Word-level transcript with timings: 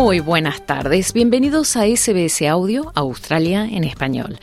Muy 0.00 0.20
buenas 0.20 0.64
tardes, 0.64 1.12
bienvenidos 1.12 1.76
a 1.76 1.82
SBS 1.84 2.42
Audio 2.48 2.92
Australia 2.94 3.64
en 3.64 3.82
español. 3.82 4.38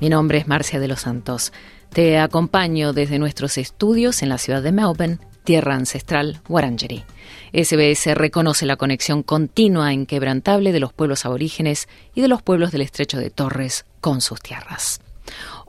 Mi 0.00 0.08
nombre 0.08 0.38
es 0.38 0.48
Marcia 0.48 0.80
de 0.80 0.88
los 0.88 1.00
Santos. 1.00 1.52
Te 1.92 2.18
acompaño 2.18 2.94
desde 2.94 3.18
nuestros 3.18 3.58
estudios 3.58 4.22
en 4.22 4.30
la 4.30 4.38
ciudad 4.38 4.62
de 4.62 4.72
Melbourne, 4.72 5.18
tierra 5.44 5.74
ancestral 5.74 6.40
Wurundjeri. 6.48 7.04
SBS 7.52 8.14
reconoce 8.14 8.64
la 8.64 8.76
conexión 8.76 9.22
continua 9.22 9.90
e 9.90 9.92
inquebrantable 9.92 10.72
de 10.72 10.80
los 10.80 10.94
pueblos 10.94 11.26
aborígenes 11.26 11.86
y 12.14 12.22
de 12.22 12.28
los 12.28 12.40
pueblos 12.40 12.72
del 12.72 12.80
estrecho 12.80 13.18
de 13.18 13.28
Torres 13.28 13.84
con 14.00 14.22
sus 14.22 14.40
tierras. 14.40 15.03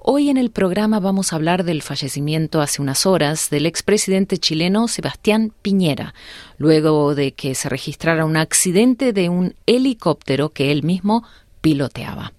Hoy 0.07 0.29
en 0.29 0.37
el 0.37 0.51
programa 0.51 0.99
vamos 0.99 1.33
a 1.33 1.35
hablar 1.35 1.63
del 1.63 1.81
fallecimiento 1.81 2.61
hace 2.61 2.79
unas 2.79 3.07
horas 3.07 3.49
del 3.49 3.65
expresidente 3.65 4.37
chileno 4.37 4.87
Sebastián 4.87 5.51
Piñera, 5.63 6.13
luego 6.59 7.15
de 7.15 7.31
que 7.31 7.55
se 7.55 7.69
registrara 7.69 8.23
un 8.23 8.37
accidente 8.37 9.13
de 9.13 9.29
un 9.29 9.55
helicóptero 9.65 10.49
que 10.49 10.71
él 10.71 10.83
mismo 10.83 11.23
piloteaba. 11.61 12.33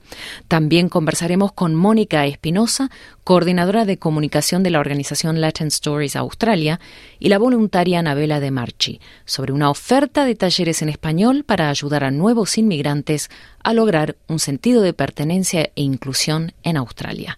También 0.48 0.88
conversaremos 0.88 1.52
con 1.52 1.74
Mónica 1.74 2.26
Espinosa, 2.26 2.90
coordinadora 3.24 3.84
de 3.84 3.98
comunicación 3.98 4.62
de 4.62 4.70
la 4.70 4.80
organización 4.80 5.40
Latin 5.40 5.68
Stories 5.68 6.16
Australia, 6.16 6.80
y 7.18 7.28
la 7.28 7.38
voluntaria 7.38 7.98
Anabela 7.98 8.40
de 8.40 8.50
Marchi, 8.50 9.00
sobre 9.24 9.52
una 9.52 9.70
oferta 9.70 10.24
de 10.24 10.34
talleres 10.34 10.82
en 10.82 10.88
español 10.88 11.44
para 11.44 11.70
ayudar 11.70 12.04
a 12.04 12.10
nuevos 12.10 12.58
inmigrantes 12.58 13.30
a 13.62 13.72
lograr 13.72 14.16
un 14.28 14.38
sentido 14.38 14.82
de 14.82 14.92
pertenencia 14.92 15.62
e 15.74 15.82
inclusión 15.82 16.52
en 16.62 16.76
Australia. 16.76 17.36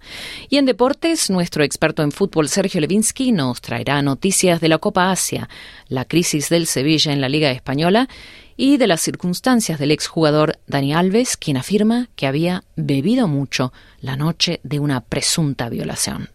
Y 0.50 0.58
en 0.58 0.66
deportes, 0.66 1.30
nuestro 1.30 1.64
experto 1.64 2.02
en 2.02 2.12
fútbol 2.12 2.48
Sergio 2.48 2.80
Levinsky 2.80 3.32
nos 3.32 3.62
traerá 3.62 4.02
noticias 4.02 4.60
de 4.60 4.68
la 4.68 4.78
Copa 4.78 5.10
Asia, 5.10 5.48
la 5.88 6.04
crisis 6.04 6.48
del 6.50 6.66
Sevilla 6.66 7.12
en 7.12 7.20
la 7.20 7.28
Liga 7.28 7.50
Española 7.50 8.08
y 8.58 8.76
de 8.76 8.88
las 8.88 9.00
circunstancias 9.00 9.78
del 9.78 9.92
exjugador 9.92 10.58
Dani 10.66 10.92
Alves, 10.92 11.36
quien 11.36 11.56
afirma 11.56 12.08
que 12.16 12.26
había 12.26 12.64
bebido 12.74 13.28
mucho 13.28 13.72
la 14.00 14.16
noche 14.16 14.60
de 14.64 14.80
una 14.80 15.00
presunta 15.00 15.68
violación. 15.70 16.28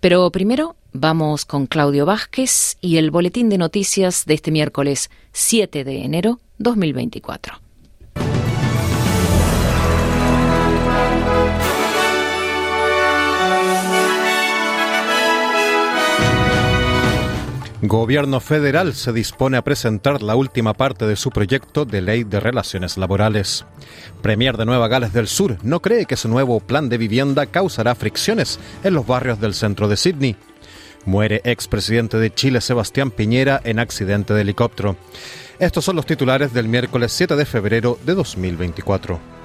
Pero 0.00 0.30
primero 0.30 0.76
vamos 0.92 1.44
con 1.44 1.66
Claudio 1.66 2.06
Vázquez 2.06 2.78
y 2.80 2.98
el 2.98 3.10
boletín 3.10 3.48
de 3.48 3.58
noticias 3.58 4.24
de 4.26 4.34
este 4.34 4.52
miércoles 4.52 5.10
7 5.32 5.82
de 5.82 6.04
enero 6.04 6.40
2024. 6.58 7.65
Gobierno 17.88 18.40
federal 18.40 18.94
se 18.94 19.12
dispone 19.12 19.56
a 19.56 19.62
presentar 19.62 20.22
la 20.22 20.34
última 20.34 20.72
parte 20.72 21.06
de 21.06 21.14
su 21.14 21.30
proyecto 21.30 21.84
de 21.84 22.00
ley 22.00 22.24
de 22.24 22.40
relaciones 22.40 22.96
laborales. 22.96 23.64
Premier 24.22 24.56
de 24.56 24.64
Nueva 24.64 24.88
Gales 24.88 25.12
del 25.12 25.28
Sur 25.28 25.58
no 25.62 25.80
cree 25.80 26.06
que 26.06 26.16
su 26.16 26.28
nuevo 26.28 26.58
plan 26.60 26.88
de 26.88 26.98
vivienda 26.98 27.46
causará 27.46 27.94
fricciones 27.94 28.58
en 28.82 28.94
los 28.94 29.06
barrios 29.06 29.40
del 29.40 29.54
centro 29.54 29.88
de 29.88 29.96
Sydney. 29.96 30.36
Muere 31.04 31.42
expresidente 31.44 32.18
de 32.18 32.32
Chile 32.32 32.60
Sebastián 32.60 33.10
Piñera 33.10 33.60
en 33.62 33.78
accidente 33.78 34.34
de 34.34 34.40
helicóptero. 34.40 34.96
Estos 35.58 35.84
son 35.84 35.96
los 35.96 36.06
titulares 36.06 36.52
del 36.52 36.68
miércoles 36.68 37.12
7 37.12 37.36
de 37.36 37.44
febrero 37.44 37.98
de 38.04 38.14
2024. 38.14 39.35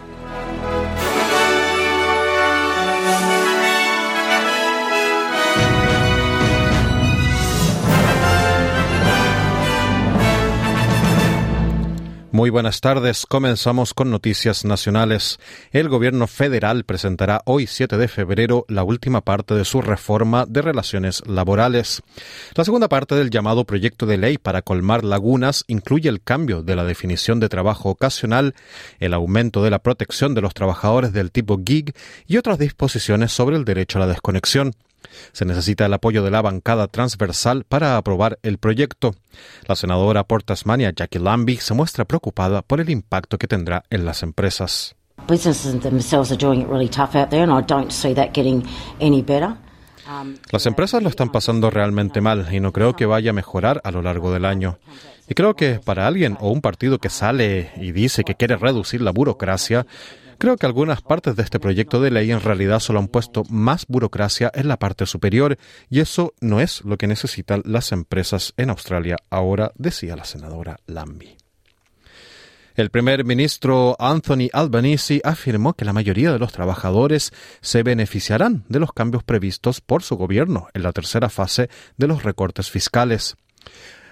Muy 12.42 12.50
buenas 12.50 12.82
tardes. 12.82 13.28
Comenzamos 13.28 13.94
con 13.94 14.10
noticias 14.10 14.66
nacionales. 14.66 15.38
El 15.72 15.90
gobierno 15.90 16.26
federal 16.26 16.86
presentará 16.86 17.44
hoy 17.46 17.68
7 17.68 17.98
de 17.98 18.08
febrero 18.08 18.66
la 18.68 18.84
última 18.84 19.22
parte 19.22 19.54
de 19.54 19.64
su 19.64 19.80
reforma 19.80 20.48
de 20.48 20.64
relaciones 20.64 21.22
laborales. 21.28 22.02
La 22.56 22.66
segunda 22.66 22.90
parte 22.90 23.14
del 23.14 23.30
llamado 23.30 23.64
proyecto 23.66 24.08
de 24.08 24.18
ley 24.18 24.40
para 24.40 24.64
colmar 24.64 25.04
lagunas 25.04 25.66
incluye 25.68 26.10
el 26.10 26.24
cambio 26.24 26.64
de 26.64 26.76
la 26.76 26.84
definición 26.84 27.40
de 27.40 27.48
trabajo 27.48 27.92
ocasional, 27.92 28.56
el 29.00 29.14
aumento 29.14 29.64
de 29.64 29.70
la 29.70 29.78
protección 29.78 30.34
de 30.34 30.42
los 30.42 30.56
trabajadores 30.56 31.14
del 31.14 31.30
tipo 31.30 31.62
gig 31.64 31.94
y 32.26 32.38
otras 32.38 32.58
disposiciones 32.58 33.32
sobre 33.32 33.56
el 33.56 33.66
derecho 33.66 34.00
a 34.00 34.02
la 34.02 34.08
desconexión. 34.08 34.74
Se 35.32 35.46
necesita 35.46 35.86
el 35.86 35.94
apoyo 35.94 36.24
de 36.24 36.32
la 36.32 36.42
bancada 36.42 36.88
transversal 36.88 37.64
para 37.64 37.98
aprobar 37.98 38.40
el 38.44 38.58
proyecto. 38.58 39.16
La 39.68 39.76
senadora 39.76 40.24
por 40.24 40.44
Tasmania, 40.44 40.94
Jackie 40.96 41.20
Lambie, 41.20 41.60
se 41.60 41.74
muestra 41.74 42.06
preocupada 42.06 42.62
por 42.62 42.82
el 42.82 42.90
impacto 42.90 43.38
que 43.38 43.48
tendrá 43.48 43.84
en 43.90 44.06
las 44.06 44.24
empresas. 44.24 44.96
Las 50.52 50.66
empresas 50.66 51.02
lo 51.02 51.10
están 51.10 51.32
pasando 51.32 51.70
realmente 51.70 52.22
mal 52.22 52.48
y 52.52 52.60
no 52.60 52.74
creo 52.74 52.96
que 52.96 53.06
vaya 53.06 53.30
a 53.30 53.34
mejorar 53.34 53.82
a 53.84 53.92
lo 53.92 54.02
largo 54.02 54.32
del 54.34 54.46
año. 54.46 54.78
Y 55.28 55.34
creo 55.34 55.56
que 55.56 55.80
para 55.80 56.08
alguien 56.08 56.38
o 56.42 56.52
un 56.52 56.62
partido 56.62 57.00
que 57.00 57.10
sale 57.10 57.72
y 57.78 57.92
dice 57.92 58.24
que 58.24 58.36
quiere 58.36 58.58
reducir 58.58 59.02
la 59.02 59.12
burocracia, 59.12 59.86
Creo 60.42 60.58
que 60.58 60.66
algunas 60.66 61.04
partes 61.04 61.36
de 61.36 61.44
este 61.44 61.60
proyecto 61.60 62.02
de 62.02 62.10
ley 62.10 62.32
en 62.32 62.42
realidad 62.42 62.80
solo 62.80 62.98
han 62.98 63.10
puesto 63.10 63.44
más 63.52 63.86
burocracia 63.88 64.50
en 64.56 64.70
la 64.70 64.80
parte 64.80 65.06
superior 65.06 65.60
y 65.88 66.00
eso 66.00 66.34
no 66.42 66.60
es 66.60 66.84
lo 66.84 66.98
que 66.98 67.06
necesitan 67.06 67.62
las 67.64 67.92
empresas 67.92 68.56
en 68.58 68.72
Australia 68.72 69.18
ahora, 69.30 69.72
decía 69.76 70.16
la 70.16 70.24
senadora 70.24 70.80
Lambie. 70.88 71.38
El 72.74 72.90
primer 72.90 73.24
ministro 73.24 73.96
Anthony 74.00 74.50
Albanese 74.52 75.22
afirmó 75.24 75.76
que 75.76 75.86
la 75.86 75.94
mayoría 75.94 76.32
de 76.34 76.40
los 76.40 76.52
trabajadores 76.52 77.32
se 77.62 77.84
beneficiarán 77.84 78.64
de 78.68 78.80
los 78.80 78.94
cambios 78.94 79.24
previstos 79.24 79.80
por 79.80 80.02
su 80.02 80.16
gobierno 80.16 80.70
en 80.74 80.82
la 80.82 80.92
tercera 80.92 81.30
fase 81.30 81.70
de 81.98 82.08
los 82.08 82.24
recortes 82.24 82.72
fiscales. 82.72 83.36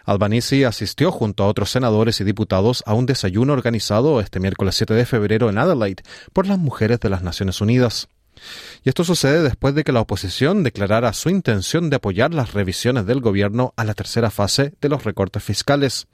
Albanese 0.09 0.65
asistió 0.65 1.11
junto 1.11 1.43
a 1.43 1.47
otros 1.47 1.69
senadores 1.69 2.19
y 2.19 2.23
diputados 2.23 2.81
a 2.87 2.95
un 2.95 3.05
desayuno 3.05 3.53
organizado 3.53 4.19
este 4.21 4.39
miércoles 4.39 4.73
7 4.73 4.95
de 4.95 5.05
febrero 5.05 5.51
en 5.51 5.59
Adelaide 5.59 6.01
por 6.33 6.47
las 6.47 6.57
mujeres 6.57 6.99
de 6.99 7.09
las 7.09 7.21
Naciones 7.21 7.61
Unidas. 7.61 8.07
Y 8.83 8.89
esto 8.89 9.03
sucede 9.03 9.43
después 9.43 9.75
de 9.75 9.83
que 9.83 9.91
la 9.91 10.01
oposición 10.01 10.63
declarara 10.63 11.13
su 11.13 11.29
intención 11.29 11.91
de 11.91 11.97
apoyar 11.97 12.33
las 12.33 12.53
revisiones 12.53 13.05
del 13.05 13.21
gobierno 13.21 13.75
a 13.77 13.83
la 13.83 13.93
tercera 13.93 14.31
fase 14.31 14.73
de 14.81 14.89
los 14.89 15.03
recortes 15.03 15.43
fiscales. 15.43 16.07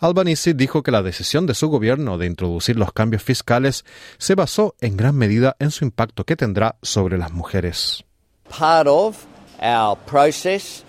Albanese 0.00 0.52
dijo 0.52 0.82
que 0.82 0.90
la 0.90 1.02
decisión 1.02 1.46
de 1.46 1.54
su 1.54 1.68
gobierno 1.68 2.18
de 2.18 2.26
introducir 2.26 2.76
los 2.76 2.92
cambios 2.92 3.22
fiscales 3.22 3.86
se 4.18 4.34
basó 4.34 4.74
en 4.82 4.98
gran 4.98 5.16
medida 5.16 5.56
en 5.60 5.70
su 5.70 5.86
impacto 5.86 6.24
que 6.24 6.36
tendrá 6.36 6.76
sobre 6.82 7.16
las 7.16 7.32
mujeres. 7.32 8.04
Part 8.50 8.86
of 8.86 9.24
our 9.62 9.96
process 10.04 10.84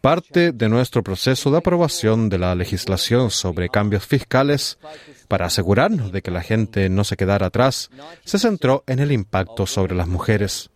Parte 0.00 0.52
de 0.52 0.68
nuestro 0.68 1.02
proceso 1.02 1.50
de 1.50 1.58
aprobación 1.58 2.28
de 2.28 2.38
la 2.38 2.54
legislación 2.54 3.30
sobre 3.30 3.68
cambios 3.68 4.04
fiscales 4.04 4.78
para 5.28 5.46
asegurarnos 5.46 6.10
de 6.10 6.22
que 6.22 6.30
la 6.30 6.42
gente 6.42 6.88
no 6.88 7.04
se 7.04 7.16
quedara 7.16 7.46
atrás 7.46 7.90
se 8.24 8.38
centró 8.38 8.82
en 8.86 8.98
el 8.98 9.12
impacto 9.12 9.66
sobre 9.66 9.94
las 9.94 10.08
mujeres. 10.08 10.70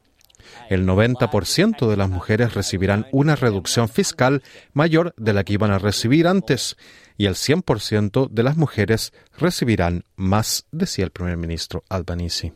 El 0.68 0.86
90% 0.86 1.88
de 1.88 1.96
las 1.96 2.08
mujeres 2.08 2.54
recibirán 2.54 3.06
una 3.10 3.36
reducción 3.36 3.88
fiscal 3.88 4.42
mayor 4.72 5.12
de 5.16 5.32
la 5.32 5.44
que 5.44 5.54
iban 5.54 5.70
a 5.70 5.78
recibir 5.78 6.26
antes 6.26 6.76
y 7.18 7.26
el 7.26 7.34
100% 7.34 8.28
de 8.30 8.42
las 8.42 8.56
mujeres 8.56 9.12
recibirán 9.38 10.04
más, 10.14 10.66
decía 10.70 11.04
el 11.04 11.10
primer 11.10 11.36
ministro 11.36 11.82
Albanese. 11.88 12.52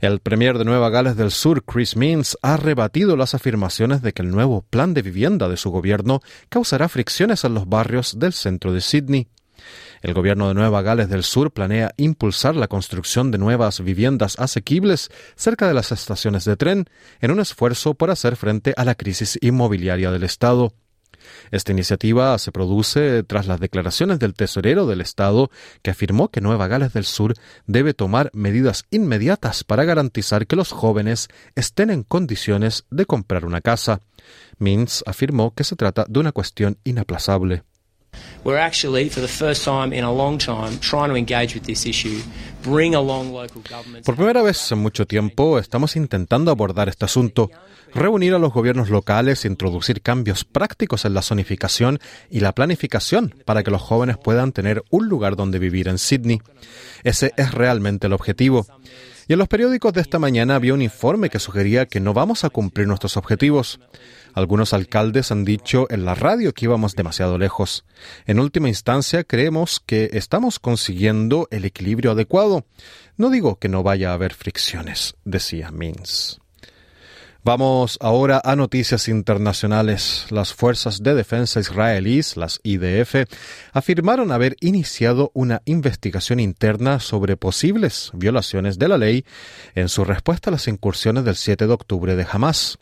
El 0.00 0.20
premier 0.20 0.58
de 0.58 0.64
Nueva 0.64 0.90
Gales 0.90 1.16
del 1.16 1.32
Sur, 1.32 1.64
Chris 1.64 1.96
Means, 1.96 2.38
ha 2.42 2.56
rebatido 2.56 3.16
las 3.16 3.34
afirmaciones 3.34 4.00
de 4.00 4.12
que 4.12 4.22
el 4.22 4.30
nuevo 4.30 4.62
plan 4.62 4.94
de 4.94 5.02
vivienda 5.02 5.48
de 5.48 5.56
su 5.56 5.70
gobierno 5.70 6.20
causará 6.48 6.88
fricciones 6.88 7.42
en 7.42 7.54
los 7.54 7.68
barrios 7.68 8.20
del 8.20 8.32
centro 8.32 8.72
de 8.72 8.80
Sydney. 8.80 9.26
El 10.00 10.14
gobierno 10.14 10.46
de 10.46 10.54
Nueva 10.54 10.82
Gales 10.82 11.08
del 11.08 11.24
Sur 11.24 11.50
planea 11.50 11.92
impulsar 11.96 12.54
la 12.54 12.68
construcción 12.68 13.32
de 13.32 13.38
nuevas 13.38 13.80
viviendas 13.80 14.38
asequibles 14.38 15.10
cerca 15.34 15.66
de 15.66 15.74
las 15.74 15.90
estaciones 15.90 16.44
de 16.44 16.56
tren 16.56 16.84
en 17.20 17.32
un 17.32 17.40
esfuerzo 17.40 17.94
por 17.94 18.12
hacer 18.12 18.36
frente 18.36 18.74
a 18.76 18.84
la 18.84 18.94
crisis 18.94 19.36
inmobiliaria 19.42 20.12
del 20.12 20.22
Estado. 20.22 20.74
Esta 21.50 21.72
iniciativa 21.72 22.36
se 22.38 22.52
produce 22.52 23.22
tras 23.22 23.46
las 23.46 23.60
declaraciones 23.60 24.18
del 24.18 24.34
tesorero 24.34 24.86
del 24.86 25.00
Estado 25.00 25.50
que 25.82 25.90
afirmó 25.90 26.28
que 26.28 26.40
Nueva 26.40 26.68
Gales 26.68 26.92
del 26.92 27.04
Sur 27.04 27.34
debe 27.66 27.94
tomar 27.94 28.30
medidas 28.32 28.84
inmediatas 28.90 29.64
para 29.64 29.84
garantizar 29.84 30.46
que 30.46 30.56
los 30.56 30.72
jóvenes 30.72 31.28
estén 31.54 31.90
en 31.90 32.02
condiciones 32.02 32.84
de 32.90 33.06
comprar 33.06 33.44
una 33.44 33.60
casa. 33.60 34.00
Mintz 34.58 35.02
afirmó 35.06 35.54
que 35.54 35.64
se 35.64 35.76
trata 35.76 36.04
de 36.08 36.20
una 36.20 36.32
cuestión 36.32 36.78
inaplazable. 36.84 37.62
Por 44.04 44.16
primera 44.16 44.42
vez 44.42 44.72
en 44.72 44.78
mucho 44.78 45.06
tiempo 45.06 45.58
estamos 45.58 45.96
intentando 45.96 46.50
abordar 46.50 46.88
este 46.88 47.04
asunto, 47.04 47.50
reunir 47.94 48.34
a 48.34 48.38
los 48.38 48.52
gobiernos 48.52 48.90
locales 48.90 49.44
introducir 49.44 50.02
cambios 50.02 50.44
prácticos 50.44 51.04
en 51.04 51.14
la 51.14 51.22
zonificación 51.22 51.98
y 52.30 52.40
la 52.40 52.52
planificación 52.52 53.34
para 53.44 53.62
que 53.62 53.70
los 53.70 53.82
jóvenes 53.82 54.16
puedan 54.16 54.52
tener 54.52 54.82
un 54.90 55.08
lugar 55.08 55.36
donde 55.36 55.58
vivir 55.58 55.88
en 55.88 55.98
Sydney. 55.98 56.40
Ese 57.04 57.32
es 57.36 57.52
realmente 57.52 58.06
el 58.06 58.12
objetivo. 58.12 58.66
Y 59.28 59.34
en 59.34 59.38
los 59.38 59.48
periódicos 59.48 59.92
de 59.92 60.00
esta 60.00 60.18
mañana 60.18 60.54
había 60.54 60.72
un 60.72 60.80
informe 60.80 61.28
que 61.28 61.38
sugería 61.38 61.84
que 61.84 62.00
no 62.00 62.14
vamos 62.14 62.44
a 62.44 62.48
cumplir 62.48 62.88
nuestros 62.88 63.18
objetivos. 63.18 63.78
Algunos 64.32 64.72
alcaldes 64.72 65.30
han 65.30 65.44
dicho 65.44 65.86
en 65.90 66.06
la 66.06 66.14
radio 66.14 66.54
que 66.54 66.64
íbamos 66.64 66.96
demasiado 66.96 67.36
lejos. 67.36 67.84
En 68.24 68.40
última 68.40 68.68
instancia, 68.68 69.24
creemos 69.24 69.80
que 69.84 70.08
estamos 70.14 70.58
consiguiendo 70.58 71.46
el 71.50 71.66
equilibrio 71.66 72.12
adecuado. 72.12 72.64
No 73.18 73.28
digo 73.28 73.58
que 73.58 73.68
no 73.68 73.82
vaya 73.82 74.12
a 74.12 74.14
haber 74.14 74.32
fricciones, 74.32 75.14
decía 75.26 75.70
Mins. 75.70 76.40
Vamos 77.48 77.96
ahora 78.02 78.42
a 78.44 78.56
noticias 78.56 79.08
internacionales. 79.08 80.26
Las 80.28 80.52
fuerzas 80.52 81.02
de 81.02 81.14
defensa 81.14 81.60
israelíes, 81.60 82.36
las 82.36 82.60
IDF, 82.62 83.26
afirmaron 83.72 84.32
haber 84.32 84.54
iniciado 84.60 85.30
una 85.32 85.62
investigación 85.64 86.40
interna 86.40 87.00
sobre 87.00 87.38
posibles 87.38 88.10
violaciones 88.12 88.78
de 88.78 88.88
la 88.88 88.98
ley 88.98 89.24
en 89.74 89.88
su 89.88 90.04
respuesta 90.04 90.50
a 90.50 90.52
las 90.52 90.68
incursiones 90.68 91.24
del 91.24 91.36
7 91.36 91.66
de 91.66 91.72
octubre 91.72 92.16
de 92.16 92.26
Hamas. 92.30 92.78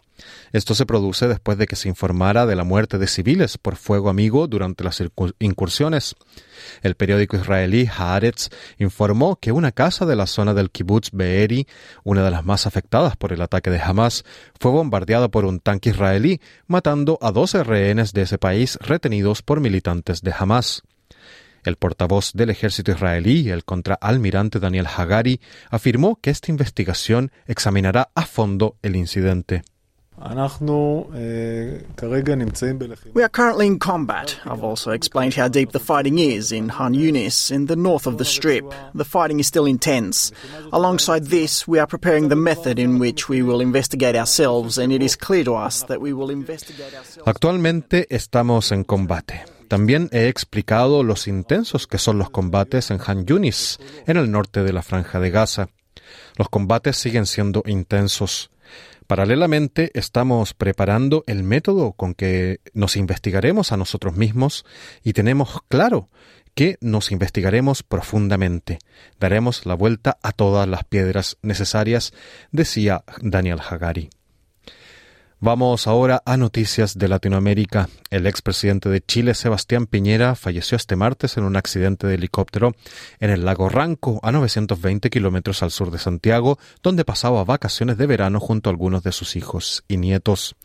Esto 0.53 0.75
se 0.75 0.87
produce 0.87 1.29
después 1.29 1.59
de 1.59 1.67
que 1.67 1.77
se 1.77 1.89
informara 1.89 2.47
de 2.47 2.57
la 2.57 2.65
muerte 2.65 2.99
de 2.99 3.07
civiles 3.07 3.59
por 3.59 3.77
fuego 3.77 4.09
amigo 4.09 4.47
durante 4.47 4.85
las 4.85 5.03
incursiones. 5.39 6.15
El 6.83 6.95
periódico 6.95 7.37
israelí 7.37 7.89
Haaretz 7.95 8.49
informó 8.79 9.37
que 9.37 9.53
una 9.53 9.73
casa 9.73 10.07
de 10.07 10.17
la 10.17 10.27
zona 10.27 10.55
del 10.55 10.71
kibbutz 10.71 11.11
Be'eri, 11.13 11.67
una 12.05 12.25
de 12.25 12.31
las 12.31 12.45
más 12.45 12.67
afectadas 12.67 13.17
por 13.17 13.33
el 13.33 13.43
ataque 13.43 13.71
de 13.71 13.81
Hamas, 13.81 14.25
fue 14.59 14.71
bombardeada 14.71 15.29
por 15.29 15.45
un 15.45 15.61
tanque 15.61 15.91
israelí, 15.91 16.41
matando 16.67 17.19
a 17.21 17.33
12 17.33 17.65
rehenes 17.65 18.12
de 18.12 18.23
ese 18.23 18.39
país 18.39 18.79
retenidos 18.81 19.43
por 19.43 19.61
militantes 19.61 20.23
de 20.23 20.35
Hamas. 20.37 20.83
El 21.67 21.77
portavoz 21.77 22.33
del 22.33 22.51
ejército 22.51 22.93
israelí, 22.93 23.51
el 23.51 23.65
contraalmirante 23.65 24.61
Daniel 24.61 24.87
Hagari, 24.87 25.41
afirmó 25.69 26.21
que 26.21 26.31
esta 26.31 26.53
investigación 26.53 27.33
examinará 27.47 28.11
a 28.15 28.25
fondo 28.25 28.77
el 28.83 28.95
incidente. 28.95 29.65
We 30.19 30.25
are 33.23 33.29
currently 33.29 33.67
in 33.67 33.79
combat. 33.79 34.41
I've 34.47 34.65
also 34.65 34.91
explained 34.93 35.35
how 35.35 35.49
deep 35.49 35.73
the 35.73 35.79
fighting 35.79 36.19
is 36.19 36.53
in 36.53 36.71
Han 36.71 36.95
Yunis, 36.95 37.51
in 37.51 37.67
the 37.67 37.77
north 37.77 38.07
of 38.07 38.17
the 38.17 38.25
Strip. 38.25 38.65
The 38.95 39.05
fighting 39.05 39.41
is 39.41 39.47
still 39.47 39.67
intense. 39.67 40.33
Alongside 40.73 41.27
this, 41.27 41.69
we 41.69 41.79
are 41.79 41.87
preparing 41.87 42.31
the 42.31 42.37
method 42.37 42.79
in 42.79 42.99
which 42.99 43.29
we 43.29 43.43
will 43.43 43.61
investigate 43.61 44.17
ourselves, 44.17 44.79
and 44.79 44.91
it 44.91 45.03
is 45.03 45.17
clear 45.17 45.45
to 45.45 45.55
us 45.55 45.85
that 45.85 46.01
we 46.01 46.15
will 46.15 46.31
investigate 46.31 46.95
ourselves. 46.95 47.29
Actualmente 47.29 48.07
estamos 48.09 48.73
en 48.73 48.85
combate. 48.85 49.45
También 49.69 50.09
he 50.12 50.29
explicado 50.29 51.03
los 51.03 51.29
intensos 51.29 51.87
que 51.87 51.99
son 51.99 52.17
los 52.17 52.31
combates 52.31 52.91
en 52.91 53.01
Han 53.07 53.27
Yunis, 53.27 53.79
en 54.07 54.17
el 54.17 54.31
norte 54.31 54.62
de 54.62 54.73
la 54.73 54.81
Franja 54.83 55.21
de 55.21 55.31
Gaza. 55.31 55.69
Los 56.37 56.49
combates 56.49 56.97
siguen 56.97 57.27
siendo 57.27 57.62
intensos. 57.67 58.51
Paralelamente, 59.06 59.93
estamos 59.94 60.53
preparando 60.53 61.23
el 61.29 61.44
método 61.44 61.93
con 61.93 62.14
que 62.14 62.61
nos 62.75 62.97
investigaremos 62.97 63.70
a 63.70 63.76
nosotros 63.76 64.17
mismos 64.17 64.64
y 65.05 65.12
tenemos 65.12 65.61
claro 65.69 66.08
que 66.55 66.76
nos 66.81 67.12
investigaremos 67.12 67.82
profundamente. 67.82 68.79
Daremos 69.20 69.64
la 69.64 69.75
vuelta 69.75 70.19
a 70.23 70.32
todas 70.32 70.67
las 70.67 70.85
piedras 70.85 71.37
necesarias, 71.43 72.14
decía 72.50 73.05
Daniel 73.20 73.61
Hagari. 73.61 74.11
Vamos 75.38 75.87
ahora 75.87 76.23
a 76.25 76.38
noticias 76.38 76.97
de 76.97 77.09
Latinoamérica. 77.09 77.91
El 78.09 78.27
expresidente 78.27 78.88
de 78.88 79.03
Chile, 79.03 79.35
Sebastián 79.35 79.85
Piñera, 79.85 80.35
falleció 80.35 80.77
este 80.77 80.97
martes 80.97 81.37
en 81.37 81.44
un 81.44 81.56
accidente 81.56 82.06
de 82.06 82.15
helicóptero 82.15 82.75
en 83.21 83.29
el 83.29 83.44
lago 83.44 83.69
Ranco, 83.69 84.19
a 84.23 84.33
920 84.33 85.11
kilómetros 85.11 85.62
al 85.62 85.73
sur 85.73 85.91
de 85.91 85.99
Santiago, 85.99 86.59
donde 86.83 87.05
pasaba 87.05 87.44
vacaciones 87.44 87.99
de 87.99 88.06
verano 88.06 88.41
junto 88.41 88.71
a 88.71 88.73
algunos 88.73 89.03
de 89.03 89.12
sus 89.12 89.37
hijos 89.37 89.85
y 89.88 89.99
nietos. 89.99 90.56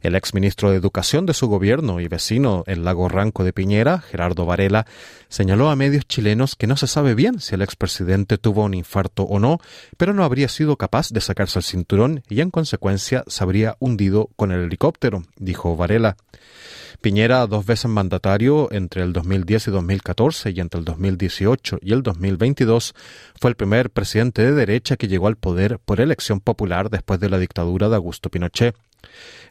El 0.00 0.14
exministro 0.14 0.70
de 0.70 0.76
Educación 0.76 1.26
de 1.26 1.34
su 1.34 1.46
gobierno 1.46 2.00
y 2.00 2.08
vecino 2.08 2.64
el 2.66 2.84
lago 2.84 3.08
Ranco 3.08 3.44
de 3.44 3.52
Piñera, 3.52 4.00
Gerardo 4.00 4.46
Varela, 4.46 4.86
señaló 5.28 5.68
a 5.68 5.76
medios 5.76 6.06
chilenos 6.06 6.56
que 6.56 6.66
no 6.66 6.76
se 6.76 6.86
sabe 6.86 7.14
bien 7.14 7.40
si 7.40 7.54
el 7.54 7.62
expresidente 7.62 8.38
tuvo 8.38 8.64
un 8.64 8.74
infarto 8.74 9.24
o 9.24 9.38
no, 9.38 9.58
pero 9.96 10.14
no 10.14 10.24
habría 10.24 10.48
sido 10.48 10.76
capaz 10.76 11.10
de 11.10 11.20
sacarse 11.20 11.58
el 11.58 11.64
cinturón 11.64 12.22
y 12.28 12.40
en 12.40 12.50
consecuencia 12.50 13.24
se 13.26 13.44
habría 13.44 13.76
hundido 13.78 14.30
con 14.36 14.52
el 14.52 14.64
helicóptero, 14.64 15.24
dijo 15.36 15.76
Varela. 15.76 16.16
Piñera, 17.00 17.46
dos 17.46 17.64
veces 17.64 17.90
mandatario 17.90 18.68
entre 18.72 19.02
el 19.02 19.14
2010 19.14 19.68
y 19.68 19.70
2014 19.70 20.50
y 20.50 20.60
entre 20.60 20.80
el 20.80 20.84
2018 20.84 21.78
y 21.80 21.92
el 21.94 22.02
2022, 22.02 22.94
fue 23.40 23.50
el 23.50 23.56
primer 23.56 23.88
presidente 23.88 24.42
de 24.42 24.52
derecha 24.52 24.96
que 24.96 25.08
llegó 25.08 25.26
al 25.26 25.36
poder 25.36 25.78
por 25.78 26.00
elección 26.00 26.40
popular 26.40 26.90
después 26.90 27.18
de 27.18 27.30
la 27.30 27.38
dictadura 27.38 27.88
de 27.88 27.96
Augusto 27.96 28.28
Pinochet. 28.28 28.76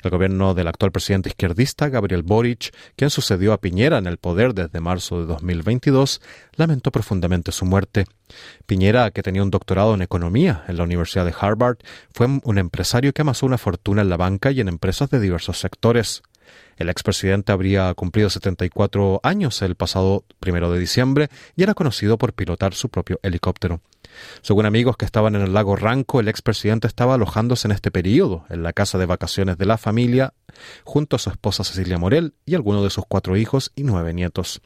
El 0.02 0.12
gobierno 0.12 0.54
del 0.54 0.68
actual 0.70 0.94
presidente 0.94 1.28
izquierdista, 1.28 1.90
Gabriel 1.90 2.24
Boric, 2.24 2.74
quien 2.96 3.10
sucedió 3.10 3.52
a 3.52 3.60
Piñera 3.60 3.98
en 3.98 4.08
el 4.08 4.18
poder 4.18 4.54
desde 4.54 4.80
marzo 4.80 5.20
de 5.20 5.26
2022, 5.26 6.22
lamentó 6.56 6.92
profundamente 6.92 7.52
su 7.52 7.66
muerte. 7.66 8.06
Piñera, 8.66 9.12
que 9.12 9.24
tenía 9.24 9.44
un 9.44 9.52
doctorado 9.52 9.94
en 9.94 10.02
economía 10.02 10.64
en 10.70 10.78
la 10.78 10.84
Universidad 10.84 11.26
de 11.26 11.34
Harvard, 11.38 11.80
fue 12.14 12.28
un 12.44 12.58
empresario 12.58 13.12
que 13.12 13.24
amasó 13.24 13.46
una 13.46 13.58
fortuna 13.58 14.02
en 14.02 14.10
la 14.10 14.16
banca 14.16 14.52
y 14.52 14.62
en 14.62 14.70
empresas 14.70 15.10
de 15.10 15.20
diversos 15.20 15.60
sectores. 15.60 16.24
El 16.78 16.88
expresidente 16.88 17.52
habría 17.52 17.94
cumplido 17.94 18.30
74 18.30 19.20
años 19.24 19.62
el 19.62 19.76
pasado 19.76 20.24
primero 20.40 20.72
de 20.72 20.80
diciembre 20.80 21.30
y 21.58 21.64
era 21.64 21.74
conocido 21.74 22.18
por 22.18 22.32
pilotar 22.32 22.74
su 22.74 22.88
propio 22.88 23.20
helicóptero. 23.22 23.82
Según 24.42 24.66
amigos 24.66 24.98
que 24.98 25.06
estaban 25.06 25.36
en 25.36 25.42
el 25.42 25.54
lago 25.54 25.76
Ranco, 25.76 26.20
el 26.20 26.28
expresidente 26.28 26.88
estaba 26.88 27.16
alojándose 27.16 27.68
en 27.68 27.72
este 27.72 27.92
periodo 27.92 28.46
en 28.50 28.64
la 28.64 28.74
casa 28.74 28.98
de 28.98 29.06
vacaciones 29.06 29.58
de 29.58 29.66
la 29.66 29.78
familia 29.78 30.34
junto 30.84 31.16
a 31.16 31.20
su 31.20 31.30
esposa 31.30 31.64
Cecilia 31.64 31.98
Morel 31.98 32.34
y 32.46 32.56
algunos 32.56 32.84
de 32.84 32.90
sus 32.90 33.06
cuatro 33.08 33.38
hijos 33.38 33.72
y 33.76 33.84
nueve 33.84 34.14
nietos. 34.14 34.62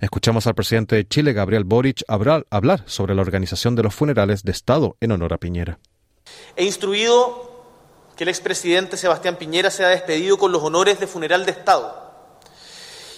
Escuchamos 0.00 0.46
al 0.46 0.54
presidente 0.54 0.96
de 0.96 1.06
Chile, 1.06 1.32
Gabriel 1.32 1.64
Boric, 1.64 2.02
hablar 2.08 2.82
sobre 2.86 3.14
la 3.14 3.22
organización 3.22 3.76
de 3.76 3.82
los 3.82 3.94
funerales 3.94 4.42
de 4.42 4.52
Estado 4.52 4.96
en 5.00 5.12
honor 5.12 5.34
a 5.34 5.38
Piñera. 5.38 5.78
He 6.56 6.64
instruido 6.64 7.50
que 8.16 8.24
el 8.24 8.28
expresidente 8.28 8.96
Sebastián 8.96 9.36
Piñera 9.36 9.70
sea 9.70 9.88
despedido 9.88 10.36
con 10.36 10.52
los 10.52 10.62
honores 10.62 11.00
de 11.00 11.06
funeral 11.06 11.46
de 11.46 11.52
Estado 11.52 12.10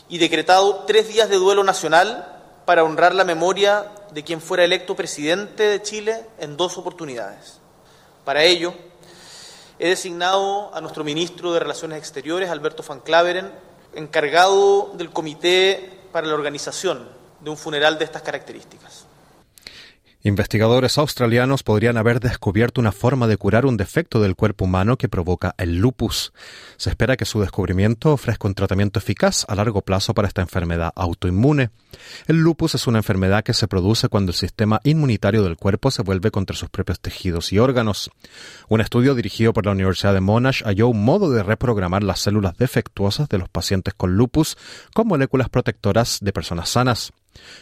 y 0.08 0.18
decretado 0.18 0.84
tres 0.86 1.08
días 1.08 1.28
de 1.28 1.36
duelo 1.36 1.64
nacional 1.64 2.40
para 2.66 2.84
honrar 2.84 3.14
la 3.14 3.24
memoria 3.24 3.86
de 4.12 4.22
quien 4.22 4.40
fuera 4.40 4.64
electo 4.64 4.94
presidente 4.94 5.62
de 5.62 5.82
Chile 5.82 6.24
en 6.38 6.56
dos 6.56 6.76
oportunidades. 6.78 7.58
Para 8.24 8.44
ello, 8.44 8.74
he 9.78 9.88
designado 9.88 10.74
a 10.74 10.80
nuestro 10.80 11.02
ministro 11.02 11.52
de 11.52 11.60
Relaciones 11.60 11.98
Exteriores, 11.98 12.50
Alberto 12.50 12.84
Van 12.86 13.00
Claveren, 13.00 13.50
encargado 13.94 14.92
del 14.94 15.10
comité 15.10 16.00
para 16.12 16.26
la 16.26 16.34
organización 16.34 17.08
de 17.40 17.50
un 17.50 17.56
funeral 17.56 17.98
de 17.98 18.04
estas 18.04 18.22
características. 18.22 19.06
Investigadores 20.24 20.98
australianos 20.98 21.64
podrían 21.64 21.96
haber 21.96 22.20
descubierto 22.20 22.80
una 22.80 22.92
forma 22.92 23.26
de 23.26 23.36
curar 23.36 23.66
un 23.66 23.76
defecto 23.76 24.20
del 24.20 24.36
cuerpo 24.36 24.66
humano 24.66 24.96
que 24.96 25.08
provoca 25.08 25.52
el 25.58 25.78
lupus. 25.78 26.32
Se 26.76 26.90
espera 26.90 27.16
que 27.16 27.24
su 27.24 27.40
descubrimiento 27.40 28.12
ofrezca 28.12 28.46
un 28.46 28.54
tratamiento 28.54 29.00
eficaz 29.00 29.44
a 29.48 29.56
largo 29.56 29.82
plazo 29.82 30.14
para 30.14 30.28
esta 30.28 30.40
enfermedad 30.40 30.92
autoinmune. 30.94 31.70
El 32.28 32.36
lupus 32.36 32.76
es 32.76 32.86
una 32.86 32.98
enfermedad 32.98 33.42
que 33.42 33.52
se 33.52 33.66
produce 33.66 34.08
cuando 34.08 34.30
el 34.30 34.36
sistema 34.36 34.80
inmunitario 34.84 35.42
del 35.42 35.56
cuerpo 35.56 35.90
se 35.90 36.02
vuelve 36.02 36.30
contra 36.30 36.54
sus 36.54 36.70
propios 36.70 37.00
tejidos 37.00 37.52
y 37.52 37.58
órganos. 37.58 38.08
Un 38.68 38.80
estudio 38.80 39.16
dirigido 39.16 39.52
por 39.52 39.66
la 39.66 39.72
Universidad 39.72 40.14
de 40.14 40.20
Monash 40.20 40.62
halló 40.62 40.86
un 40.86 41.04
modo 41.04 41.30
de 41.30 41.42
reprogramar 41.42 42.04
las 42.04 42.20
células 42.20 42.56
defectuosas 42.56 43.28
de 43.28 43.38
los 43.38 43.48
pacientes 43.48 43.92
con 43.94 44.16
lupus 44.16 44.56
con 44.94 45.08
moléculas 45.08 45.48
protectoras 45.48 46.18
de 46.20 46.32
personas 46.32 46.68
sanas. 46.68 47.12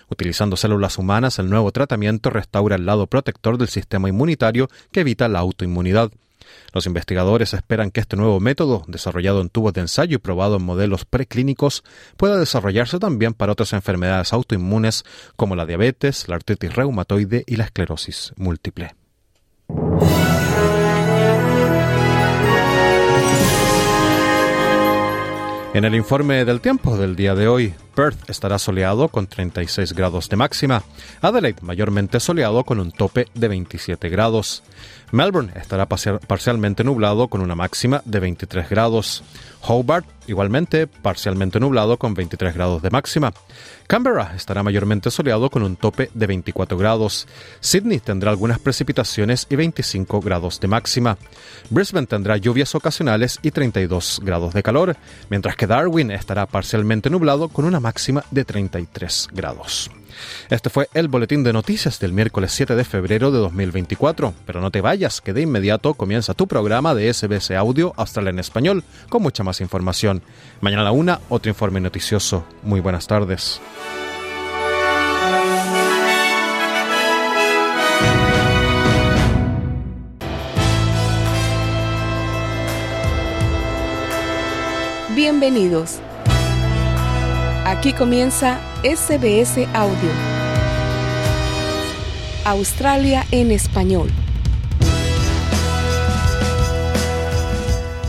Utilizando 0.08 0.56
células 0.56 0.98
humanas, 0.98 1.38
el 1.38 1.48
nuevo 1.50 1.72
tratamiento 1.72 2.30
restaura 2.30 2.76
el 2.76 2.86
lado 2.86 3.06
protector 3.06 3.58
del 3.58 3.68
sistema 3.68 4.08
inmunitario 4.08 4.68
que 4.92 5.00
evita 5.00 5.28
la 5.28 5.40
autoinmunidad. 5.40 6.10
Los 6.72 6.86
investigadores 6.86 7.54
esperan 7.54 7.90
que 7.90 8.00
este 8.00 8.16
nuevo 8.16 8.40
método, 8.40 8.84
desarrollado 8.86 9.40
en 9.40 9.50
tubos 9.50 9.72
de 9.72 9.82
ensayo 9.82 10.16
y 10.16 10.18
probado 10.18 10.56
en 10.56 10.62
modelos 10.62 11.04
preclínicos, 11.04 11.84
pueda 12.16 12.38
desarrollarse 12.38 12.98
también 12.98 13.34
para 13.34 13.52
otras 13.52 13.72
enfermedades 13.72 14.32
autoinmunes 14.32 15.04
como 15.36 15.56
la 15.56 15.66
diabetes, 15.66 16.28
la 16.28 16.36
artritis 16.36 16.74
reumatoide 16.74 17.44
y 17.46 17.56
la 17.56 17.64
esclerosis 17.64 18.32
múltiple. 18.36 18.94
En 25.72 25.84
el 25.84 25.94
informe 25.94 26.44
del 26.44 26.60
tiempo 26.60 26.96
del 26.96 27.14
día 27.14 27.36
de 27.36 27.46
hoy, 27.46 27.74
Perth 28.00 28.30
estará 28.30 28.58
soleado 28.58 29.08
con 29.08 29.26
36 29.26 29.92
grados 29.92 30.30
de 30.30 30.36
máxima, 30.36 30.82
Adelaide 31.20 31.60
mayormente 31.60 32.18
soleado 32.18 32.64
con 32.64 32.80
un 32.80 32.92
tope 32.92 33.26
de 33.34 33.46
27 33.46 34.08
grados, 34.08 34.62
Melbourne 35.12 35.52
estará 35.54 35.84
parcialmente 35.84 36.82
nublado 36.82 37.28
con 37.28 37.42
una 37.42 37.54
máxima 37.54 38.00
de 38.06 38.20
23 38.20 38.70
grados, 38.70 39.22
Hobart 39.60 40.06
igualmente 40.26 40.86
parcialmente 40.86 41.60
nublado 41.60 41.98
con 41.98 42.14
23 42.14 42.54
grados 42.54 42.82
de 42.82 42.90
máxima, 42.90 43.32
Canberra 43.86 44.32
estará 44.36 44.62
mayormente 44.62 45.10
soleado 45.10 45.50
con 45.50 45.62
un 45.62 45.76
tope 45.76 46.10
de 46.14 46.26
24 46.26 46.78
grados. 46.78 47.26
Sydney 47.60 47.98
tendrá 47.98 48.30
algunas 48.30 48.58
precipitaciones 48.58 49.46
y 49.50 49.56
25 49.56 50.20
grados 50.20 50.60
de 50.60 50.68
máxima. 50.68 51.18
Brisbane 51.70 52.06
tendrá 52.06 52.36
lluvias 52.36 52.74
ocasionales 52.74 53.38
y 53.42 53.50
32 53.50 54.20
grados 54.22 54.54
de 54.54 54.62
calor, 54.62 54.96
mientras 55.28 55.56
que 55.56 55.66
Darwin 55.66 56.10
estará 56.10 56.46
parcialmente 56.46 57.10
nublado 57.10 57.48
con 57.48 57.64
una 57.64 57.80
máxima 57.80 58.24
de 58.30 58.44
33 58.44 59.28
grados. 59.32 59.90
Este 60.48 60.70
fue 60.70 60.88
el 60.94 61.08
boletín 61.08 61.42
de 61.42 61.52
noticias 61.52 61.98
del 62.00 62.12
miércoles 62.12 62.52
7 62.52 62.74
de 62.74 62.84
febrero 62.84 63.30
de 63.30 63.38
2024. 63.38 64.34
Pero 64.46 64.60
no 64.60 64.70
te 64.70 64.80
vayas, 64.80 65.20
que 65.20 65.32
de 65.32 65.42
inmediato 65.42 65.94
comienza 65.94 66.34
tu 66.34 66.46
programa 66.46 66.94
de 66.94 67.12
SBS 67.12 67.52
Audio 67.52 67.92
Australia 67.96 68.30
en 68.30 68.38
Español 68.38 68.84
con 69.08 69.22
mucha 69.22 69.44
más 69.44 69.60
información. 69.60 70.22
Mañana 70.60 70.82
a 70.82 70.84
la 70.86 70.92
una, 70.92 71.20
otro 71.28 71.50
informe 71.50 71.80
noticioso. 71.80 72.44
Muy 72.62 72.80
buenas 72.80 73.06
tardes. 73.06 73.60
Bienvenidos. 85.14 86.00
Aquí 87.66 87.92
comienza 87.92 88.58
SBS 88.82 89.68
Audio. 89.74 90.10
Australia 92.46 93.26
en 93.30 93.50
español. 93.50 94.08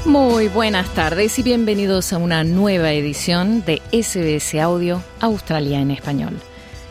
Muy 0.05 0.47
buenas 0.47 0.89
tardes 0.93 1.37
y 1.37 1.43
bienvenidos 1.43 2.13
a 2.13 2.17
una 2.17 2.45
nueva 2.45 2.93
edición 2.93 3.63
de 3.65 3.81
SBS 3.91 4.55
Audio 4.55 5.03
Australia 5.19 5.81
en 5.81 5.91
español. 5.91 6.39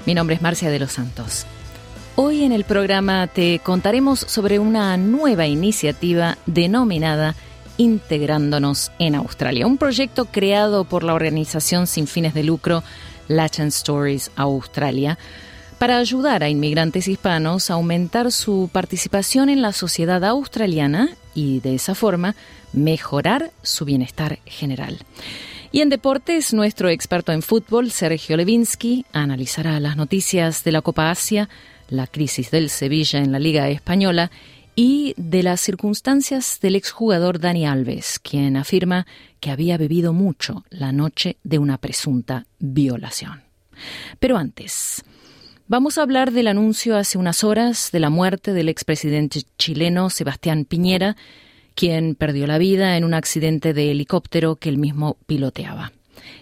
Mi 0.04 0.14
nombre 0.14 0.36
es 0.36 0.42
Marcia 0.42 0.70
de 0.70 0.78
los 0.78 0.92
Santos. 0.92 1.46
Hoy 2.14 2.44
en 2.44 2.52
el 2.52 2.64
programa 2.64 3.26
te 3.26 3.60
contaremos 3.60 4.20
sobre 4.20 4.58
una 4.58 4.98
nueva 4.98 5.46
iniciativa 5.46 6.36
denominada 6.44 7.34
Integrándonos 7.80 8.92
en 8.98 9.14
Australia, 9.14 9.66
un 9.66 9.78
proyecto 9.78 10.26
creado 10.26 10.84
por 10.84 11.02
la 11.02 11.14
organización 11.14 11.86
sin 11.86 12.06
fines 12.06 12.34
de 12.34 12.44
lucro 12.44 12.82
Latin 13.26 13.68
Stories 13.68 14.30
Australia 14.36 15.16
para 15.78 15.96
ayudar 15.96 16.42
a 16.42 16.50
inmigrantes 16.50 17.08
hispanos 17.08 17.70
a 17.70 17.74
aumentar 17.74 18.32
su 18.32 18.68
participación 18.70 19.48
en 19.48 19.62
la 19.62 19.72
sociedad 19.72 20.22
australiana 20.26 21.08
y 21.34 21.60
de 21.60 21.74
esa 21.74 21.94
forma 21.94 22.36
mejorar 22.74 23.50
su 23.62 23.86
bienestar 23.86 24.40
general. 24.44 24.98
Y 25.72 25.80
en 25.80 25.88
deportes, 25.88 26.52
nuestro 26.52 26.90
experto 26.90 27.32
en 27.32 27.40
fútbol, 27.40 27.90
Sergio 27.92 28.36
Levinsky, 28.36 29.06
analizará 29.14 29.80
las 29.80 29.96
noticias 29.96 30.64
de 30.64 30.72
la 30.72 30.82
Copa 30.82 31.10
Asia, 31.10 31.48
la 31.88 32.06
crisis 32.06 32.50
del 32.50 32.68
Sevilla 32.68 33.20
en 33.20 33.32
la 33.32 33.38
Liga 33.38 33.70
Española 33.70 34.30
y 34.82 35.12
de 35.18 35.42
las 35.42 35.60
circunstancias 35.60 36.58
del 36.62 36.74
exjugador 36.74 37.38
Dani 37.38 37.66
Alves, 37.66 38.18
quien 38.18 38.56
afirma 38.56 39.06
que 39.38 39.50
había 39.50 39.76
bebido 39.76 40.14
mucho 40.14 40.64
la 40.70 40.90
noche 40.90 41.36
de 41.44 41.58
una 41.58 41.76
presunta 41.76 42.46
violación. 42.58 43.42
Pero 44.20 44.38
antes, 44.38 45.04
vamos 45.68 45.98
a 45.98 46.02
hablar 46.02 46.32
del 46.32 46.48
anuncio 46.48 46.96
hace 46.96 47.18
unas 47.18 47.44
horas 47.44 47.90
de 47.92 48.00
la 48.00 48.08
muerte 48.08 48.54
del 48.54 48.70
expresidente 48.70 49.42
chileno 49.58 50.08
Sebastián 50.08 50.64
Piñera, 50.64 51.14
quien 51.74 52.14
perdió 52.14 52.46
la 52.46 52.56
vida 52.56 52.96
en 52.96 53.04
un 53.04 53.12
accidente 53.12 53.74
de 53.74 53.90
helicóptero 53.90 54.56
que 54.56 54.70
él 54.70 54.78
mismo 54.78 55.18
piloteaba. 55.26 55.92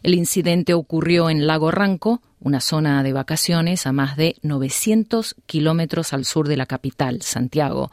El 0.02 0.14
incidente 0.14 0.74
ocurrió 0.74 1.30
en 1.30 1.46
Lago 1.46 1.70
Ranco, 1.70 2.22
una 2.40 2.60
zona 2.60 3.02
de 3.02 3.12
vacaciones 3.12 3.86
a 3.86 3.92
más 3.92 4.16
de 4.16 4.36
900 4.42 5.36
kilómetros 5.46 6.12
al 6.12 6.24
sur 6.24 6.48
de 6.48 6.56
la 6.56 6.66
capital, 6.66 7.22
Santiago, 7.22 7.90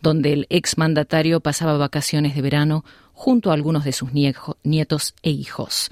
donde 0.00 0.32
el 0.32 0.46
exmandatario 0.50 1.40
pasaba 1.40 1.76
vacaciones 1.76 2.34
de 2.34 2.42
verano 2.42 2.84
junto 3.12 3.50
a 3.50 3.54
algunos 3.54 3.84
de 3.84 3.92
sus 3.92 4.10
nietos 4.12 5.14
e 5.22 5.30
hijos. 5.30 5.90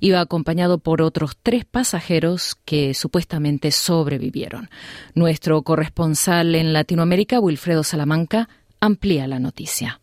Iba 0.00 0.20
acompañado 0.20 0.78
por 0.78 1.00
otros 1.00 1.36
tres 1.42 1.64
pasajeros 1.64 2.56
que 2.64 2.92
supuestamente 2.92 3.70
sobrevivieron. 3.70 4.68
Nuestro 5.14 5.62
corresponsal 5.62 6.54
en 6.54 6.72
Latinoamérica, 6.72 7.40
Wilfredo 7.40 7.82
Salamanca, 7.82 8.48
amplía 8.80 9.26
la 9.26 9.38
noticia. 9.38 10.00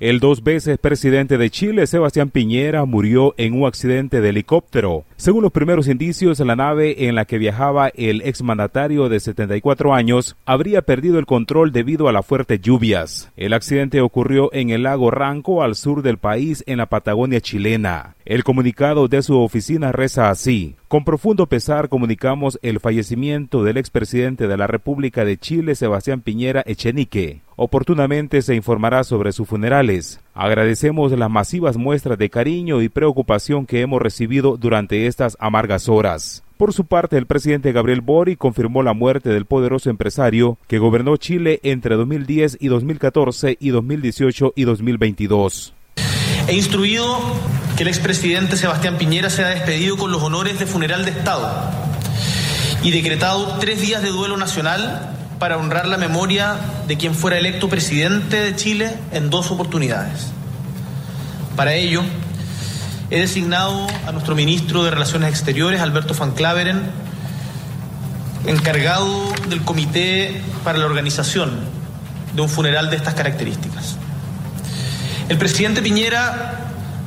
El 0.00 0.18
dos 0.18 0.42
veces 0.42 0.78
presidente 0.78 1.36
de 1.36 1.50
Chile, 1.50 1.86
Sebastián 1.86 2.30
Piñera, 2.30 2.86
murió 2.86 3.34
en 3.36 3.52
un 3.52 3.66
accidente 3.66 4.22
de 4.22 4.30
helicóptero. 4.30 5.04
Según 5.20 5.42
los 5.42 5.52
primeros 5.52 5.86
indicios, 5.86 6.40
la 6.40 6.56
nave 6.56 7.06
en 7.06 7.14
la 7.14 7.26
que 7.26 7.36
viajaba 7.36 7.88
el 7.88 8.22
exmandatario 8.22 9.10
de 9.10 9.20
74 9.20 9.92
años 9.92 10.34
habría 10.46 10.80
perdido 10.80 11.18
el 11.18 11.26
control 11.26 11.72
debido 11.72 12.08
a 12.08 12.12
las 12.12 12.24
fuertes 12.24 12.62
lluvias. 12.62 13.30
El 13.36 13.52
accidente 13.52 14.00
ocurrió 14.00 14.50
en 14.54 14.70
el 14.70 14.84
lago 14.84 15.10
Ranco, 15.10 15.62
al 15.62 15.74
sur 15.74 16.00
del 16.00 16.16
país, 16.16 16.64
en 16.66 16.78
la 16.78 16.86
Patagonia 16.86 17.42
chilena. 17.42 18.14
El 18.24 18.44
comunicado 18.44 19.08
de 19.08 19.20
su 19.22 19.38
oficina 19.38 19.92
reza 19.92 20.30
así. 20.30 20.76
Con 20.88 21.04
profundo 21.04 21.46
pesar 21.46 21.90
comunicamos 21.90 22.58
el 22.62 22.80
fallecimiento 22.80 23.62
del 23.62 23.76
expresidente 23.76 24.48
de 24.48 24.56
la 24.56 24.68
República 24.68 25.26
de 25.26 25.36
Chile, 25.36 25.74
Sebastián 25.74 26.22
Piñera 26.22 26.62
Echenique. 26.64 27.42
Oportunamente 27.56 28.40
se 28.40 28.54
informará 28.54 29.04
sobre 29.04 29.32
sus 29.32 29.46
funerales. 29.46 30.18
Agradecemos 30.34 31.12
las 31.12 31.30
masivas 31.30 31.76
muestras 31.76 32.18
de 32.18 32.30
cariño 32.30 32.82
y 32.82 32.88
preocupación 32.88 33.66
que 33.66 33.80
hemos 33.80 34.00
recibido 34.00 34.56
durante 34.56 35.06
estas 35.06 35.36
amargas 35.40 35.88
horas. 35.88 36.42
Por 36.56 36.74
su 36.74 36.84
parte, 36.84 37.16
el 37.16 37.26
presidente 37.26 37.72
Gabriel 37.72 38.02
Bori 38.02 38.36
confirmó 38.36 38.82
la 38.82 38.92
muerte 38.92 39.30
del 39.30 39.46
poderoso 39.46 39.88
empresario 39.88 40.58
que 40.68 40.78
gobernó 40.78 41.16
Chile 41.16 41.58
entre 41.62 41.96
2010 41.96 42.58
y 42.60 42.68
2014 42.68 43.56
y 43.58 43.70
2018 43.70 44.52
y 44.54 44.64
2022. 44.64 45.74
He 46.48 46.54
instruido 46.54 47.04
que 47.76 47.84
el 47.84 47.88
expresidente 47.88 48.56
Sebastián 48.56 48.98
Piñera 48.98 49.30
sea 49.30 49.48
despedido 49.48 49.96
con 49.96 50.12
los 50.12 50.22
honores 50.22 50.58
de 50.58 50.66
funeral 50.66 51.04
de 51.04 51.12
Estado 51.12 51.50
y 52.82 52.90
decretado 52.90 53.58
tres 53.58 53.80
días 53.80 54.02
de 54.02 54.10
duelo 54.10 54.36
nacional 54.36 55.16
para 55.40 55.56
honrar 55.56 55.88
la 55.88 55.96
memoria 55.96 56.56
de 56.86 56.98
quien 56.98 57.14
fuera 57.14 57.38
electo 57.38 57.70
presidente 57.70 58.36
de 58.36 58.54
Chile 58.54 58.94
en 59.10 59.30
dos 59.30 59.50
oportunidades. 59.50 60.26
Para 61.56 61.72
ello, 61.72 62.02
he 63.08 63.20
designado 63.20 63.86
a 64.06 64.12
nuestro 64.12 64.36
ministro 64.36 64.84
de 64.84 64.90
Relaciones 64.90 65.30
Exteriores, 65.30 65.80
Alberto 65.80 66.12
Van 66.12 66.32
Claveren, 66.32 66.82
encargado 68.46 69.32
del 69.48 69.62
comité 69.62 70.42
para 70.62 70.78
la 70.78 70.84
organización 70.84 71.58
de 72.34 72.42
un 72.42 72.48
funeral 72.50 72.90
de 72.90 72.96
estas 72.96 73.14
características. 73.14 73.96
El 75.30 75.38
presidente 75.38 75.80
Piñera 75.80 76.58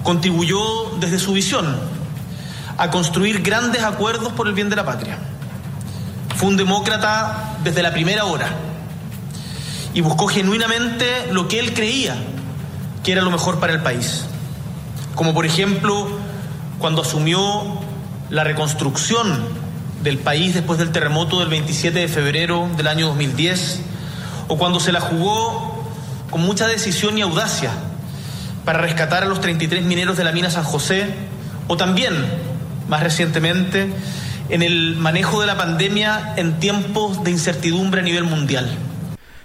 contribuyó 0.02 0.98
desde 1.00 1.20
su 1.20 1.34
visión 1.34 1.78
a 2.80 2.90
construir 2.90 3.44
grandes 3.44 3.84
acuerdos 3.84 4.34
por 4.34 4.48
el 4.48 4.54
bien 4.56 4.72
de 4.72 4.75
la 4.75 4.86
patria. 4.86 5.20
Fue 6.43 6.50
un 6.50 6.57
demócrata 6.57 7.55
desde 7.63 7.81
la 7.81 7.93
primera 7.93 8.25
hora 8.25 8.50
y 9.93 10.01
buscó 10.01 10.27
genuinamente 10.27 11.05
lo 11.31 11.47
que 11.47 11.57
él 11.57 11.73
creía 11.73 12.17
que 13.01 13.13
era 13.13 13.21
lo 13.21 13.31
mejor 13.31 13.62
para 13.62 13.71
el 13.71 13.81
país. 13.81 14.25
Como 15.15 15.33
por 15.33 15.45
ejemplo 15.45 16.05
cuando 16.79 17.01
asumió 17.01 17.79
la 18.29 18.43
reconstrucción 18.43 19.41
del 20.03 20.17
país 20.17 20.53
después 20.53 20.79
del 20.79 20.91
terremoto 20.91 21.39
del 21.39 21.47
27 21.47 21.97
de 21.97 22.07
febrero 22.09 22.69
del 22.75 22.88
año 22.88 23.07
2010, 23.07 23.79
o 24.50 24.57
cuando 24.57 24.81
se 24.81 24.91
la 24.91 25.00
jugó 25.00 25.88
con 26.29 26.41
mucha 26.41 26.67
decisión 26.67 27.17
y 27.17 27.21
audacia 27.21 27.71
para 28.65 28.79
rescatar 28.79 29.23
a 29.23 29.27
los 29.27 29.39
33 29.39 29.85
mineros 29.85 30.17
de 30.17 30.25
la 30.25 30.33
mina 30.33 30.50
San 30.50 30.65
José, 30.65 31.07
o 31.69 31.77
también, 31.77 32.13
más 32.89 33.01
recientemente, 33.01 33.93
en 34.53 34.62
el 34.62 34.95
manejo 34.98 35.41
de 35.41 35.48
la 35.48 35.57
pandemia 35.57 36.36
en 36.38 36.60
tiempos 36.60 37.24
de 37.24 37.31
incertidumbre 37.31 38.01
a 38.01 38.03
nivel 38.03 38.25
mundial. 38.25 38.69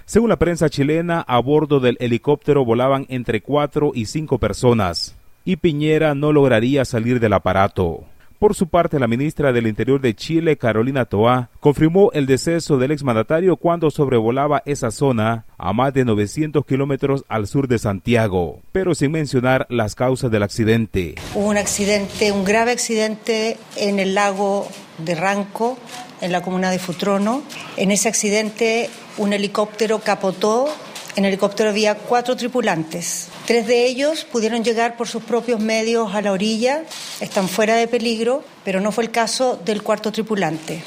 Según 0.05 0.29
la 0.29 0.37
prensa 0.37 0.69
chilena, 0.69 1.21
a 1.21 1.39
bordo 1.39 1.79
del 1.79 1.97
helicóptero 1.99 2.63
volaban 2.63 3.07
entre 3.09 3.41
cuatro 3.41 3.91
y 3.95 4.05
cinco 4.05 4.37
personas, 4.37 5.15
y 5.45 5.55
Piñera 5.55 6.13
no 6.13 6.31
lograría 6.31 6.85
salir 6.85 7.19
del 7.19 7.33
aparato. 7.33 8.03
Por 8.37 8.53
su 8.53 8.67
parte, 8.67 8.99
la 8.99 9.07
ministra 9.07 9.51
del 9.51 9.65
Interior 9.65 9.99
de 9.99 10.13
Chile, 10.13 10.57
Carolina 10.57 11.05
Toá, 11.05 11.49
confirmó 11.59 12.11
el 12.13 12.27
deceso 12.27 12.77
del 12.77 12.91
exmandatario 12.91 13.57
cuando 13.57 13.89
sobrevolaba 13.89 14.61
esa 14.65 14.91
zona 14.91 15.45
a 15.57 15.73
más 15.73 15.91
de 15.91 16.05
900 16.05 16.63
kilómetros 16.67 17.25
al 17.27 17.47
sur 17.47 17.67
de 17.67 17.79
Santiago, 17.79 18.61
pero 18.71 18.93
sin 18.93 19.11
mencionar 19.11 19.65
las 19.69 19.95
causas 19.95 20.29
del 20.29 20.43
accidente. 20.43 21.15
Hubo 21.33 21.49
un 21.49 21.57
accidente, 21.57 22.31
un 22.31 22.45
grave 22.45 22.71
accidente 22.71 23.57
en 23.75 23.97
el 23.97 24.13
lago 24.13 24.67
de 24.99 25.15
Ranco, 25.15 25.77
en 26.21 26.31
la 26.31 26.41
comuna 26.41 26.71
de 26.71 26.79
Futrono. 26.79 27.43
En 27.77 27.91
ese 27.91 28.07
accidente, 28.09 28.89
un 29.17 29.33
helicóptero 29.33 29.99
capotó 29.99 30.69
en 31.15 31.25
el 31.25 31.33
helicóptero 31.33 31.71
había 31.71 31.95
cuatro 31.95 32.37
tripulantes. 32.37 33.27
Tres 33.45 33.67
de 33.67 33.85
ellos 33.85 34.23
pudieron 34.23 34.63
llegar 34.63 34.95
por 34.95 35.07
sus 35.07 35.23
propios 35.23 35.59
medios 35.59 36.13
a 36.13 36.21
la 36.21 36.31
orilla, 36.31 36.83
están 37.19 37.49
fuera 37.49 37.75
de 37.75 37.87
peligro, 37.87 38.43
pero 38.63 38.79
no 38.79 38.91
fue 38.91 39.03
el 39.03 39.11
caso 39.11 39.59
del 39.65 39.83
cuarto 39.83 40.11
tripulante, 40.11 40.81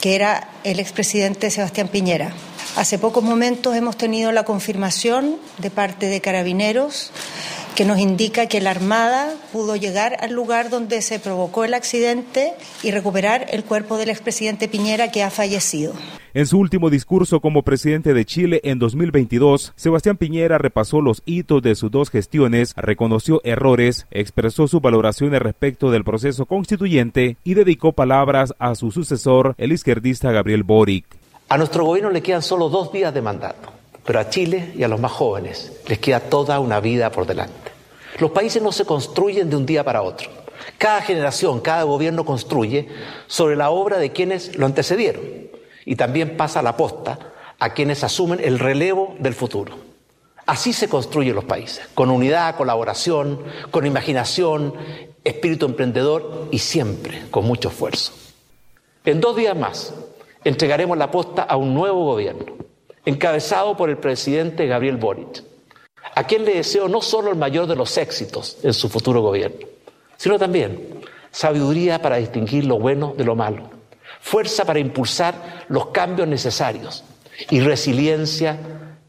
que 0.00 0.14
era 0.16 0.50
el 0.64 0.80
expresidente 0.80 1.50
Sebastián 1.50 1.88
Piñera. 1.88 2.32
Hace 2.76 2.98
pocos 2.98 3.22
momentos 3.22 3.76
hemos 3.76 3.96
tenido 3.96 4.32
la 4.32 4.44
confirmación 4.44 5.36
de 5.58 5.70
parte 5.70 6.06
de 6.06 6.20
carabineros 6.20 7.12
que 7.78 7.84
nos 7.84 8.00
indica 8.00 8.48
que 8.48 8.60
la 8.60 8.72
Armada 8.72 9.36
pudo 9.52 9.76
llegar 9.76 10.16
al 10.18 10.32
lugar 10.32 10.68
donde 10.68 11.00
se 11.00 11.20
provocó 11.20 11.62
el 11.62 11.74
accidente 11.74 12.54
y 12.82 12.90
recuperar 12.90 13.46
el 13.52 13.62
cuerpo 13.62 13.98
del 13.98 14.10
expresidente 14.10 14.66
Piñera 14.66 15.12
que 15.12 15.22
ha 15.22 15.30
fallecido. 15.30 15.92
En 16.34 16.48
su 16.48 16.58
último 16.58 16.90
discurso 16.90 17.38
como 17.38 17.62
presidente 17.62 18.14
de 18.14 18.24
Chile 18.24 18.60
en 18.64 18.80
2022, 18.80 19.74
Sebastián 19.76 20.16
Piñera 20.16 20.58
repasó 20.58 21.00
los 21.00 21.22
hitos 21.24 21.62
de 21.62 21.76
sus 21.76 21.88
dos 21.92 22.10
gestiones, 22.10 22.74
reconoció 22.76 23.40
errores, 23.44 24.08
expresó 24.10 24.66
sus 24.66 24.82
valoraciones 24.82 25.40
respecto 25.40 25.92
del 25.92 26.02
proceso 26.02 26.46
constituyente 26.46 27.36
y 27.44 27.54
dedicó 27.54 27.92
palabras 27.92 28.54
a 28.58 28.74
su 28.74 28.90
sucesor, 28.90 29.54
el 29.56 29.70
izquierdista 29.70 30.32
Gabriel 30.32 30.64
Boric. 30.64 31.06
A 31.48 31.56
nuestro 31.56 31.84
gobierno 31.84 32.10
le 32.10 32.22
quedan 32.22 32.42
solo 32.42 32.70
dos 32.70 32.92
días 32.92 33.14
de 33.14 33.22
mandato 33.22 33.78
pero 34.08 34.20
a 34.20 34.30
Chile 34.30 34.72
y 34.74 34.82
a 34.84 34.88
los 34.88 34.98
más 34.98 35.12
jóvenes 35.12 35.70
les 35.86 35.98
queda 35.98 36.18
toda 36.18 36.60
una 36.60 36.80
vida 36.80 37.12
por 37.12 37.26
delante. 37.26 37.67
Los 38.18 38.30
países 38.32 38.62
no 38.62 38.72
se 38.72 38.84
construyen 38.84 39.48
de 39.48 39.56
un 39.56 39.66
día 39.66 39.84
para 39.84 40.02
otro. 40.02 40.28
Cada 40.76 41.02
generación, 41.02 41.60
cada 41.60 41.84
gobierno 41.84 42.24
construye 42.24 42.88
sobre 43.26 43.56
la 43.56 43.70
obra 43.70 43.98
de 43.98 44.12
quienes 44.12 44.56
lo 44.56 44.66
antecedieron 44.66 45.22
y 45.84 45.96
también 45.96 46.36
pasa 46.36 46.62
la 46.62 46.76
posta 46.76 47.18
a 47.58 47.74
quienes 47.74 48.04
asumen 48.04 48.40
el 48.42 48.58
relevo 48.58 49.14
del 49.18 49.34
futuro. 49.34 49.74
Así 50.46 50.72
se 50.72 50.88
construyen 50.88 51.34
los 51.34 51.44
países, 51.44 51.88
con 51.94 52.10
unidad, 52.10 52.56
colaboración, 52.56 53.42
con 53.70 53.86
imaginación, 53.86 54.74
espíritu 55.22 55.66
emprendedor 55.66 56.48
y 56.50 56.58
siempre 56.58 57.24
con 57.30 57.44
mucho 57.44 57.68
esfuerzo. 57.68 58.12
En 59.04 59.20
dos 59.20 59.36
días 59.36 59.56
más 59.56 59.94
entregaremos 60.44 60.96
la 60.96 61.10
posta 61.10 61.42
a 61.42 61.56
un 61.56 61.74
nuevo 61.74 62.04
gobierno 62.04 62.46
encabezado 63.04 63.76
por 63.76 63.90
el 63.90 63.98
presidente 63.98 64.66
Gabriel 64.66 64.96
Boric, 64.96 65.42
a 66.14 66.24
quien 66.24 66.44
le 66.44 66.54
deseo 66.54 66.88
no 66.88 67.00
solo 67.02 67.30
el 67.30 67.36
mayor 67.36 67.66
de 67.66 67.76
los 67.76 67.96
éxitos 67.96 68.58
en 68.62 68.72
su 68.72 68.88
futuro 68.88 69.20
gobierno, 69.20 69.66
sino 70.16 70.38
también 70.38 71.00
sabiduría 71.30 72.00
para 72.00 72.16
distinguir 72.16 72.64
lo 72.64 72.78
bueno 72.78 73.14
de 73.16 73.24
lo 73.24 73.34
malo, 73.34 73.70
fuerza 74.20 74.64
para 74.64 74.78
impulsar 74.78 75.66
los 75.68 75.86
cambios 75.88 76.28
necesarios 76.28 77.04
y 77.50 77.60
resiliencia 77.60 78.58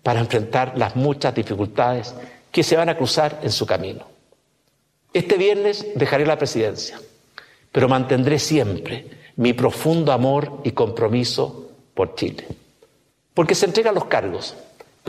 para 0.03 0.19
enfrentar 0.19 0.73
las 0.77 0.95
muchas 0.95 1.33
dificultades 1.35 2.13
que 2.51 2.63
se 2.63 2.75
van 2.75 2.89
a 2.89 2.97
cruzar 2.97 3.39
en 3.43 3.51
su 3.51 3.65
camino. 3.65 4.07
Este 5.13 5.37
viernes 5.37 5.85
dejaré 5.95 6.25
la 6.25 6.37
presidencia, 6.37 6.99
pero 7.71 7.89
mantendré 7.89 8.39
siempre 8.39 9.05
mi 9.35 9.53
profundo 9.53 10.11
amor 10.11 10.61
y 10.63 10.71
compromiso 10.71 11.69
por 11.93 12.15
Chile 12.15 12.45
porque 13.39 13.55
se 13.55 13.65
entregan 13.65 13.95
los 13.95 14.03
cargos, 14.03 14.53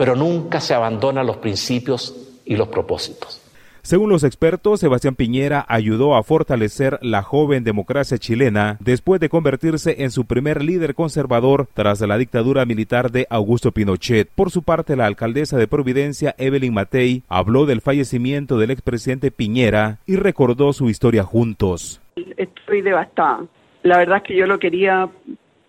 pero 0.01 0.15
nunca 0.15 0.59
se 0.59 0.73
abandonan 0.73 1.27
los 1.27 1.37
principios 1.37 2.41
y 2.43 2.55
los 2.55 2.69
propósitos. 2.69 3.39
Según 3.83 4.09
los 4.09 4.23
expertos, 4.23 4.79
Sebastián 4.79 5.13
Piñera 5.13 5.63
ayudó 5.69 6.15
a 6.15 6.23
fortalecer 6.23 6.97
la 7.03 7.21
joven 7.21 7.63
democracia 7.63 8.17
chilena 8.17 8.77
después 8.79 9.21
de 9.21 9.29
convertirse 9.29 10.01
en 10.01 10.09
su 10.09 10.25
primer 10.25 10.63
líder 10.63 10.95
conservador 10.95 11.67
tras 11.75 12.01
la 12.01 12.17
dictadura 12.17 12.65
militar 12.65 13.11
de 13.11 13.27
Augusto 13.29 13.73
Pinochet. 13.73 14.27
Por 14.33 14.49
su 14.49 14.63
parte, 14.63 14.95
la 14.95 15.05
alcaldesa 15.05 15.59
de 15.59 15.67
Providencia, 15.67 16.33
Evelyn 16.39 16.73
Matei, 16.73 17.21
habló 17.29 17.67
del 17.67 17.81
fallecimiento 17.81 18.57
del 18.57 18.71
expresidente 18.71 19.29
Piñera 19.29 19.99
y 20.07 20.15
recordó 20.15 20.73
su 20.73 20.89
historia 20.89 21.21
juntos. 21.21 22.01
Estoy 22.37 22.81
devastada. 22.81 23.45
La 23.83 23.99
verdad 23.99 24.17
es 24.17 24.23
que 24.23 24.35
yo 24.35 24.47
lo 24.47 24.57
quería 24.57 25.07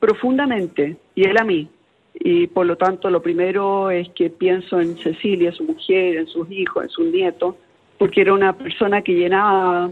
profundamente 0.01 0.97
y 1.15 1.29
él 1.29 1.37
a 1.37 1.45
mí 1.45 1.69
y 2.15 2.47
por 2.47 2.67
lo 2.67 2.77
tanto 2.77 3.11
lo 3.11 3.23
primero 3.23 3.91
es 3.91 4.09
que 4.11 4.31
pienso 4.31 4.81
en 4.81 4.97
Cecilia, 4.99 5.53
su 5.53 5.65
mujer, 5.65 6.17
en 6.17 6.27
sus 6.27 6.51
hijos, 6.51 6.85
en 6.85 6.91
sus 6.91 7.07
nietos, 7.07 7.57
porque 7.99 8.21
era 8.21 8.35
una 8.35 8.57
persona 8.57 9.03
que 9.03 9.15
llenaba 9.15 9.91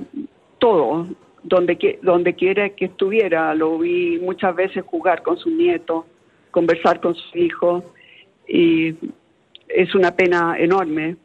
todo, 0.59 1.06
donde, 1.42 1.98
donde 2.02 2.35
quiera 2.35 2.68
que 2.70 2.87
estuviera. 2.87 3.54
Lo 3.54 3.78
vi 3.78 4.18
muchas 4.18 4.54
veces 4.54 4.85
jugar 4.85 5.22
con 5.22 5.38
sus 5.38 5.52
nietos, 5.52 6.04
conversar 6.50 7.00
con 7.00 7.14
sus 7.14 7.37
hijos, 7.37 7.85
y 8.46 8.94
es 9.68 9.94
una 9.94 10.14
pena 10.14 10.56
enorme. 10.59 11.16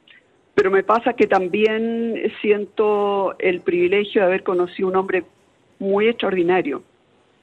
Pero 0.54 0.72
me 0.72 0.84
pasa 0.84 1.14
que 1.14 1.28
también 1.28 2.32
siento 2.42 3.36
el 3.40 3.60
privilegio 3.60 4.22
de 4.22 4.28
haber 4.28 4.44
conocido 4.44 4.88
un 4.88 4.96
hombre 4.96 5.26
muy 5.80 6.08
extraordinario 6.08 6.82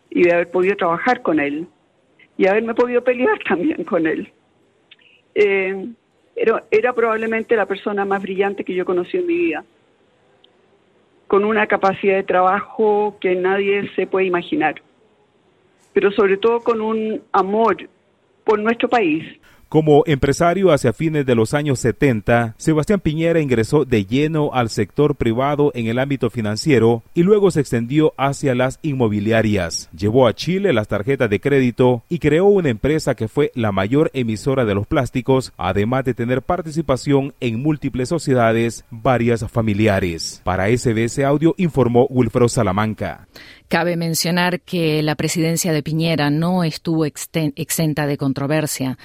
y 0.09 0.23
de 0.23 0.33
haber 0.33 0.51
podido 0.51 0.77
trabajar 0.77 1.21
con 1.21 1.39
él 1.39 1.67
y 2.37 2.47
haberme 2.47 2.75
podido 2.75 3.03
pelear 3.03 3.39
también 3.49 3.85
con 3.85 4.07
él. 4.07 4.31
Eh, 5.35 5.89
era, 6.35 6.65
era 6.71 6.93
probablemente 6.93 7.57
la 7.57 7.67
persona 7.67 8.05
más 8.05 8.23
brillante 8.23 8.65
que 8.65 8.75
yo 8.75 8.85
conocí 8.85 9.19
en 9.19 9.27
mi 9.27 9.37
vida, 9.37 9.65
con 11.27 11.45
una 11.45 11.67
capacidad 11.67 12.17
de 12.17 12.23
trabajo 12.23 13.17
que 13.21 13.35
nadie 13.35 13.91
se 13.95 14.07
puede 14.07 14.27
imaginar, 14.27 14.83
pero 15.93 16.11
sobre 16.13 16.37
todo 16.37 16.61
con 16.61 16.81
un 16.81 17.23
amor 17.33 17.89
por 18.45 18.59
nuestro 18.59 18.89
país, 18.89 19.25
como 19.73 20.03
empresario 20.05 20.71
hacia 20.71 20.93
fines 20.93 21.25
de 21.25 21.35
los 21.35 21.55
años 21.55 21.81
70, 21.81 22.57
Sebastián 22.59 23.01
Piñera 23.01 23.41
ingresó 23.41 23.87
de 23.87 24.05
lleno 24.05 24.51
al 24.53 24.69
sector 24.69 25.17
privado 25.17 25.73
en 25.75 25.87
el 25.87 25.99
ámbito 25.99 26.29
financiero 26.29 27.03
y 27.15 27.23
luego 27.23 27.51
se 27.51 27.61
extendió 27.61 28.13
hacia 28.19 28.55
las 28.55 28.81
inmobiliarias. 28.83 29.89
Llevó 29.97 30.27
a 30.29 30.35
Chile 30.35 30.75
las 30.75 30.89
tarjetas 30.89 31.31
de 31.31 31.41
crédito 31.41 32.03
y 32.11 32.19
creó 32.19 32.45
una 32.45 32.69
empresa 32.69 33.15
que 33.15 33.29
fue 33.29 33.51
la 33.55 33.73
mayor 33.73 34.11
emisora 34.13 34.67
de 34.67 34.75
los 34.75 34.87
plásticos, 34.87 35.55
además 35.57 36.05
de 36.05 36.13
tener 36.13 36.43
participación 36.43 37.33
en 37.41 37.63
múltiples 37.63 38.11
sociedades, 38.11 38.85
varias 38.91 39.51
familiares. 39.51 40.43
Para 40.45 40.69
SBS 40.69 41.21
Audio 41.21 41.55
informó 41.57 42.07
Wilfredo 42.11 42.51
Salamanca. 42.51 43.27
Cabe 43.69 43.97
mencionar 43.97 44.61
que 44.61 45.03
la 45.03 45.15
presidencia 45.15 45.73
de 45.73 45.83
Piñera 45.83 46.29
no 46.29 46.63
estuvo 46.63 47.07
exenta 47.07 48.07
de 48.07 48.19
controversia. 48.19 48.99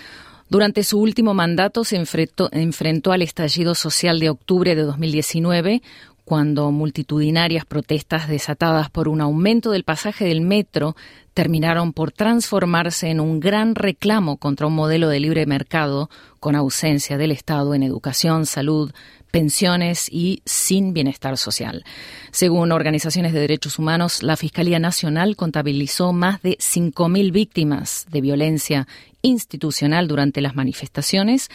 Durante 0.50 0.84
su 0.84 1.00
último 1.00 1.34
mandato 1.34 1.84
se 1.84 1.98
enfrentó, 1.98 3.12
al 3.12 3.22
estallido 3.22 3.76
social 3.76 4.20
de 4.20 4.30
octubre 4.30 4.76
de 4.76 4.84
2019, 4.84 5.82
cuando 6.28 6.72
multitudinarias 6.72 7.64
protestas 7.64 8.28
desatadas 8.28 8.90
por 8.90 9.08
un 9.08 9.22
aumento 9.22 9.72
del 9.72 9.86
pasaje 9.86 10.26
del 10.26 10.42
metro 10.42 10.94
terminaron 11.34 11.94
por 11.94 12.12
transformarse 12.12 13.08
en 13.10 13.22
un 13.22 13.40
gran 13.40 13.76
reclamo 13.76 14.36
contra 14.36 14.68
un 14.68 14.76
modelo 14.76 15.08
de 15.08 15.22
libre 15.22 15.46
mercado 15.46 16.10
con 16.42 16.58
ausencia 16.58 17.18
del 17.18 17.32
Estado 17.32 17.74
en 17.76 17.82
educación, 17.82 18.46
salud, 18.46 18.92
pensiones 19.32 20.10
y 20.12 20.42
sin 20.44 20.92
bienestar 20.92 21.38
social. 21.38 21.86
Según 22.32 22.74
organizaciones 22.74 23.32
de 23.32 23.40
derechos 23.40 23.80
humanos, 23.80 24.22
la 24.22 24.36
Fiscalía 24.36 24.80
Nacional 24.80 25.38
contabilizó 25.38 26.12
más 26.12 26.42
de 26.42 26.58
5.000 26.58 27.32
víctimas 27.32 28.06
de 28.12 28.20
violencia 28.20 28.86
institucional 29.22 30.10
durante 30.10 30.42
las 30.42 30.56
manifestaciones, 30.56 31.50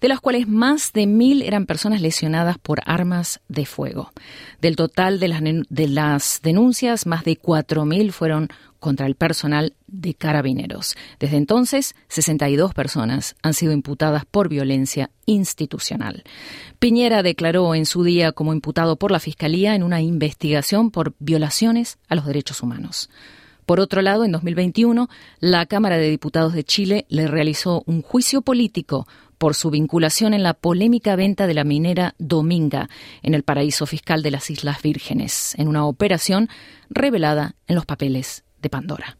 de 0.00 0.08
las 0.08 0.20
cuales 0.20 0.48
más 0.48 0.92
de 0.92 1.06
mil 1.06 1.42
eran 1.42 1.66
personas 1.66 2.00
lesionadas 2.00 2.58
por 2.58 2.80
armas 2.84 3.40
de 3.48 3.66
fuego. 3.66 4.12
Del 4.60 4.76
total 4.76 5.20
de 5.20 5.28
las, 5.28 5.42
de 5.42 5.88
las 5.88 6.40
denuncias, 6.42 7.06
más 7.06 7.24
de 7.24 7.38
4.000 7.38 8.10
fueron 8.12 8.48
contra 8.78 9.06
el 9.06 9.16
personal 9.16 9.74
de 9.86 10.14
carabineros. 10.14 10.96
Desde 11.18 11.36
entonces, 11.36 11.94
62 12.08 12.74
personas 12.74 13.36
han 13.42 13.54
sido 13.54 13.72
imputadas 13.72 14.24
por 14.24 14.48
violencia 14.48 15.10
institucional. 15.24 16.24
Piñera 16.78 17.22
declaró 17.22 17.74
en 17.74 17.86
su 17.86 18.04
día 18.04 18.32
como 18.32 18.52
imputado 18.52 18.96
por 18.96 19.10
la 19.10 19.18
Fiscalía 19.18 19.74
en 19.74 19.82
una 19.82 20.02
investigación 20.02 20.90
por 20.90 21.14
violaciones 21.18 21.98
a 22.08 22.14
los 22.14 22.26
derechos 22.26 22.62
humanos. 22.62 23.10
Por 23.66 23.80
otro 23.80 24.00
lado, 24.00 24.24
en 24.24 24.30
2021, 24.30 25.08
la 25.40 25.66
Cámara 25.66 25.98
de 25.98 26.08
Diputados 26.08 26.52
de 26.52 26.62
Chile 26.62 27.04
le 27.08 27.26
realizó 27.26 27.82
un 27.86 28.00
juicio 28.00 28.40
político 28.40 29.08
por 29.38 29.54
su 29.54 29.70
vinculación 29.70 30.34
en 30.34 30.42
la 30.42 30.54
polémica 30.54 31.16
venta 31.16 31.46
de 31.46 31.54
la 31.54 31.64
minera 31.64 32.14
Dominga 32.18 32.88
en 33.22 33.34
el 33.34 33.42
paraíso 33.42 33.86
fiscal 33.86 34.22
de 34.22 34.30
las 34.30 34.50
Islas 34.50 34.82
Vírgenes, 34.82 35.54
en 35.58 35.68
una 35.68 35.86
operación 35.86 36.48
revelada 36.90 37.54
en 37.66 37.74
los 37.74 37.86
papeles 37.86 38.44
de 38.60 38.70
Pandora. 38.70 39.18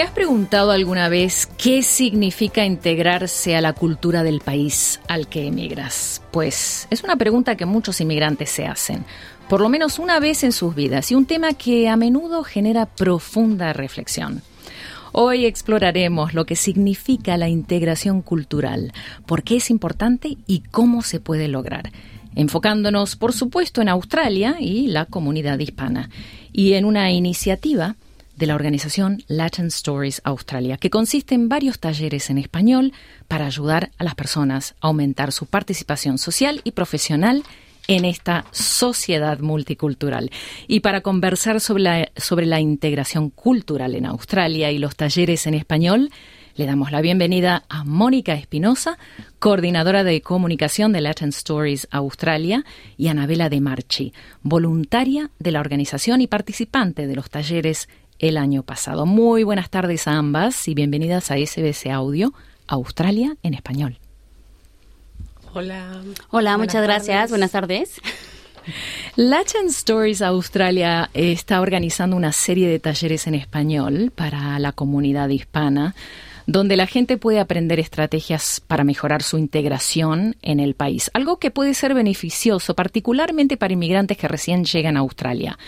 ¿Te 0.00 0.06
has 0.06 0.12
preguntado 0.12 0.70
alguna 0.70 1.10
vez 1.10 1.46
qué 1.58 1.82
significa 1.82 2.64
integrarse 2.64 3.54
a 3.54 3.60
la 3.60 3.74
cultura 3.74 4.22
del 4.22 4.40
país 4.40 4.98
al 5.08 5.28
que 5.28 5.46
emigras? 5.46 6.22
Pues 6.30 6.88
es 6.88 7.04
una 7.04 7.16
pregunta 7.16 7.54
que 7.54 7.66
muchos 7.66 8.00
inmigrantes 8.00 8.48
se 8.48 8.64
hacen, 8.64 9.04
por 9.46 9.60
lo 9.60 9.68
menos 9.68 9.98
una 9.98 10.18
vez 10.18 10.42
en 10.42 10.52
sus 10.52 10.74
vidas, 10.74 11.10
y 11.10 11.16
un 11.16 11.26
tema 11.26 11.52
que 11.52 11.86
a 11.90 11.98
menudo 11.98 12.44
genera 12.44 12.86
profunda 12.86 13.74
reflexión. 13.74 14.40
Hoy 15.12 15.44
exploraremos 15.44 16.32
lo 16.32 16.46
que 16.46 16.56
significa 16.56 17.36
la 17.36 17.50
integración 17.50 18.22
cultural, 18.22 18.94
por 19.26 19.42
qué 19.42 19.56
es 19.56 19.68
importante 19.68 20.38
y 20.46 20.60
cómo 20.60 21.02
se 21.02 21.20
puede 21.20 21.46
lograr, 21.46 21.92
enfocándonos, 22.36 23.16
por 23.16 23.34
supuesto, 23.34 23.82
en 23.82 23.90
Australia 23.90 24.56
y 24.60 24.86
la 24.86 25.04
comunidad 25.04 25.58
hispana, 25.58 26.08
y 26.54 26.72
en 26.72 26.86
una 26.86 27.10
iniciativa 27.10 27.96
de 28.40 28.46
la 28.46 28.54
organización 28.54 29.22
Latin 29.28 29.66
Stories 29.66 30.22
Australia, 30.24 30.78
que 30.78 30.88
consiste 30.88 31.34
en 31.34 31.50
varios 31.50 31.78
talleres 31.78 32.30
en 32.30 32.38
español 32.38 32.94
para 33.28 33.44
ayudar 33.44 33.90
a 33.98 34.04
las 34.04 34.14
personas 34.14 34.74
a 34.80 34.88
aumentar 34.88 35.30
su 35.30 35.44
participación 35.44 36.16
social 36.16 36.62
y 36.64 36.72
profesional 36.72 37.44
en 37.86 38.06
esta 38.06 38.46
sociedad 38.50 39.40
multicultural. 39.40 40.30
Y 40.66 40.80
para 40.80 41.02
conversar 41.02 41.60
sobre 41.60 41.82
la, 41.82 42.08
sobre 42.16 42.46
la 42.46 42.60
integración 42.60 43.28
cultural 43.28 43.94
en 43.94 44.06
Australia 44.06 44.70
y 44.70 44.78
los 44.78 44.96
talleres 44.96 45.46
en 45.46 45.52
español, 45.52 46.10
le 46.56 46.64
damos 46.64 46.92
la 46.92 47.02
bienvenida 47.02 47.64
a 47.68 47.84
Mónica 47.84 48.32
Espinosa, 48.32 48.96
coordinadora 49.38 50.02
de 50.02 50.22
comunicación 50.22 50.92
de 50.92 51.02
Latin 51.02 51.28
Stories 51.28 51.88
Australia, 51.90 52.64
y 52.96 53.08
Anabela 53.08 53.50
De 53.50 53.60
Marchi, 53.60 54.14
voluntaria 54.42 55.30
de 55.38 55.52
la 55.52 55.60
organización 55.60 56.22
y 56.22 56.26
participante 56.26 57.06
de 57.06 57.16
los 57.16 57.28
talleres 57.28 57.88
el 58.20 58.36
año 58.36 58.62
pasado. 58.62 59.06
Muy 59.06 59.42
buenas 59.42 59.70
tardes 59.70 60.06
a 60.06 60.12
ambas 60.12 60.68
y 60.68 60.74
bienvenidas 60.74 61.30
a 61.30 61.36
SBC 61.36 61.86
Audio, 61.90 62.32
Australia 62.68 63.36
en 63.42 63.54
español. 63.54 63.98
Hola. 65.52 66.02
Hola, 66.30 66.58
muchas 66.58 66.82
gracias. 66.82 67.30
Buenas 67.30 67.50
tardes. 67.50 68.00
Latin 69.16 69.66
Stories 69.68 70.22
Australia 70.22 71.10
está 71.14 71.60
organizando 71.60 72.14
una 72.14 72.32
serie 72.32 72.68
de 72.68 72.78
talleres 72.78 73.26
en 73.26 73.34
español 73.34 74.12
para 74.14 74.58
la 74.58 74.72
comunidad 74.72 75.28
hispana 75.30 75.94
donde 76.46 76.76
la 76.76 76.86
gente 76.86 77.16
puede 77.16 77.38
aprender 77.38 77.78
estrategias 77.78 78.60
para 78.66 78.82
mejorar 78.82 79.22
su 79.22 79.38
integración 79.38 80.36
en 80.42 80.58
el 80.58 80.74
país, 80.74 81.10
algo 81.14 81.38
que 81.38 81.52
puede 81.52 81.74
ser 81.74 81.94
beneficioso 81.94 82.74
particularmente 82.74 83.56
para 83.56 83.72
inmigrantes 83.72 84.16
que 84.16 84.26
recién 84.26 84.64
llegan 84.64 84.96
a 84.96 85.00
Australia. 85.00 85.58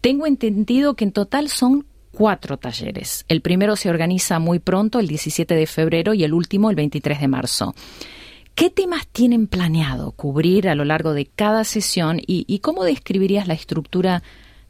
Tengo 0.00 0.26
entendido 0.26 0.94
que 0.94 1.04
en 1.04 1.12
total 1.12 1.48
son 1.48 1.86
cuatro 2.10 2.56
talleres. 2.56 3.24
El 3.28 3.42
primero 3.42 3.76
se 3.76 3.90
organiza 3.90 4.38
muy 4.38 4.58
pronto, 4.58 4.98
el 4.98 5.06
17 5.08 5.54
de 5.54 5.66
febrero, 5.66 6.14
y 6.14 6.24
el 6.24 6.32
último 6.32 6.70
el 6.70 6.76
23 6.76 7.20
de 7.20 7.28
marzo. 7.28 7.74
¿Qué 8.54 8.70
temas 8.70 9.06
tienen 9.06 9.46
planeado 9.46 10.12
cubrir 10.12 10.68
a 10.68 10.74
lo 10.74 10.84
largo 10.84 11.14
de 11.14 11.26
cada 11.26 11.64
sesión 11.64 12.20
y, 12.26 12.58
cómo 12.60 12.84
describirías 12.84 13.46
la 13.46 13.54
estructura 13.54 14.22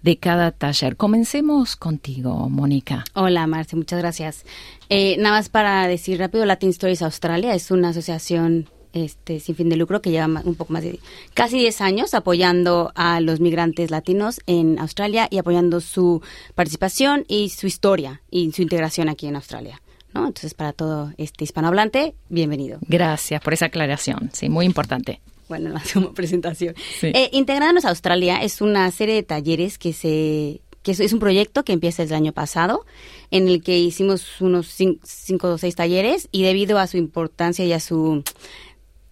de 0.02 0.16
cada 0.16 0.52
taller? 0.52 0.96
Comencemos 0.96 1.76
contigo, 1.76 2.48
Mónica. 2.48 3.04
Hola, 3.14 3.46
Marce, 3.46 3.76
muchas 3.76 4.00
gracias. 4.00 4.44
Eh, 4.88 5.16
nada 5.18 5.36
más 5.36 5.48
para 5.48 5.86
decir 5.88 6.18
rápido, 6.18 6.44
Latin 6.44 6.70
Stories 6.70 7.02
Australia 7.02 7.54
es 7.54 7.70
una 7.70 7.88
asociación 7.88 8.68
este, 8.92 9.40
sin 9.40 9.54
fin 9.54 9.68
de 9.68 9.76
lucro 9.76 10.00
que 10.02 10.10
lleva 10.10 10.26
un 10.26 10.54
poco 10.54 10.72
más 10.72 10.82
de 10.82 11.00
casi 11.34 11.58
10 11.58 11.80
años 11.80 12.14
apoyando 12.14 12.92
a 12.94 13.20
los 13.20 13.40
migrantes 13.40 13.90
latinos 13.90 14.40
en 14.46 14.78
Australia 14.78 15.28
y 15.30 15.38
apoyando 15.38 15.80
su 15.80 16.22
participación 16.54 17.24
y 17.28 17.50
su 17.50 17.66
historia 17.66 18.22
y 18.30 18.50
su 18.52 18.62
integración 18.62 19.08
aquí 19.08 19.26
en 19.26 19.36
Australia. 19.36 19.80
¿no? 20.14 20.26
Entonces, 20.26 20.54
para 20.54 20.72
todo 20.72 21.12
este 21.18 21.44
hispanohablante, 21.44 22.14
bienvenido. 22.28 22.78
Gracias 22.88 23.40
por 23.42 23.52
esa 23.52 23.66
aclaración, 23.66 24.30
sí, 24.32 24.48
muy 24.48 24.66
importante. 24.66 25.20
Bueno, 25.48 25.70
la 25.94 26.10
presentación. 26.12 26.74
Eh, 27.02 27.28
Integrarnos 27.32 27.84
a 27.84 27.90
Australia 27.90 28.42
es 28.42 28.60
una 28.60 28.90
serie 28.90 29.16
de 29.16 29.22
talleres 29.22 29.78
que 29.78 29.92
se 29.92 30.60
que 30.82 30.92
es, 30.92 31.12
un 31.12 31.18
proyecto 31.18 31.62
que 31.62 31.72
empieza 31.74 32.02
el 32.02 32.12
año 32.14 32.32
pasado, 32.32 32.86
en 33.30 33.48
el 33.48 33.62
que 33.62 33.78
hicimos 33.78 34.40
unos 34.40 34.74
cinco 35.02 35.48
o 35.48 35.58
seis 35.58 35.76
talleres 35.76 36.28
y 36.32 36.42
debido 36.42 36.78
a 36.78 36.86
su 36.86 36.96
importancia 36.96 37.66
y 37.66 37.72
a 37.74 37.80
su 37.80 38.24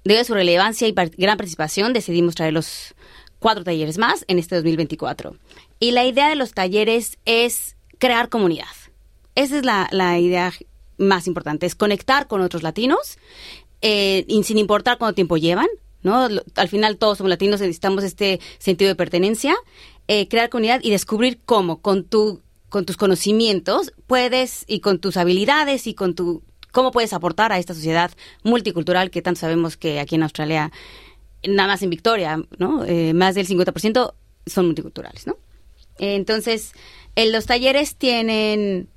Debido 0.05 0.23
a 0.23 0.25
su 0.25 0.35
relevancia 0.35 0.89
y 0.89 0.93
gran 0.93 1.37
participación, 1.37 1.93
decidimos 1.93 2.35
traer 2.35 2.53
los 2.53 2.95
cuatro 3.39 3.65
talleres 3.65 3.99
más 3.99 4.25
en 4.29 4.39
este 4.39 4.57
2024. 4.57 5.37
Y 5.81 5.93
la 5.93 6.05
idea 6.05 6.29
de 6.29 6.37
los 6.37 6.53
talleres 6.53 7.19
es 7.25 7.77
crear 7.99 8.29
comunidad. 8.29 8.67
Esa 9.35 9.59
es 9.59 9.65
la, 9.65 10.19
idea 10.19 10.53
más 10.97 11.27
importante, 11.27 11.67
es 11.67 11.75
conectar 11.75 12.27
con 12.27 12.41
otros 12.41 12.63
latinos, 12.63 13.19
eh, 13.83 14.27
sin 14.43 14.59
importar 14.59 14.99
cuánto 14.99 15.15
tiempo 15.15 15.37
llevan, 15.37 15.69
¿no? 16.03 16.29
Al 16.57 16.69
final 16.69 16.97
todos 16.97 17.19
somos 17.19 17.31
latinos, 17.31 17.61
necesitamos 17.61 18.03
este 18.03 18.41
sentido 18.59 18.89
de 18.89 18.97
pertenencia, 18.97 19.57
eh, 20.09 20.27
crear 20.27 20.49
comunidad 20.49 20.81
y 20.83 20.91
descubrir 20.91 21.39
cómo 21.45 21.81
con 21.81 22.05
tu 22.05 22.41
con 22.69 22.85
tus 22.85 22.97
conocimientos 22.99 23.93
puedes 24.07 24.65
y 24.67 24.81
con 24.81 24.99
tus 24.99 25.17
habilidades 25.17 25.87
y 25.87 25.95
con 25.95 26.15
tu 26.15 26.43
cómo 26.73 26.91
puedes 26.91 27.13
aportar 27.13 27.53
a 27.53 27.59
esta 27.59 27.75
sociedad 27.75 28.11
multicultural 28.43 29.11
que 29.11 29.23
tanto 29.23 29.41
sabemos 29.41 29.77
que 29.77 30.01
aquí 30.01 30.15
en 30.17 30.23
Australia, 30.23 30.73
nada 31.47 31.69
más 31.69 31.83
en 31.83 31.91
Victoria, 31.91 32.43
¿no? 32.59 32.85
Eh, 32.85 33.15
más 33.15 33.35
del 33.35 33.47
50% 33.47 34.15
son 34.47 34.67
multiculturales, 34.67 35.27
¿no? 35.27 35.37
Entonces, 35.99 36.73
los 37.17 37.47
talleres 37.47 37.97
tienen 37.97 38.89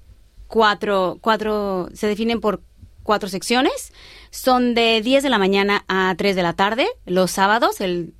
cuatro, 0.47 1.17
cuatro, 1.21 1.89
se 1.93 2.07
definen 2.07 2.39
por 2.39 2.61
cuatro 3.03 3.29
secciones. 3.29 3.93
Son 4.29 4.73
de 4.73 5.01
10 5.01 5.23
de 5.23 5.29
la 5.29 5.37
mañana 5.37 5.83
a 5.87 6.13
3 6.17 6.35
de 6.35 6.43
la 6.43 6.53
tarde, 6.53 6.87
los 7.05 7.31
sábados, 7.31 7.81
el, 7.81 8.13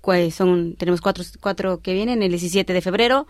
pues 0.00 0.34
son, 0.34 0.76
tenemos 0.76 1.00
cuatro, 1.00 1.24
cuatro 1.40 1.80
que 1.80 1.94
vienen, 1.94 2.22
el 2.22 2.30
17 2.30 2.72
de 2.72 2.80
febrero, 2.80 3.26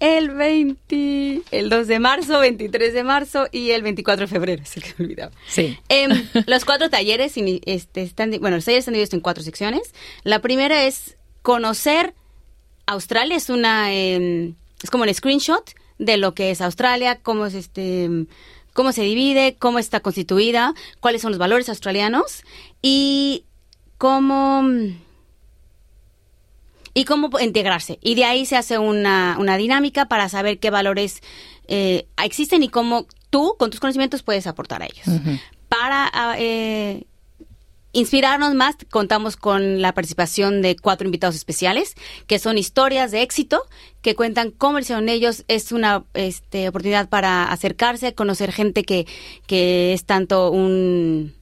el 0.00 0.30
20, 0.30 1.42
el 1.50 1.68
2 1.68 1.86
de 1.86 1.98
marzo, 1.98 2.40
23 2.40 2.92
de 2.92 3.04
marzo 3.04 3.46
y 3.52 3.70
el 3.70 3.82
24 3.82 4.26
de 4.26 4.28
febrero, 4.28 4.62
es 4.62 4.76
el 4.76 4.82
que 4.82 4.94
me 4.98 5.04
olvidaba. 5.04 5.32
Sí. 5.48 5.78
Em, 5.88 6.10
los 6.46 6.64
cuatro 6.64 6.90
talleres 6.90 7.34
este, 7.36 8.02
están, 8.02 8.30
bueno, 8.40 8.56
los 8.56 8.64
talleres 8.64 8.82
están 8.82 8.94
divididos 8.94 9.14
en 9.14 9.20
cuatro 9.20 9.42
secciones. 9.42 9.94
La 10.22 10.40
primera 10.40 10.84
es 10.84 11.16
conocer 11.42 12.14
Australia, 12.86 13.36
es 13.36 13.50
una, 13.50 13.92
em, 13.94 14.54
es 14.82 14.90
como 14.90 15.04
un 15.04 15.14
screenshot 15.14 15.70
de 15.98 16.16
lo 16.16 16.34
que 16.34 16.50
es 16.50 16.60
Australia, 16.60 17.20
cómo 17.22 17.46
es 17.46 17.54
este, 17.54 18.26
cómo 18.72 18.92
se 18.92 19.02
divide, 19.02 19.56
cómo 19.58 19.78
está 19.78 20.00
constituida, 20.00 20.74
cuáles 21.00 21.22
son 21.22 21.30
los 21.30 21.38
valores 21.38 21.68
australianos 21.68 22.42
y 22.82 23.44
cómo 23.96 24.62
y 26.94 27.04
cómo 27.04 27.28
integrarse. 27.40 27.98
Y 28.00 28.14
de 28.14 28.24
ahí 28.24 28.46
se 28.46 28.56
hace 28.56 28.78
una, 28.78 29.36
una 29.38 29.56
dinámica 29.56 30.06
para 30.06 30.28
saber 30.28 30.58
qué 30.58 30.70
valores 30.70 31.20
eh, 31.66 32.06
existen 32.22 32.62
y 32.62 32.68
cómo 32.68 33.06
tú, 33.30 33.56
con 33.58 33.70
tus 33.70 33.80
conocimientos, 33.80 34.22
puedes 34.22 34.46
aportar 34.46 34.82
a 34.82 34.86
ellos. 34.86 35.06
Para 35.68 36.08
ah, 36.12 36.36
eh, 36.38 37.04
inspirarnos 37.92 38.54
más, 38.54 38.76
contamos 38.90 39.36
con 39.36 39.82
la 39.82 39.92
participación 39.92 40.62
de 40.62 40.76
cuatro 40.76 41.06
invitados 41.06 41.34
especiales, 41.34 41.94
que 42.28 42.38
son 42.38 42.58
historias 42.58 43.10
de 43.10 43.22
éxito, 43.22 43.62
que 44.00 44.14
cuentan 44.14 44.52
cómo 44.52 44.78
hicieron 44.78 45.08
ellos. 45.08 45.44
Es 45.48 45.72
una 45.72 46.04
este, 46.14 46.68
oportunidad 46.68 47.08
para 47.08 47.50
acercarse, 47.50 48.14
conocer 48.14 48.52
gente 48.52 48.84
que, 48.84 49.06
que 49.46 49.94
es 49.94 50.04
tanto 50.04 50.50
un 50.50 51.34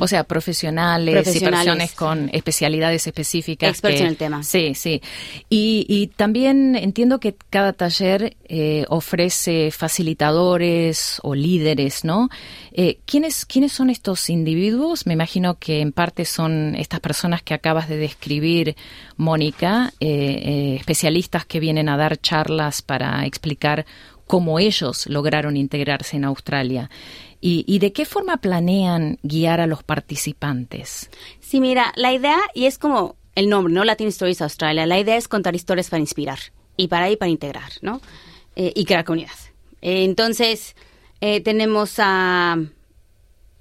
o 0.00 0.08
sea, 0.08 0.24
profesionales, 0.24 1.36
y 1.36 1.40
personas 1.40 1.92
con 1.92 2.30
especialidades 2.32 3.06
específicas. 3.06 3.70
Expertos 3.70 4.00
en 4.00 4.06
el 4.06 4.16
tema. 4.16 4.42
Sí, 4.42 4.74
sí. 4.74 5.02
Y, 5.48 6.10
también 6.16 6.76
entiendo 6.76 7.18
que 7.18 7.34
cada 7.50 7.72
taller 7.72 8.36
eh, 8.44 8.84
ofrece 8.88 9.70
facilitadores 9.70 11.18
o 11.22 11.34
líderes, 11.34 12.04
¿no? 12.04 12.28
Eh, 12.72 12.98
¿quiénes, 13.04 13.44
¿Quiénes 13.44 13.72
son 13.72 13.90
estos 13.90 14.30
individuos? 14.30 15.06
Me 15.06 15.14
imagino 15.14 15.58
que 15.58 15.80
en 15.80 15.92
parte 15.92 16.24
son 16.24 16.74
estas 16.76 17.00
personas 17.00 17.42
que 17.42 17.54
acabas 17.54 17.88
de 17.88 17.96
describir, 17.96 18.76
Mónica, 19.16 19.92
eh, 20.00 20.76
especialistas 20.78 21.44
que 21.44 21.60
vienen 21.60 21.88
a 21.88 21.96
dar 21.96 22.18
charlas 22.18 22.82
para 22.82 23.26
explicar 23.26 23.84
cómo 24.26 24.58
ellos 24.58 25.06
lograron 25.06 25.56
integrarse 25.56 26.16
en 26.16 26.24
Australia. 26.24 26.90
¿Y, 27.46 27.78
de 27.78 27.92
qué 27.92 28.06
forma 28.06 28.38
planean 28.38 29.18
guiar 29.22 29.60
a 29.60 29.66
los 29.66 29.82
participantes? 29.82 31.10
Sí, 31.40 31.60
mira, 31.60 31.92
la 31.94 32.10
idea, 32.10 32.38
y 32.54 32.64
es 32.64 32.78
como 32.78 33.16
el 33.34 33.50
nombre, 33.50 33.74
¿no? 33.74 33.84
Latin 33.84 34.08
Stories 34.08 34.40
Australia, 34.40 34.86
la 34.86 34.98
idea 34.98 35.18
es 35.18 35.28
contar 35.28 35.54
historias 35.54 35.90
para 35.90 36.00
inspirar 36.00 36.38
y 36.78 36.88
para 36.88 37.04
ahí 37.04 37.16
para 37.16 37.30
integrar, 37.30 37.70
¿no? 37.82 38.00
Eh, 38.56 38.72
y 38.74 38.86
crear 38.86 39.04
comunidad. 39.04 39.34
Entonces, 39.82 40.74
eh, 41.20 41.42
tenemos 41.42 41.96
a 41.98 42.56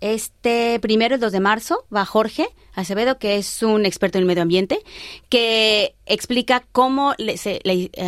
este 0.04 0.80
primero, 0.82 1.16
el 1.16 1.22
2 1.22 1.32
de 1.32 1.40
marzo, 1.40 1.86
va 1.96 2.06
Jorge 2.06 2.50
Acevedo, 2.74 3.18
que 3.20 3.38
es 3.38 3.64
un 3.64 3.86
experto 3.86 4.18
en 4.18 4.24
el 4.24 4.28
medio 4.28 4.42
ambiente, 4.42 4.80
que 5.30 5.96
explica 6.06 6.62
cómo 6.74 7.14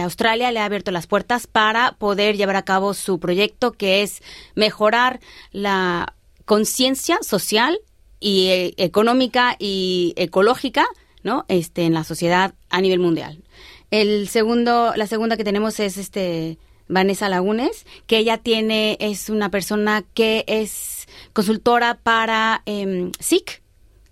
Australia 0.03 0.51
le 0.51 0.59
ha 0.59 0.65
abierto 0.65 0.91
las 0.91 1.07
puertas 1.07 1.47
para 1.47 1.93
poder 1.93 2.35
llevar 2.35 2.57
a 2.57 2.65
cabo 2.65 2.93
su 2.93 3.17
proyecto, 3.19 3.71
que 3.71 4.01
es 4.01 4.21
mejorar 4.55 5.21
la 5.53 6.15
conciencia 6.43 7.19
social 7.21 7.79
y 8.19 8.47
eh, 8.47 8.73
económica 8.75 9.55
y 9.57 10.13
ecológica, 10.17 10.85
¿no? 11.23 11.45
Este, 11.47 11.85
en 11.85 11.93
la 11.93 12.03
sociedad 12.03 12.55
a 12.69 12.81
nivel 12.81 12.99
mundial. 12.99 13.41
El 13.89 14.27
segundo, 14.27 14.91
la 14.97 15.07
segunda 15.07 15.37
que 15.37 15.45
tenemos 15.45 15.79
es 15.79 15.95
este 15.95 16.57
Vanessa 16.87 17.29
Lagunes, 17.29 17.85
que 18.07 18.17
ella 18.17 18.37
tiene, 18.37 18.97
es 18.99 19.29
una 19.29 19.49
persona 19.49 20.03
que 20.13 20.43
es 20.47 21.07
consultora 21.33 21.99
para 22.01 22.61
eh, 22.65 23.11
SIC 23.19 23.61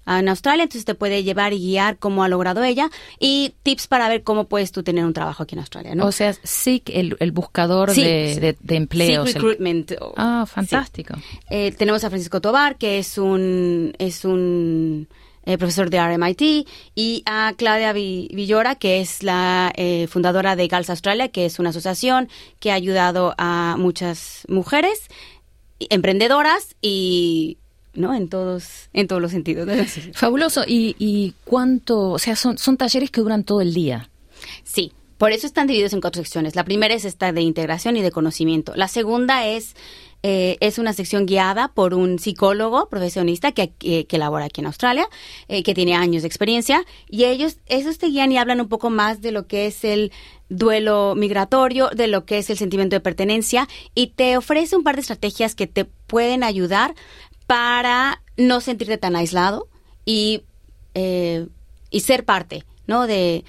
en 0.06 0.28
Australia, 0.28 0.64
entonces 0.64 0.86
te 0.86 0.96
puede 0.96 1.24
llevar 1.24 1.54
y 1.54 1.60
guiar 1.60 1.98
cómo 1.98 2.24
ha 2.24 2.28
logrado 2.28 2.64
ella 2.64 2.90
y 3.20 3.54
tips 3.64 3.88
para 3.88 4.10
ver 4.10 4.24
cómo 4.24 4.46
puedes 4.46 4.72
tú 4.72 4.84
tener 4.84 5.06
un 5.06 5.14
trabajo 5.14 5.44
aquí 5.44 5.56
en 5.56 5.60
Australia, 5.60 5.96
¿no? 5.96 6.06
O 6.06 6.12
sea, 6.12 6.34
SIC, 6.34 6.90
el, 6.90 7.32
buscador 7.32 7.94
de, 7.94 8.58
de, 8.60 8.76
empleos. 8.76 9.28
SIC 9.30 9.36
Recruitment. 9.36 9.94
Ah, 10.18 10.46
fantástico. 10.46 11.16
Eh, 11.50 11.72
tenemos 11.72 12.04
a 12.04 12.10
Francisco 12.10 12.42
Tobar, 12.42 12.78
que 12.78 13.00
es 13.00 13.18
un, 13.18 13.94
es 13.98 14.26
un 14.26 15.08
eh, 15.46 15.58
profesor 15.58 15.90
de 15.90 16.06
RMIT, 16.06 16.68
y 16.96 17.24
a 17.26 17.54
Claudia 17.58 17.94
Villora, 17.94 18.76
que 18.76 19.02
es 19.02 19.24
la 19.24 19.72
eh, 19.76 20.08
fundadora 20.08 20.56
de 20.56 20.68
Gals 20.68 20.90
Australia, 20.90 21.30
que 21.30 21.46
es 21.46 21.60
una 21.60 21.70
asociación 21.70 22.30
que 22.60 22.72
ha 22.72 22.76
ayudado 22.76 23.36
a 23.38 23.76
muchas 23.78 24.44
mujeres 24.48 25.08
emprendedoras 25.90 26.76
y 26.82 27.58
¿no? 27.94 28.14
En 28.16 28.28
todos, 28.28 28.90
en 28.94 29.08
todos 29.08 29.22
los 29.22 29.32
sentidos. 29.32 29.68
Fabuloso. 30.14 30.64
¿Y, 30.68 30.96
¿Y, 30.98 31.36
cuánto? 31.46 32.12
O 32.12 32.20
sea, 32.20 32.36
son, 32.36 32.58
son 32.58 32.78
talleres 32.78 33.12
que 33.12 33.22
duran 33.22 33.44
todo 33.44 33.62
el 33.62 33.74
día. 33.74 34.10
Sí. 34.64 34.92
Por 35.18 35.32
eso 35.32 35.48
están 35.48 35.68
divididos 35.68 35.94
en 35.94 36.02
cuatro 36.02 36.22
secciones. 36.22 36.56
La 36.56 36.66
primera 36.66 36.94
es 36.94 37.06
esta 37.06 37.32
de 37.32 37.42
integración 37.42 37.96
y 37.96 38.02
de 38.02 38.12
conocimiento. 38.12 38.74
La 38.76 38.88
segunda 38.88 39.46
es 39.48 39.76
eh, 40.26 40.56
es 40.62 40.78
una 40.78 40.94
sección 40.94 41.26
guiada 41.26 41.68
por 41.74 41.94
un 41.94 42.18
psicólogo 42.18 42.88
profesionista 42.88 43.52
que, 43.52 43.74
que, 43.74 44.18
labora 44.18 44.46
aquí 44.46 44.62
en 44.62 44.68
Australia, 44.68 45.06
eh, 45.50 45.64
que 45.64 45.74
tiene 45.74 45.96
años 45.96 46.22
de 46.22 46.30
experiencia, 46.30 46.86
y 47.10 47.26
ellos, 47.26 47.58
esos 47.66 47.98
te 47.98 48.08
guían 48.08 48.32
y 48.32 48.38
hablan 48.38 48.62
un 48.62 48.70
poco 48.70 48.90
más 48.90 49.22
de 49.22 49.34
lo 49.34 49.48
que 49.48 49.68
es 49.68 49.84
el 49.84 50.14
duelo 50.48 51.14
migratorio, 51.16 51.90
de 51.90 52.08
lo 52.08 52.26
que 52.26 52.38
es 52.38 52.50
el 52.50 52.58
sentimiento 52.58 52.96
de 52.96 53.02
pertenencia, 53.02 53.68
y 53.96 54.08
te 54.08 54.38
ofrece 54.38 54.78
un 54.78 54.84
par 54.84 54.96
de 54.96 55.02
estrategias 55.02 55.56
que 55.56 55.68
te 55.68 55.84
pueden 55.84 56.44
ayudar 56.44 56.96
para 57.46 58.24
no 58.38 58.62
sentirte 58.62 58.98
tan 58.98 59.18
aislado 59.18 59.68
y, 60.06 60.44
eh, 60.94 61.48
y 61.90 62.00
ser 62.00 62.24
parte, 62.24 62.64
¿no? 62.88 63.08
De 63.08 63.44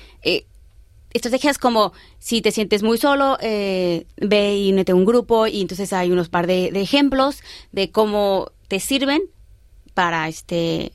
estrategias 1.14 1.58
como 1.58 1.92
si 2.18 2.42
te 2.42 2.50
sientes 2.50 2.82
muy 2.82 2.98
solo, 2.98 3.38
eh, 3.40 4.06
ve 4.16 4.56
y 4.56 4.72
mete 4.72 4.92
un 4.92 5.06
grupo 5.06 5.46
y 5.46 5.62
entonces 5.62 5.92
hay 5.92 6.10
unos 6.10 6.28
par 6.28 6.46
de, 6.46 6.66
ejemplos 6.74 7.42
de 7.72 7.90
cómo 7.90 8.50
te 8.68 8.80
sirven 8.80 9.22
para 9.94 10.28
este 10.28 10.92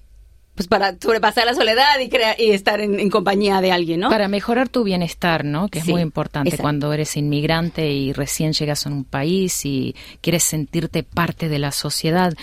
pues 0.56 0.68
para 0.68 0.98
sobrepasar 1.02 1.46
la 1.46 1.54
soledad 1.54 1.98
y 2.02 2.10
crear 2.10 2.36
y 2.38 2.52
estar 2.52 2.82
en, 2.82 3.10
compañía 3.10 3.62
de 3.62 3.72
alguien, 3.72 4.02
¿no? 4.02 4.10
Para 4.10 4.28
mejorar 4.28 4.68
tu 4.68 4.84
bienestar, 4.84 5.46
¿no? 5.46 5.70
Que 5.70 5.80
es 5.80 5.88
muy 5.88 6.02
importante 6.02 6.58
cuando 6.58 6.92
eres 6.92 7.16
inmigrante 7.16 7.90
y 7.90 8.12
recién 8.12 8.52
llegas 8.52 8.86
a 8.86 8.90
un 8.90 9.06
país 9.06 9.66
y 9.66 9.96
quieres 10.20 10.44
sentirte 10.44 11.04
parte 11.04 11.48
de 11.48 11.60
la 11.60 11.72
sociedad. 11.72 12.34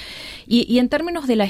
Y, 0.46 0.78
en 0.78 0.88
términos 0.88 1.26
de 1.26 1.36
la 1.36 1.46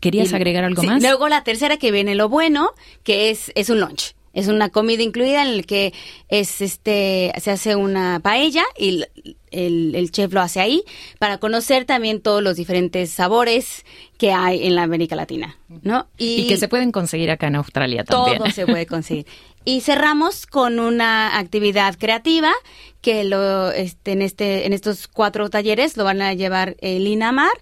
¿Querías 0.00 0.32
agregar 0.32 0.64
algo 0.64 0.82
más? 0.82 1.00
Luego 1.00 1.28
la 1.28 1.44
tercera 1.44 1.76
que 1.76 1.92
viene 1.92 2.16
lo 2.16 2.28
bueno, 2.28 2.72
que 3.04 3.30
es, 3.30 3.52
es 3.54 3.70
un 3.70 3.78
lunch. 3.78 4.14
Es 4.32 4.48
una 4.48 4.68
comida 4.68 5.02
incluida 5.02 5.42
en 5.42 5.56
la 5.56 5.62
que 5.62 5.92
es 6.28 6.60
este 6.60 7.32
se 7.40 7.50
hace 7.50 7.74
una 7.74 8.20
paella 8.20 8.64
y 8.78 9.04
el, 9.50 10.10
chef 10.12 10.32
lo 10.32 10.40
hace 10.40 10.60
ahí 10.60 10.84
para 11.18 11.38
conocer 11.38 11.84
también 11.84 12.20
todos 12.20 12.42
los 12.42 12.56
diferentes 12.56 13.10
sabores 13.10 13.84
que 14.18 14.32
hay 14.32 14.66
en 14.66 14.76
la 14.76 14.84
América 14.84 15.16
Latina, 15.16 15.58
¿no? 15.82 16.06
Y, 16.16 16.46
que 16.46 16.56
se 16.56 16.68
pueden 16.68 16.92
conseguir 16.92 17.30
acá 17.30 17.48
en 17.48 17.56
Australia 17.56 18.04
también. 18.04 18.38
Todo 18.38 18.50
se 18.50 18.66
puede 18.66 18.86
conseguir. 18.86 19.26
Y 19.64 19.80
cerramos 19.80 20.46
con 20.46 20.78
una 20.78 21.38
actividad 21.38 21.96
creativa 21.98 22.52
que 23.00 23.24
lo 23.24 23.70
este, 23.72 24.12
en 24.12 24.22
este 24.22 24.66
en 24.66 24.72
estos 24.72 25.08
cuatro 25.08 25.50
talleres 25.50 25.96
lo 25.96 26.04
van 26.04 26.22
a 26.22 26.34
llevar 26.34 26.76
eh, 26.80 26.98
Lina 26.98 27.32
Mar 27.32 27.52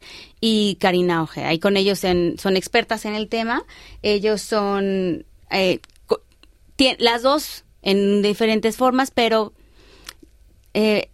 y 0.40 0.76
Karina 0.81 1.22
Oje. 1.22 1.44
Ahí 1.44 1.59
con 1.59 1.76
ellos 1.76 2.00
son 2.00 2.57
expertas 2.57 3.04
en 3.04 3.14
el 3.14 3.28
tema. 3.28 3.64
Ellos 4.02 4.42
son 4.42 5.24
eh, 5.50 5.81
las 6.98 7.22
dos 7.22 7.64
en 7.82 8.22
diferentes 8.22 8.76
formas, 8.76 9.10
pero 9.10 9.52
eh, 10.74 11.10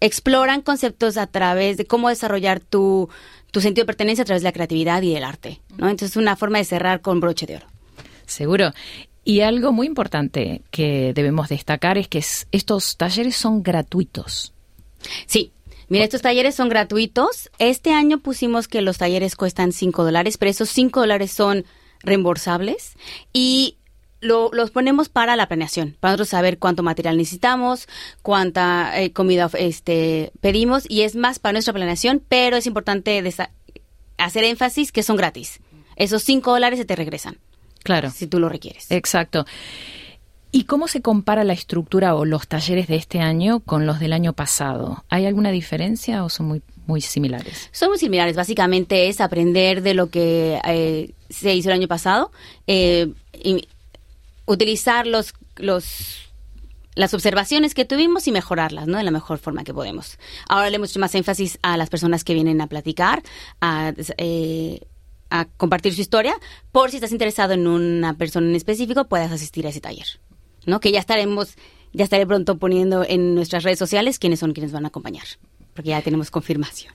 exploran 0.00 0.62
conceptos 0.62 1.16
a 1.16 1.26
través 1.26 1.76
de 1.76 1.86
cómo 1.86 2.08
desarrollar 2.08 2.60
tu, 2.60 3.08
tu 3.50 3.60
sentido 3.60 3.82
de 3.82 3.86
pertenencia 3.86 4.22
a 4.22 4.26
través 4.26 4.42
de 4.42 4.48
la 4.48 4.52
creatividad 4.52 5.02
y 5.02 5.14
el 5.14 5.24
arte. 5.24 5.60
¿no? 5.76 5.88
Entonces 5.88 6.10
es 6.10 6.16
una 6.16 6.36
forma 6.36 6.58
de 6.58 6.64
cerrar 6.64 7.00
con 7.00 7.20
broche 7.20 7.46
de 7.46 7.56
oro. 7.56 7.66
Seguro. 8.26 8.72
Y 9.24 9.40
algo 9.40 9.72
muy 9.72 9.86
importante 9.86 10.62
que 10.70 11.12
debemos 11.14 11.48
destacar 11.48 11.98
es 11.98 12.08
que 12.08 12.24
estos 12.50 12.96
talleres 12.96 13.36
son 13.36 13.62
gratuitos. 13.62 14.52
Sí, 15.26 15.52
Mira, 15.88 16.04
estos 16.04 16.22
talleres 16.22 16.54
son 16.54 16.70
gratuitos. 16.70 17.50
Este 17.58 17.92
año 17.92 18.16
pusimos 18.16 18.66
que 18.66 18.80
los 18.80 18.96
talleres 18.96 19.36
cuestan 19.36 19.72
5 19.72 20.04
dólares, 20.04 20.38
pero 20.38 20.50
esos 20.50 20.70
5 20.70 21.00
dólares 21.00 21.32
son 21.32 21.66
reembolsables. 22.02 22.94
Y 23.34 23.76
los 24.22 24.70
ponemos 24.70 25.08
para 25.08 25.36
la 25.36 25.48
planeación, 25.48 25.96
para 25.98 26.12
nosotros 26.12 26.28
saber 26.28 26.58
cuánto 26.58 26.82
material 26.82 27.16
necesitamos, 27.16 27.88
cuánta 28.22 29.00
eh, 29.00 29.12
comida 29.12 29.50
este, 29.58 30.32
pedimos 30.40 30.84
y 30.88 31.02
es 31.02 31.16
más 31.16 31.38
para 31.38 31.54
nuestra 31.54 31.74
planeación, 31.74 32.22
pero 32.28 32.56
es 32.56 32.66
importante 32.66 33.22
hacer 34.18 34.44
énfasis 34.44 34.92
que 34.92 35.02
son 35.02 35.16
gratis. 35.16 35.60
Esos 35.96 36.22
cinco 36.22 36.52
dólares 36.52 36.78
se 36.78 36.84
te 36.84 36.96
regresan. 36.96 37.38
Claro. 37.82 38.10
Si 38.10 38.28
tú 38.28 38.38
lo 38.38 38.48
requieres. 38.48 38.90
Exacto. 38.90 39.44
¿Y 40.54 40.64
cómo 40.64 40.86
se 40.86 41.00
compara 41.00 41.44
la 41.44 41.54
estructura 41.54 42.14
o 42.14 42.24
los 42.24 42.46
talleres 42.46 42.86
de 42.86 42.96
este 42.96 43.20
año 43.20 43.60
con 43.60 43.86
los 43.86 43.98
del 43.98 44.12
año 44.12 44.34
pasado? 44.34 45.04
¿Hay 45.08 45.26
alguna 45.26 45.50
diferencia 45.50 46.24
o 46.24 46.28
son 46.28 46.46
muy, 46.46 46.62
muy 46.86 47.00
similares? 47.00 47.70
Son 47.72 47.88
muy 47.88 47.98
similares. 47.98 48.36
Básicamente 48.36 49.08
es 49.08 49.20
aprender 49.20 49.82
de 49.82 49.94
lo 49.94 50.10
que 50.10 50.60
eh, 50.64 51.12
se 51.30 51.54
hizo 51.54 51.70
el 51.70 51.74
año 51.74 51.88
pasado. 51.88 52.30
Eh, 52.66 53.12
utilizar 54.46 55.06
los, 55.06 55.34
los 55.56 56.32
las 56.94 57.14
observaciones 57.14 57.74
que 57.74 57.84
tuvimos 57.84 58.26
y 58.26 58.32
mejorarlas, 58.32 58.86
¿no? 58.86 58.98
De 58.98 59.04
la 59.04 59.10
mejor 59.10 59.38
forma 59.38 59.64
que 59.64 59.72
podemos. 59.72 60.18
Ahora 60.48 60.70
le 60.70 60.76
hecho 60.76 61.00
más 61.00 61.14
énfasis 61.14 61.58
a 61.62 61.76
las 61.76 61.88
personas 61.88 62.22
que 62.22 62.34
vienen 62.34 62.60
a 62.60 62.66
platicar, 62.66 63.22
a, 63.60 63.94
eh, 64.18 64.80
a 65.30 65.46
compartir 65.46 65.94
su 65.94 66.02
historia, 66.02 66.34
por 66.70 66.90
si 66.90 66.96
estás 66.96 67.12
interesado 67.12 67.54
en 67.54 67.66
una 67.66 68.14
persona 68.14 68.48
en 68.48 68.54
específico, 68.54 69.06
puedas 69.06 69.32
asistir 69.32 69.66
a 69.66 69.70
ese 69.70 69.80
taller, 69.80 70.06
¿no? 70.66 70.80
Que 70.80 70.92
ya 70.92 71.00
estaremos, 71.00 71.54
ya 71.92 72.04
estaré 72.04 72.26
pronto 72.26 72.58
poniendo 72.58 73.04
en 73.08 73.34
nuestras 73.34 73.64
redes 73.64 73.78
sociales 73.78 74.18
quiénes 74.18 74.40
son 74.40 74.52
quienes 74.52 74.72
van 74.72 74.84
a 74.84 74.88
acompañar, 74.88 75.24
porque 75.74 75.90
ya 75.90 76.02
tenemos 76.02 76.30
confirmación. 76.30 76.94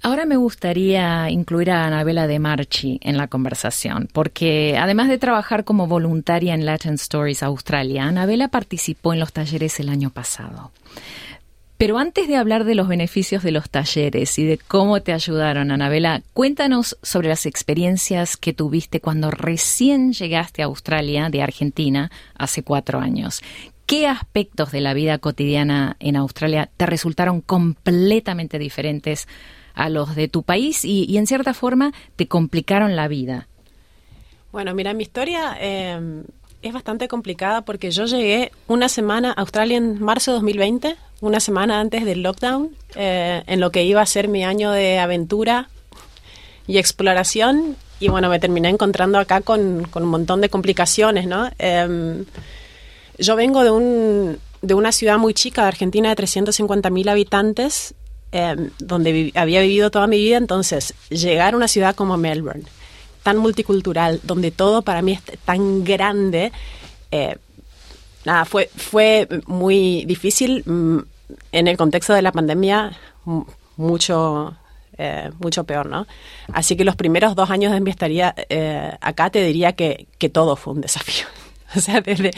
Ahora 0.00 0.26
me 0.26 0.36
gustaría 0.36 1.28
incluir 1.28 1.72
a 1.72 1.86
Anabela 1.86 2.28
de 2.28 2.38
Marchi 2.38 3.00
en 3.02 3.16
la 3.16 3.26
conversación, 3.26 4.08
porque 4.12 4.78
además 4.78 5.08
de 5.08 5.18
trabajar 5.18 5.64
como 5.64 5.88
voluntaria 5.88 6.54
en 6.54 6.64
Latin 6.64 6.94
Stories 6.94 7.42
Australia, 7.42 8.04
Anabela 8.04 8.48
participó 8.48 9.12
en 9.12 9.20
los 9.20 9.32
talleres 9.32 9.80
el 9.80 9.88
año 9.88 10.10
pasado. 10.10 10.70
Pero 11.78 11.98
antes 11.98 12.26
de 12.26 12.36
hablar 12.36 12.64
de 12.64 12.74
los 12.74 12.88
beneficios 12.88 13.42
de 13.42 13.52
los 13.52 13.70
talleres 13.70 14.36
y 14.38 14.44
de 14.44 14.58
cómo 14.58 15.00
te 15.00 15.12
ayudaron, 15.12 15.70
Anabela, 15.70 16.22
cuéntanos 16.32 16.96
sobre 17.02 17.28
las 17.28 17.46
experiencias 17.46 18.36
que 18.36 18.52
tuviste 18.52 19.00
cuando 19.00 19.30
recién 19.30 20.12
llegaste 20.12 20.62
a 20.62 20.66
Australia 20.66 21.28
de 21.28 21.42
Argentina 21.42 22.10
hace 22.34 22.62
cuatro 22.64 22.98
años. 22.98 23.42
¿Qué 23.86 24.06
aspectos 24.06 24.70
de 24.70 24.80
la 24.80 24.92
vida 24.92 25.18
cotidiana 25.18 25.96
en 26.00 26.16
Australia 26.16 26.68
te 26.76 26.84
resultaron 26.84 27.40
completamente 27.40 28.58
diferentes 28.58 29.28
a 29.78 29.88
los 29.88 30.14
de 30.14 30.28
tu 30.28 30.42
país 30.42 30.84
y, 30.84 31.16
en 31.16 31.26
cierta 31.26 31.54
forma 31.54 31.92
te 32.16 32.26
complicaron 32.26 32.96
la 32.96 33.08
vida. 33.08 33.48
Bueno, 34.52 34.74
mira, 34.74 34.92
mi 34.92 35.04
historia 35.04 35.56
eh, 35.60 36.22
es 36.62 36.72
bastante 36.72 37.06
complicada 37.06 37.62
porque 37.62 37.90
yo 37.90 38.06
llegué 38.06 38.50
una 38.66 38.88
semana 38.88 39.30
a 39.30 39.40
Australia 39.40 39.76
en 39.76 40.02
marzo 40.02 40.32
de 40.32 40.36
2020 40.36 40.96
una 41.20 41.40
semana 41.40 41.80
antes 41.80 42.04
del 42.04 42.22
lockdown, 42.22 42.70
eh, 42.94 43.42
en 43.46 43.60
lo 43.60 43.70
que 43.70 43.84
iba 43.84 44.00
a 44.00 44.06
ser 44.06 44.28
mi 44.28 44.44
año 44.44 44.70
de 44.70 44.98
aventura 44.98 45.68
y 46.66 46.78
exploración. 46.78 47.76
Y 48.00 48.08
bueno, 48.08 48.28
me 48.28 48.38
terminé 48.38 48.68
encontrando 48.68 49.18
acá 49.18 49.40
con, 49.40 49.84
con 49.90 50.04
un 50.04 50.10
montón 50.10 50.40
de 50.40 50.48
complicaciones, 50.48 51.26
¿no? 51.26 51.50
Em, 51.58 52.24
yo 53.18 53.34
vengo 53.34 53.64
de, 53.64 53.70
un, 53.70 54.38
de 54.62 54.74
una 54.74 54.92
ciudad 54.92 55.18
muy 55.18 55.34
chica 55.34 55.62
de 55.62 55.68
Argentina 55.68 56.14
de 56.14 56.22
350.000 56.22 57.10
habitantes, 57.10 57.94
em, 58.32 58.70
donde 58.78 59.32
había 59.34 59.60
vivido 59.62 59.90
toda 59.90 60.06
mi 60.06 60.18
vida. 60.18 60.36
Entonces, 60.36 60.94
llegar 61.10 61.54
a 61.54 61.56
una 61.56 61.68
ciudad 61.68 61.94
como 61.94 62.16
Melbourne, 62.16 62.64
tan 63.22 63.38
multicultural, 63.38 64.20
donde 64.22 64.50
todo 64.50 64.82
para 64.82 65.02
mí 65.02 65.12
es 65.12 65.22
tan 65.44 65.84
grande, 65.84 66.52
eh, 67.10 67.36
nada, 68.24 68.44
fue, 68.44 68.70
fue 68.76 69.28
muy 69.46 70.04
difícil. 70.04 70.62
Mm, 70.64 70.98
en 71.52 71.68
el 71.68 71.76
contexto 71.76 72.14
de 72.14 72.22
la 72.22 72.32
pandemia, 72.32 72.96
mucho, 73.76 74.56
eh, 74.96 75.30
mucho 75.38 75.64
peor, 75.64 75.86
¿no? 75.86 76.06
Así 76.52 76.76
que 76.76 76.84
los 76.84 76.96
primeros 76.96 77.34
dos 77.34 77.50
años 77.50 77.72
de 77.72 77.80
mi 77.80 77.90
estadía 77.90 78.34
eh, 78.48 78.92
acá 79.00 79.30
te 79.30 79.42
diría 79.42 79.72
que, 79.72 80.06
que 80.18 80.28
todo 80.28 80.56
fue 80.56 80.74
un 80.74 80.80
desafío. 80.80 81.26
O 81.76 81.80
sea, 81.80 82.00
desde 82.00 82.30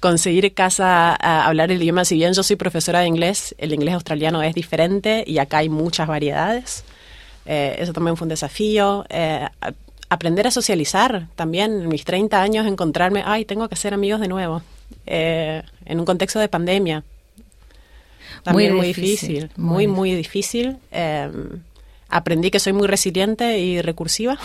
conseguir 0.00 0.54
casa, 0.54 1.14
a 1.14 1.46
hablar 1.46 1.70
el 1.70 1.82
idioma, 1.82 2.06
si 2.06 2.14
bien 2.14 2.32
yo 2.32 2.42
soy 2.42 2.56
profesora 2.56 3.00
de 3.00 3.06
inglés, 3.06 3.54
el 3.58 3.74
inglés 3.74 3.94
australiano 3.94 4.42
es 4.42 4.54
diferente 4.54 5.24
y 5.26 5.38
acá 5.38 5.58
hay 5.58 5.68
muchas 5.68 6.08
variedades. 6.08 6.84
Eh, 7.44 7.76
eso 7.78 7.92
también 7.92 8.16
fue 8.16 8.24
un 8.24 8.30
desafío. 8.30 9.04
aprender 10.08 10.46
a 10.46 10.50
socializar 10.50 11.26
también, 11.36 11.82
en 11.82 11.88
mis 11.88 12.04
30 12.04 12.40
años, 12.40 12.66
encontrarme, 12.66 13.22
ay, 13.26 13.44
tengo 13.44 13.68
que 13.68 13.74
hacer 13.74 13.92
amigos 13.92 14.20
de 14.20 14.28
nuevo, 14.28 14.62
en 15.04 16.00
un 16.00 16.06
contexto 16.06 16.38
de 16.38 16.48
pandemia. 16.48 17.04
También 18.42 18.74
muy, 18.74 18.86
difícil, 18.86 19.50
muy, 19.56 19.86
muy 19.86 20.14
difícil. 20.14 20.78
Aprendí 22.08 22.50
que 22.50 22.58
soy 22.58 22.72
muy 22.72 22.88
resiliente 22.88 23.58
y 23.58 23.82
recursiva, 23.82 24.38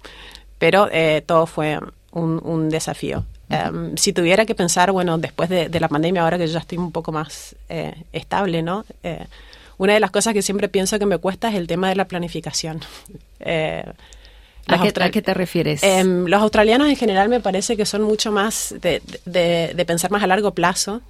pero 0.58 0.88
eh, 0.90 1.22
todo 1.24 1.46
fue 1.46 1.78
un, 2.12 2.70
desafío. 2.70 3.24
Em, 3.52 3.96
si 3.96 4.12
tuviera 4.12 4.46
que 4.46 4.54
pensar, 4.54 4.92
bueno, 4.92 5.18
después 5.18 5.48
de, 5.48 5.68
la 5.80 5.88
pandemia, 5.88 6.22
ahora 6.22 6.38
que 6.38 6.46
yo 6.46 6.54
ya 6.54 6.60
estoy 6.60 6.78
un 6.78 6.92
poco 6.92 7.12
más 7.12 7.54
eh, 7.68 7.94
estable, 8.12 8.62
¿no? 8.62 8.84
Eh, 9.02 9.26
una 9.78 9.94
de 9.94 10.00
las 10.00 10.10
cosas 10.10 10.32
que 10.32 10.42
siempre 10.42 10.68
pienso 10.68 10.98
que 10.98 11.06
me 11.06 11.18
cuesta 11.18 11.48
es 11.48 11.54
el 11.54 11.66
tema 11.66 11.88
de 11.88 11.96
la 11.96 12.06
planificación. 12.06 12.80
¿A 14.68 14.80
qué, 15.10 15.22
te 15.22 15.34
refieres? 15.34 15.82
Em, 15.82 16.26
los 16.26 16.40
australianos 16.40 16.88
en 16.88 16.96
general 16.96 17.28
me 17.28 17.40
parece 17.40 17.76
que 17.76 17.84
son 17.84 18.02
mucho 18.02 18.30
más 18.30 18.74
de, 18.80 19.02
de 19.24 19.84
pensar 19.84 20.10
más 20.12 20.22
a 20.22 20.28
largo 20.28 20.52
plazo 20.52 21.02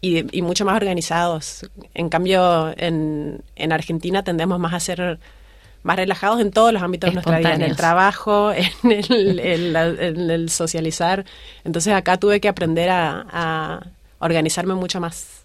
y, 0.00 0.42
mucho 0.42 0.64
más 0.64 0.76
organizados. 0.76 1.70
En 1.94 2.08
cambio, 2.08 2.72
en, 2.76 3.42
en 3.56 3.72
Argentina 3.72 4.22
tendemos 4.22 4.58
más 4.58 4.74
a 4.74 4.80
ser 4.80 5.18
más 5.82 5.96
relajados 5.96 6.40
en 6.40 6.50
todos 6.50 6.72
los 6.72 6.82
ámbitos 6.82 7.10
de 7.10 7.14
nuestra 7.14 7.38
vida, 7.38 7.54
en 7.54 7.62
el 7.62 7.76
trabajo, 7.76 8.52
en 8.82 8.92
el, 8.92 9.38
el, 9.76 10.50
socializar. 10.50 11.24
Entonces 11.64 11.92
acá 11.92 12.16
tuve 12.16 12.40
que 12.40 12.48
aprender 12.48 12.90
a, 12.90 13.80
organizarme 14.18 14.74
mucho 14.74 15.00
más. 15.00 15.44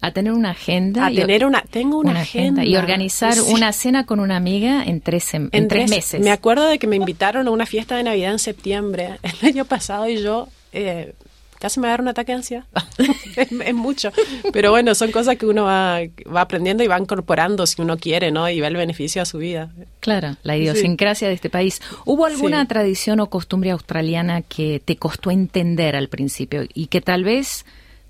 A 0.00 0.10
tener 0.10 0.32
una 0.32 0.50
agenda. 0.50 1.06
A 1.06 1.10
tener 1.12 1.46
una, 1.46 1.62
tengo 1.62 1.98
una, 1.98 2.20
agenda. 2.20 2.64
Y 2.64 2.76
organizar 2.76 3.40
una 3.40 3.72
cena 3.72 4.04
con 4.04 4.18
una 4.18 4.36
amiga 4.36 4.82
en 4.82 5.00
tres, 5.00 5.32
en, 5.34 5.50
tres, 5.68 5.88
meses. 5.88 6.20
Me 6.20 6.32
acuerdo 6.32 6.66
de 6.66 6.80
que 6.80 6.88
me 6.88 6.96
invitaron 6.96 7.46
a 7.46 7.50
una 7.52 7.66
fiesta 7.66 7.96
de 7.96 8.02
Navidad 8.02 8.32
en 8.32 8.40
septiembre 8.40 9.20
el 9.22 9.48
año 9.48 9.64
pasado 9.64 10.08
y 10.08 10.20
yo 10.20 10.48
eh, 10.72 11.14
casi 11.58 11.80
me 11.80 11.86
va 11.86 11.90
a 11.90 11.92
dar 11.92 12.00
un 12.00 12.08
ataque 12.08 12.32
de 12.32 12.36
ansiedad. 12.36 12.64
es, 13.36 13.74
mucho. 13.74 14.10
Pero 14.52 14.70
bueno, 14.70 14.94
son 14.94 15.10
cosas 15.10 15.36
que 15.36 15.46
uno 15.46 15.64
va, 15.64 16.00
aprendiendo 16.34 16.82
y 16.82 16.86
va 16.86 16.98
incorporando 16.98 17.66
si 17.66 17.80
uno 17.82 17.96
quiere, 17.96 18.30
¿no? 18.30 18.48
Y 18.48 18.60
ve 18.60 18.66
el 18.66 18.76
beneficio 18.76 19.22
a 19.22 19.24
su 19.24 19.38
vida. 19.38 19.70
Claro, 20.00 20.36
la 20.42 20.56
idiosincrasia 20.56 21.28
de 21.28 21.34
este 21.34 21.50
país. 21.50 21.80
¿Hubo 22.04 22.26
alguna 22.26 22.66
tradición 22.66 23.20
o 23.20 23.28
costumbre 23.28 23.70
australiana 23.70 24.42
que 24.42 24.80
te 24.84 24.96
costó 24.96 25.30
entender 25.30 25.96
al 25.96 26.08
principio 26.08 26.64
y 26.72 26.86
que 26.86 27.00
tal 27.00 27.24
vez 27.24 27.64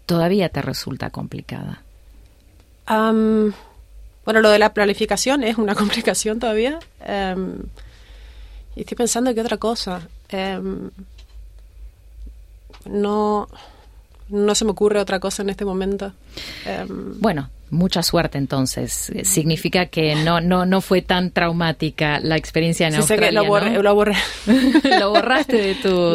todavía 0.07 0.49
te 0.49 0.63
resulta 0.63 1.11
complicada? 1.11 1.83
bueno, 2.89 4.41
lo 4.41 4.51
de 4.51 4.61
la 4.61 4.73
planificación 4.73 5.43
es 5.43 5.59
una 5.59 5.75
complicación 5.77 6.39
todavía. 6.39 6.79
Em, 7.05 7.59
y 8.77 8.81
estoy 8.81 8.97
pensando 8.97 9.35
que 9.35 9.41
otra 9.41 9.57
cosa. 9.57 10.09
Um, 10.33 10.91
no, 12.89 13.49
no 14.29 14.55
se 14.55 14.65
me 14.65 14.73
ocurre 14.73 15.01
otra 15.01 15.21
cosa 15.21 15.43
en 15.43 15.51
este 15.51 15.65
momento. 15.65 16.13
Em, 16.65 17.21
bueno, 17.21 17.51
mucha 17.71 18.03
suerte 18.03 18.39
entonces. 18.39 19.13
Significa 19.23 19.87
que 19.87 20.15
no, 20.17 20.41
no, 20.41 20.67
no 20.67 20.81
fue 20.81 21.03
tan 21.03 21.31
traumática 21.31 22.21
la 22.21 22.37
experiencia 22.37 22.87
en 22.87 22.95
sí, 22.95 22.99
Australia. 22.99 23.27
Sé 23.27 23.29
que 23.29 23.35
lo, 23.35 23.45
borré, 23.45 23.83
lo, 23.83 23.95
borré. 23.95 24.15
lo 25.01 25.11
borraste 25.11 25.57
de 25.57 25.75
tu. 25.75 26.15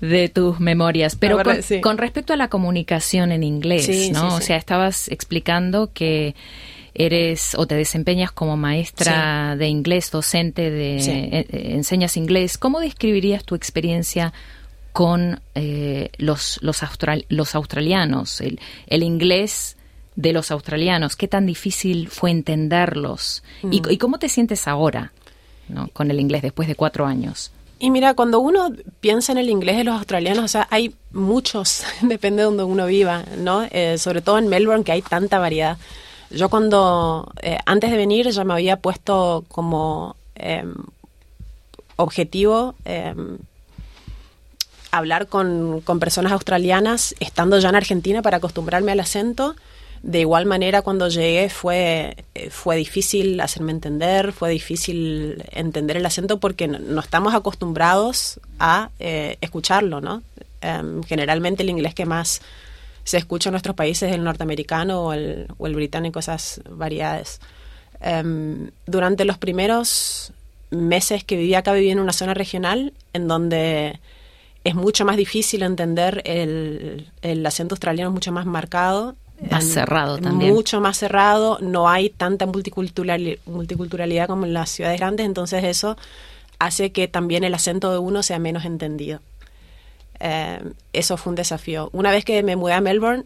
de 0.00 0.28
tus 0.28 0.60
memorias. 0.60 1.16
Pero 1.16 1.38
con, 1.82 1.98
respecto 1.98 2.32
a 2.32 2.36
la 2.36 2.48
comunicación 2.48 3.32
en 3.32 3.42
inglés, 3.42 4.10
¿no? 4.12 4.34
o 4.34 4.40
sea, 4.40 4.56
estabas 4.56 5.08
explicando 5.08 5.90
que 5.92 6.34
eres 6.98 7.54
o 7.56 7.66
te 7.66 7.74
desempeñas 7.74 8.32
como 8.32 8.56
maestra 8.56 9.54
de 9.56 9.68
inglés, 9.68 10.10
docente 10.10 10.70
de 10.70 10.96
eh, 10.96 11.46
enseñas 11.50 12.16
inglés. 12.16 12.56
¿Cómo 12.56 12.80
describirías 12.80 13.44
tu 13.44 13.54
experiencia 13.54 14.32
con 14.96 15.42
eh, 15.54 16.08
los, 16.16 16.58
los, 16.62 16.80
los 17.28 17.54
australianos, 17.54 18.40
el, 18.40 18.58
el, 18.86 19.02
inglés 19.02 19.76
de 20.14 20.32
los 20.32 20.50
australianos, 20.50 21.16
qué 21.16 21.28
tan 21.28 21.44
difícil 21.44 22.08
fue 22.08 22.30
entenderlos 22.30 23.42
y, 23.70 23.82
mm. 23.82 23.98
cómo 23.98 24.18
te 24.18 24.30
sientes 24.30 24.66
ahora 24.66 25.12
¿no? 25.68 25.88
con 25.88 26.10
el 26.10 26.18
inglés 26.18 26.40
después 26.40 26.66
de 26.66 26.76
cuatro 26.76 27.04
años. 27.04 27.52
Y 27.78 27.90
mira, 27.90 28.14
cuando 28.14 28.40
uno 28.40 28.72
piensa 29.00 29.32
en 29.32 29.38
el 29.38 29.50
inglés 29.50 29.76
de 29.76 29.84
los 29.84 29.96
australianos, 29.96 30.46
o 30.46 30.48
sea, 30.48 30.66
hay 30.70 30.94
muchos, 31.12 31.84
depende 32.00 32.40
de 32.40 32.44
donde 32.44 32.64
uno 32.64 32.86
viva, 32.86 33.22
¿no? 33.36 33.64
Eh, 33.70 33.98
sobre 33.98 34.22
todo 34.22 34.38
en 34.38 34.48
Melbourne, 34.48 34.82
que 34.82 34.92
hay 34.92 35.02
tanta 35.02 35.38
variedad. 35.38 35.76
Yo 36.30 36.48
cuando, 36.48 37.30
eh, 37.42 37.58
antes 37.66 37.90
de 37.90 37.98
venir, 37.98 38.30
ya 38.30 38.44
me 38.44 38.54
había 38.54 38.78
puesto 38.78 39.44
como 39.48 40.16
em, 40.36 40.72
objetivo 41.96 42.74
em, 42.86 43.36
hablar 44.98 45.26
con, 45.28 45.82
personas 46.00 46.32
australianas 46.32 47.14
estando 47.20 47.58
ya 47.58 47.68
en 47.68 47.76
Argentina 47.76 48.22
para 48.22 48.38
acostumbrarme 48.38 48.92
al 48.92 49.00
acento. 49.00 49.56
De 50.02 50.20
igual 50.20 50.46
manera, 50.46 50.82
cuando 50.82 51.08
llegué 51.08 51.48
fue, 51.48 52.24
eh, 52.34 52.50
fue 52.50 52.76
difícil 52.76 53.40
hacerme 53.40 53.72
entender, 53.72 54.32
fue 54.32 54.50
difícil 54.50 55.42
entender 55.50 55.96
el 55.96 56.06
acento 56.06 56.38
porque 56.38 56.68
no, 56.68 57.00
estamos 57.00 57.34
acostumbrados 57.34 58.40
a 58.58 58.90
eh, 58.98 59.38
escucharlo, 59.40 60.00
¿no? 60.00 60.22
Em, 60.60 61.02
generalmente 61.02 61.62
el 61.62 61.70
inglés 61.70 61.94
que 61.94 62.06
más 62.06 62.40
se 63.04 63.18
escucha 63.18 63.48
en 63.48 63.52
nuestros 63.52 63.76
países 63.76 64.10
es 64.10 64.16
el 64.16 64.24
norteamericano 64.24 65.00
o 65.02 65.12
el, 65.12 65.46
o 65.58 65.66
el 65.66 65.74
británico, 65.74 66.18
esas 66.18 66.60
variedades. 66.68 67.40
Em, 68.00 68.70
durante 68.86 69.24
los 69.24 69.38
primeros 69.38 70.32
meses 70.70 71.24
que 71.24 71.36
viví 71.36 71.54
acá, 71.54 71.72
viví 71.72 71.90
en 71.90 72.00
una 72.00 72.12
zona 72.12 72.34
regional 72.34 72.92
en 73.12 73.28
donde 73.28 74.00
es 74.66 74.74
mucho 74.74 75.04
más 75.04 75.16
difícil 75.16 75.62
entender 75.62 76.22
el, 76.24 77.08
el 77.22 77.46
acento 77.46 77.74
australiano, 77.74 78.10
es 78.10 78.14
mucho 78.14 78.32
más 78.32 78.46
marcado. 78.46 79.14
Más 79.48 79.64
cerrado 79.64 80.18
también. 80.18 80.52
Mucho 80.52 80.80
más 80.80 80.96
cerrado, 80.96 81.58
no 81.60 81.88
hay 81.88 82.10
tanta 82.10 82.46
multiculturalidad, 82.46 83.38
multiculturalidad 83.46 84.26
como 84.26 84.44
en 84.44 84.54
las 84.54 84.70
ciudades 84.70 84.98
grandes, 84.98 85.24
entonces 85.24 85.62
eso 85.62 85.96
hace 86.58 86.90
que 86.90 87.06
también 87.06 87.44
el 87.44 87.54
acento 87.54 87.92
de 87.92 87.98
uno 87.98 88.24
sea 88.24 88.40
menos 88.40 88.64
entendido. 88.64 89.20
Eh, 90.18 90.58
eso 90.92 91.16
fue 91.16 91.30
un 91.30 91.36
desafío. 91.36 91.88
Una 91.92 92.10
vez 92.10 92.24
que 92.24 92.42
me 92.42 92.56
mudé 92.56 92.72
a 92.72 92.80
Melbourne, 92.80 93.24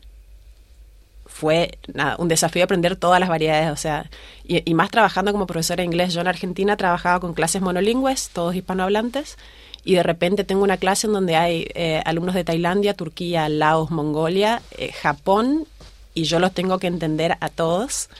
fue 1.24 1.78
un 2.18 2.28
desafío 2.28 2.64
aprender 2.64 2.96
todas 2.96 3.18
las 3.18 3.30
variedades, 3.30 3.70
o 3.70 3.76
sea, 3.76 4.10
y, 4.44 4.68
y, 4.68 4.74
más 4.74 4.90
trabajando 4.90 5.32
como 5.32 5.46
profesora 5.46 5.80
de 5.80 5.86
inglés. 5.86 6.12
Yo 6.12 6.20
en 6.20 6.28
Argentina 6.28 6.76
trabajaba 6.76 7.18
con 7.18 7.32
clases 7.32 7.62
monolingües, 7.62 8.28
todos 8.30 8.54
hispanohablantes, 8.56 9.38
y 9.84 9.94
de 9.94 10.02
repente 10.02 10.44
tengo 10.44 10.62
una 10.62 10.76
clase 10.76 11.06
en 11.06 11.12
donde 11.12 11.36
hay 11.36 11.66
eh, 11.74 12.02
alumnos 12.04 12.34
de 12.34 12.44
Tailandia, 12.44 12.94
Turquía, 12.94 13.48
Laos, 13.48 13.90
Mongolia, 13.90 14.62
eh, 14.76 14.92
Japón, 14.92 15.66
y 16.14 16.24
yo 16.24 16.38
los 16.38 16.52
tengo 16.52 16.78
que 16.78 16.86
entender 16.86 17.36
a 17.40 17.48
todos. 17.48 18.10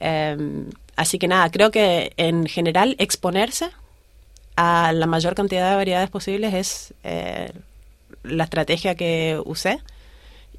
Em, 0.00 0.66
así 0.96 1.18
que 1.18 1.28
nada, 1.28 1.50
creo 1.50 1.70
que 1.70 2.12
en 2.16 2.46
general 2.46 2.94
exponerse 2.98 3.70
a 4.56 4.92
la 4.92 5.06
mayor 5.06 5.34
cantidad 5.34 5.70
de 5.70 5.76
variedades 5.76 6.10
posibles 6.10 6.54
es 6.54 6.94
eh, 7.04 7.52
la 8.24 8.44
estrategia 8.44 8.94
que 8.94 9.40
usé 9.44 9.80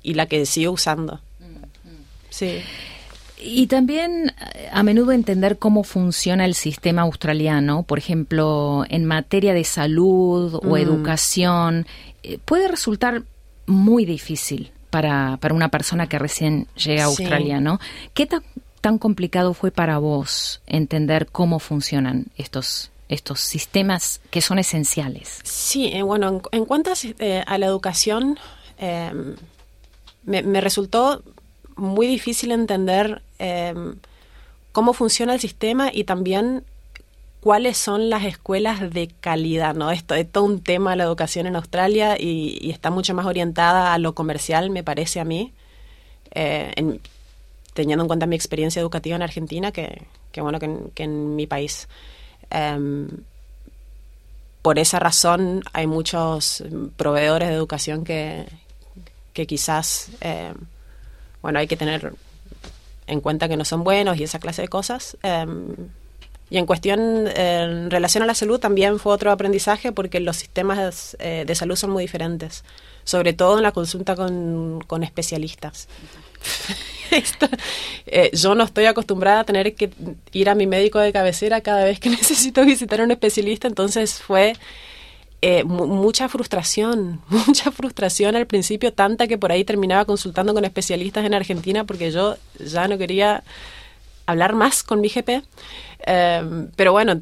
y 0.01 0.13
la 0.13 0.25
que 0.25 0.45
sigo 0.45 0.71
usando. 0.71 1.19
Mm, 1.39 1.89
mm. 1.89 2.03
Sí. 2.29 2.61
Y 3.39 3.67
también 3.67 4.33
eh, 4.53 4.69
a 4.71 4.83
menudo 4.83 5.13
entender 5.13 5.57
cómo 5.57 5.83
funciona 5.83 6.45
el 6.45 6.55
sistema 6.55 7.03
australiano, 7.03 7.83
por 7.83 7.97
ejemplo, 7.97 8.83
en 8.89 9.05
materia 9.05 9.53
de 9.53 9.63
salud 9.63 10.55
o 10.55 10.75
mm. 10.75 10.77
educación, 10.77 11.87
eh, 12.23 12.37
puede 12.43 12.67
resultar 12.67 13.23
muy 13.65 14.05
difícil 14.05 14.71
para, 14.89 15.37
para 15.39 15.53
una 15.53 15.69
persona 15.69 16.07
que 16.07 16.19
recién 16.19 16.67
llega 16.75 17.03
a 17.03 17.05
Australia, 17.05 17.61
¿no? 17.61 17.79
¿Qué 18.13 18.25
tan, 18.25 18.43
tan 18.81 18.97
complicado 18.97 19.53
fue 19.53 19.71
para 19.71 19.99
vos 19.99 20.61
entender 20.67 21.27
cómo 21.27 21.59
funcionan 21.59 22.27
estos 22.37 22.91
estos 23.07 23.39
sistemas 23.39 24.21
que 24.29 24.39
son 24.39 24.59
esenciales? 24.59 25.39
Sí, 25.43 25.87
eh, 25.87 26.03
bueno, 26.03 26.43
en, 26.51 26.65
cuanto 26.65 26.91
eh, 27.17 27.43
a 27.47 27.57
la 27.57 27.65
educación, 27.65 28.37
me, 30.25 30.61
resultó 30.61 31.23
muy 31.79 32.07
difícil 32.07 32.51
entender 32.51 33.21
em, 33.39 33.95
cómo 34.71 34.93
funciona 34.93 35.33
el 35.33 35.39
sistema 35.39 35.89
y 35.93 36.03
también 36.03 36.63
cuáles 37.41 37.77
son 37.77 38.09
las 38.09 38.25
escuelas 38.25 38.91
de 38.91 39.07
calidad, 39.07 39.75
¿no? 39.75 39.91
Esto 39.91 40.15
es 40.15 40.29
todo 40.29 40.43
un 40.43 40.61
tema 40.61 40.95
la 40.95 41.05
educación 41.05 41.47
en 41.47 41.55
Australia 41.55 42.17
y, 42.19 42.69
está 42.69 42.89
mucho 42.91 43.13
más 43.13 43.25
orientada 43.25 43.93
a 43.93 43.97
lo 43.97 44.13
comercial, 44.13 44.69
me 44.69 44.83
parece 44.83 45.19
a 45.19 45.25
mí, 45.25 45.53
eh, 46.31 46.99
teniendo 47.73 48.03
en 48.03 48.07
cuenta 48.07 48.25
mi 48.25 48.35
experiencia 48.35 48.81
educativa 48.81 49.15
en 49.15 49.21
Argentina, 49.21 49.71
que, 49.71 50.05
bueno, 50.37 50.59
que 50.59 51.03
en, 51.03 51.35
mi 51.35 51.47
país. 51.47 51.87
Em, 52.49 53.07
por 54.61 54.77
esa 54.79 54.99
razón 54.99 55.63
hay 55.71 55.87
muchos 55.87 56.63
proveedores 56.97 57.47
de 57.47 57.55
educación 57.55 58.03
que, 58.03 58.45
que 59.33 59.47
quizás, 59.47 60.09
em, 60.19 60.55
bueno, 61.41 61.59
hay 61.59 61.67
que 61.67 61.77
tener 61.77 62.13
en 63.07 63.21
cuenta 63.21 63.47
que 63.47 63.57
no 63.57 63.65
son 63.65 63.83
buenos 63.83 64.17
y 64.17 64.23
esa 64.23 64.39
clase 64.39 64.61
de 64.61 64.67
cosas. 64.67 65.17
Em, 65.23 65.75
y 66.49 66.57
en 66.57 66.65
cuestión, 66.65 67.27
en 67.27 67.91
relación 67.91 68.23
a 68.23 68.25
la 68.25 68.33
salud, 68.33 68.59
también 68.59 68.97
fue 68.99 69.13
otro 69.13 69.31
aprendizaje 69.31 69.91
porque 69.91 70.19
los 70.19 70.37
sistemas 70.37 71.15
eh, 71.19 71.43
de 71.45 71.55
salud 71.55 71.75
son 71.75 71.91
muy 71.91 72.03
diferentes, 72.03 72.63
sobre 73.03 73.33
todo 73.33 73.57
en 73.57 73.63
la 73.63 73.71
consulta 73.71 74.15
con, 74.15 74.81
con 74.87 75.03
especialistas. 75.03 75.87
Eh, 78.05 78.29
yo 78.33 78.53
no 78.53 78.63
estoy 78.63 78.85
acostumbrada 78.85 79.39
a 79.39 79.43
tener 79.43 79.73
que 79.73 79.89
ir 80.31 80.47
a 80.47 80.53
mi 80.53 80.67
médico 80.67 80.99
de 80.99 81.11
cabecera 81.11 81.61
cada 81.61 81.83
vez 81.83 81.99
que 81.99 82.09
necesito 82.11 82.63
visitar 82.63 83.01
a 83.01 83.03
un 83.03 83.09
especialista, 83.09 83.67
entonces 83.67 84.21
fue 84.21 84.55
eh, 85.41 85.63
mucha 85.63 86.27
frustración, 86.27 87.21
mucha 87.29 87.71
frustración 87.71 88.35
al 88.35 88.47
principio, 88.47 88.93
tanta 88.93 89.27
que 89.27 89.37
por 89.37 89.51
ahí 89.51 89.63
terminaba 89.63 90.05
consultando 90.05 90.53
con 90.53 90.65
especialistas 90.65 91.25
en 91.25 91.33
Argentina 91.33 91.85
porque 91.85 92.11
yo 92.11 92.37
ya 92.59 92.87
no 92.87 92.97
quería 92.97 93.43
hablar 94.25 94.53
más 94.53 94.83
con 94.83 95.01
mi 95.01 95.09
GP. 95.09 95.43
Em, 96.01 96.69
pero 96.75 96.91
bueno, 96.91 97.19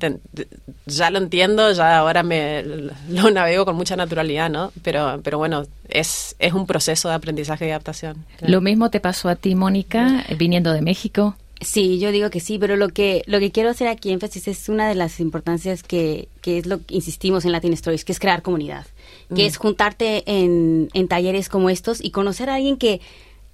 ya 0.86 1.10
lo 1.10 1.18
entiendo, 1.18 1.72
ya 1.72 1.98
ahora 1.98 2.22
me 2.24 2.64
lo 3.10 3.32
navego 3.32 3.66
con 3.66 3.76
mucha 3.76 3.96
naturalidad, 3.96 4.50
¿no? 4.50 4.72
Pero, 4.84 5.20
pero 5.24 5.38
bueno, 5.38 5.66
es, 5.90 6.36
es 6.40 6.54
un 6.54 6.68
proceso 6.68 7.10
de 7.10 7.16
aprendizaje 7.16 7.68
y 7.68 7.72
adaptación. 7.72 8.26
Lo 8.42 8.62
mismo 8.62 8.90
te 8.90 9.00
pasó 9.00 9.30
a 9.30 9.36
ti, 9.36 9.56
Mónica, 9.56 10.26
viniendo 10.38 10.74
de 10.74 10.82
México. 10.82 11.36
Sí, 11.60 11.98
yo 12.00 12.12
digo 12.12 12.30
que 12.30 12.40
sí, 12.40 12.60
pero 12.60 12.76
lo 12.76 12.90
que 12.90 13.24
lo 13.26 13.40
que 13.40 13.52
quiero 13.52 13.70
hacer 13.70 13.88
aquí 13.88 14.12
énfasis 14.12 14.48
es 14.48 14.70
una 14.70 14.88
de 14.88 14.96
las 14.96 15.20
importancias 15.20 15.82
que, 15.82 16.28
que 16.42 16.60
es 16.60 16.68
lo 16.68 16.86
que 16.86 16.96
insistimos 16.96 17.46
en 17.46 17.52
Latin 17.52 17.74
Stories, 17.74 18.06
que 18.06 18.12
es 18.12 18.20
crear 18.20 18.44
comunidad, 18.44 18.86
que 19.30 19.44
mm. 19.44 19.48
es 19.48 19.58
juntarte 19.58 20.24
en, 20.28 20.90
en 20.94 21.08
talleres 21.08 21.50
como 21.50 21.70
estos 21.70 22.04
y 22.04 22.12
conocer 22.12 22.50
a 22.50 22.56
alguien 22.56 22.78
que 22.78 23.02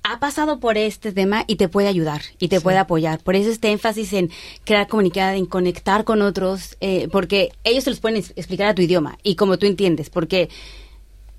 ha 0.04 0.20
pasado 0.20 0.60
por 0.60 0.78
este 0.78 1.14
tema 1.14 1.46
y 1.48 1.56
te 1.56 1.70
puede 1.70 1.88
ayudar 1.88 2.22
y 2.38 2.50
te 2.50 2.60
puede 2.60 2.78
apoyar. 2.78 3.24
Por 3.24 3.38
eso 3.38 3.50
este 3.50 3.72
énfasis 3.72 4.12
en 4.12 4.30
crear 4.66 4.88
comunidad, 4.88 5.36
en 5.36 5.46
conectar 5.46 6.04
con 6.04 6.22
otros, 6.22 6.76
eh, 6.82 7.08
porque 7.10 7.52
ellos 7.64 7.86
te 7.86 7.90
los 7.90 8.02
pueden 8.02 8.18
explicar 8.18 8.68
a 8.68 8.76
tu 8.76 8.82
idioma 8.82 9.18
y 9.24 9.36
como 9.36 9.58
tú 9.58 9.66
entiendes, 9.66 10.10
porque 10.10 10.50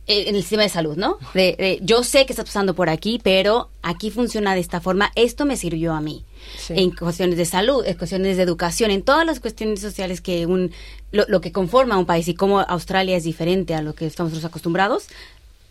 en 0.07 0.35
el 0.35 0.43
sistema 0.43 0.65
de 0.65 0.69
salud, 0.69 0.97
¿no? 0.97 1.19
De, 1.33 1.79
yo 1.83 2.05
sé 2.05 2.27
que 2.27 2.33
está 2.33 2.45
pasando 2.45 2.75
por 2.75 2.89
aquí, 2.91 3.21
pero 3.23 3.71
aquí 3.83 4.11
funciona 4.11 4.55
de 4.55 4.61
esta 4.61 4.81
forma, 4.81 5.13
esto 5.15 5.47
me 5.47 5.57
sirvió 5.57 5.95
a 5.95 6.01
mí. 6.01 6.25
En 6.69 6.91
cuestiones 6.91 7.39
de 7.39 7.47
salud, 7.47 7.85
en 7.87 7.97
cuestiones 7.97 8.37
de 8.37 8.43
educación, 8.43 8.91
en 8.91 9.03
todas 9.03 9.25
las 9.25 9.41
cuestiones 9.41 9.81
sociales 9.81 10.21
que 10.21 10.45
un, 10.47 10.73
lo, 11.11 11.25
lo 11.29 11.41
que 11.41 11.53
conforma 11.53 11.97
un 11.97 12.07
país 12.07 12.29
y 12.29 12.35
cómo 12.35 12.61
Australia 12.61 13.17
es 13.17 13.25
diferente 13.25 13.75
a 13.75 13.83
lo 13.83 13.95
que 13.95 14.07
estamos 14.07 14.45
acostumbrados, 14.45 15.07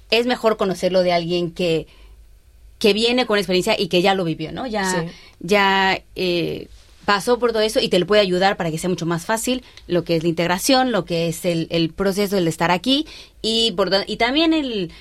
es 0.09 0.25
mejor 0.25 0.57
conocerlo 0.57 1.03
de 1.03 1.13
alguien 1.13 1.51
que 1.51 1.87
que 2.83 2.91
viene 2.91 3.25
con 3.25 3.37
experiencia 3.37 3.79
y 3.79 3.87
que 3.87 4.01
ya 4.01 4.13
lo 4.13 4.25
vivió, 4.25 4.51
¿no? 4.51 4.67
Ya, 4.67 5.05
ya 5.39 6.01
eh, 6.17 6.67
pasó 7.05 7.39
por 7.39 7.51
todo 7.51 7.61
eso 7.61 7.79
y 7.79 7.89
te 7.89 7.99
le 7.99 8.05
puede 8.05 8.21
ayudar 8.21 8.57
para 8.57 8.71
que 8.71 8.77
sea 8.77 8.89
mucho 8.89 9.05
más 9.05 9.25
fácil 9.25 9.63
lo 9.87 10.03
que 10.03 10.15
es 10.15 10.23
la 10.23 10.29
integración, 10.29 10.91
lo 10.91 11.05
que 11.05 11.27
es 11.27 11.45
el, 11.45 11.67
el 11.69 11.89
proceso 11.89 12.35
del 12.35 12.47
estar 12.47 12.71
aquí 12.71 13.05
y, 13.41 13.71
por, 13.73 13.89
y 14.07 14.17
también 14.17 14.53
el, 14.53 14.91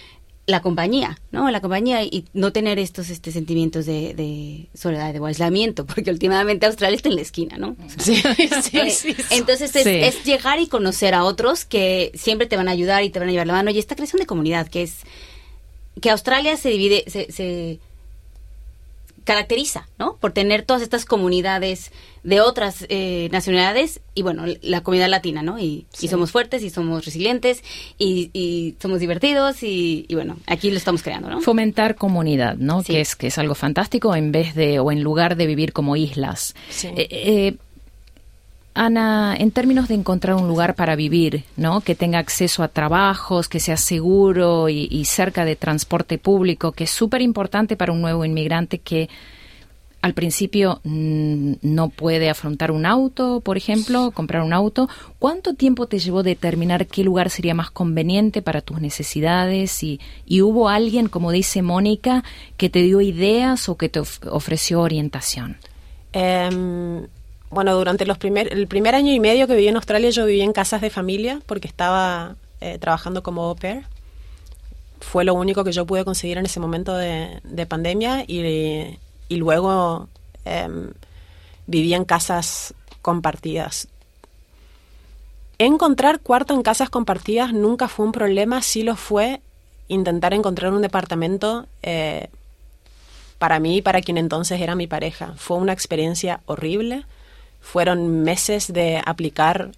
la 0.46 0.60
compañía, 0.60 1.18
¿no? 1.30 1.50
La 1.50 1.60
compañía 1.60 2.02
y 2.02 2.24
no 2.32 2.52
tener 2.52 2.78
estos 2.78 3.10
este, 3.10 3.30
sentimientos 3.30 3.86
de, 3.86 4.14
de 4.14 4.68
soledad, 4.74 5.12
de 5.12 5.24
aislamiento, 5.24 5.86
porque 5.86 6.10
últimamente 6.10 6.66
Australia 6.66 6.96
está 6.96 7.08
en 7.08 7.16
la 7.16 7.22
esquina, 7.22 7.58
¿no? 7.58 7.76
Sí, 7.98 8.16
sí, 8.62 8.90
sí, 8.90 9.16
Entonces 9.30 9.74
es, 9.76 9.86
es, 9.86 10.24
llegar 10.24 10.58
y 10.58 10.66
conocer 10.66 11.14
a 11.14 11.24
otros 11.24 11.64
que 11.64 12.10
siempre 12.14 12.46
te 12.46 12.56
van 12.56 12.68
a 12.68 12.72
ayudar 12.72 13.04
y 13.04 13.10
te 13.10 13.18
van 13.18 13.28
a 13.28 13.32
llevar 13.32 13.46
la 13.46 13.52
mano 13.52 13.70
y 13.70 13.78
esta 13.78 13.94
creación 13.94 14.20
de 14.20 14.26
comunidad 14.26 14.68
que 14.68 14.82
es 14.82 14.98
que 16.00 16.10
Australia 16.10 16.56
se 16.56 16.70
divide, 16.70 17.04
se, 17.06 17.78
caracteriza, 19.24 19.88
¿no? 19.98 20.16
Por 20.16 20.32
tener 20.32 20.62
todas 20.62 20.82
estas 20.82 21.04
comunidades 21.04 21.92
de 22.22 22.40
otras 22.40 22.86
eh, 22.88 23.28
nacionalidades 23.32 24.00
y 24.14 24.22
bueno, 24.22 24.44
la 24.62 24.82
comunidad 24.82 25.08
latina, 25.08 25.42
¿no? 25.42 25.58
Y, 25.58 25.86
somos 25.92 26.30
fuertes 26.30 26.62
y 26.62 26.70
somos 26.70 27.04
resilientes 27.04 27.62
y, 27.98 28.76
somos 28.80 29.00
divertidos 29.00 29.62
y, 29.62 30.06
bueno, 30.12 30.36
aquí 30.46 30.70
lo 30.70 30.76
estamos 30.76 31.02
creando, 31.02 31.30
¿no? 31.30 31.40
Fomentar 31.40 31.94
comunidad, 31.94 32.56
¿no? 32.56 32.82
Que 32.82 33.00
es 33.00 33.16
que 33.16 33.28
es 33.28 33.38
algo 33.38 33.54
fantástico 33.54 34.14
en 34.14 34.32
vez 34.32 34.54
de 34.54 34.78
o 34.78 34.92
en 34.92 35.02
lugar 35.02 35.36
de 35.36 35.46
vivir 35.46 35.72
como 35.72 35.96
islas. 35.96 36.54
Sí. 36.70 36.88
Eh, 36.88 37.08
eh, 37.10 37.56
Ana, 38.74 39.36
en 39.38 39.50
términos 39.50 39.88
de 39.88 39.94
encontrar 39.94 40.36
un 40.36 40.48
lugar 40.48 40.74
para 40.74 40.96
vivir, 40.96 41.44
¿no? 41.56 41.82
Que 41.82 41.94
tenga 41.94 42.18
acceso 42.18 42.62
a 42.62 42.68
trabajos, 42.68 43.48
que 43.48 43.60
sea 43.60 43.76
seguro 43.76 44.70
y, 44.70 45.04
cerca 45.04 45.44
de 45.44 45.56
transporte 45.56 46.16
público, 46.16 46.72
que 46.72 46.84
es 46.84 46.90
súper 46.90 47.20
importante 47.20 47.76
para 47.76 47.92
un 47.92 48.00
nuevo 48.00 48.24
inmigrante 48.24 48.78
que 48.78 49.10
al 50.00 50.14
principio 50.14 50.80
mm, 50.84 51.52
no 51.62 51.90
puede 51.90 52.30
afrontar 52.30 52.72
un 52.72 52.86
auto, 52.86 53.40
por 53.40 53.56
ejemplo, 53.58 54.10
comprar 54.10 54.42
un 54.42 54.54
auto. 54.54 54.88
¿Cuánto 55.18 55.54
tiempo 55.54 55.86
te 55.86 55.98
llevó 55.98 56.22
determinar 56.22 56.86
qué 56.86 57.04
lugar 57.04 57.28
sería 57.30 57.54
más 57.54 57.70
conveniente 57.70 58.40
para 58.40 58.62
tus 58.62 58.80
necesidades? 58.80 59.82
Y, 59.82 60.00
hubo 60.40 60.70
alguien, 60.70 61.08
como 61.08 61.30
dice 61.30 61.60
Mónica, 61.60 62.24
que 62.56 62.70
te 62.70 62.80
dio 62.80 63.02
ideas 63.02 63.68
o 63.68 63.76
que 63.76 63.90
te 63.90 64.00
ofreció 64.00 64.80
orientación. 64.80 65.58
Em, 66.12 67.06
bueno, 67.52 67.74
durante 67.76 68.06
los 68.06 68.16
primer, 68.16 68.50
el 68.52 68.66
primer 68.66 68.94
año 68.94 69.12
y 69.12 69.20
medio 69.20 69.46
que 69.46 69.54
viví 69.54 69.68
en 69.68 69.76
Australia 69.76 70.08
yo 70.08 70.24
viví 70.24 70.40
en 70.40 70.54
casas 70.54 70.80
de 70.80 70.88
familia 70.88 71.40
porque 71.44 71.68
estaba 71.68 72.36
eh, 72.62 72.78
trabajando 72.78 73.22
como 73.22 73.44
au 73.44 73.54
pair. 73.54 73.84
Fue 75.00 75.24
lo 75.24 75.34
único 75.34 75.62
que 75.62 75.72
yo 75.72 75.84
pude 75.84 76.04
conseguir 76.04 76.38
en 76.38 76.46
ese 76.46 76.60
momento 76.60 76.96
de, 76.96 77.66
pandemia 77.68 78.24
y, 78.26 78.98
y 79.28 79.36
luego 79.36 80.08
em, 80.46 80.92
viví 81.66 81.92
en 81.92 82.06
casas 82.06 82.72
compartidas. 83.02 83.88
Encontrar 85.58 86.20
cuarto 86.20 86.54
en 86.54 86.62
casas 86.62 86.88
compartidas 86.88 87.52
nunca 87.52 87.88
fue 87.88 88.06
un 88.06 88.12
problema, 88.12 88.62
sí 88.62 88.82
lo 88.82 88.96
fue 88.96 89.42
intentar 89.88 90.32
encontrar 90.32 90.72
un 90.72 90.80
departamento 90.80 91.66
eh, 91.82 92.30
para 93.38 93.60
mí 93.60 93.76
y 93.76 93.82
para 93.82 94.00
quien 94.00 94.16
entonces 94.16 94.58
era 94.58 94.74
mi 94.74 94.86
pareja. 94.86 95.34
Fue 95.36 95.58
una 95.58 95.74
experiencia 95.74 96.40
horrible 96.46 97.04
fueron 97.62 98.22
meses 98.22 98.70
de 98.72 99.00
aplicar 99.04 99.70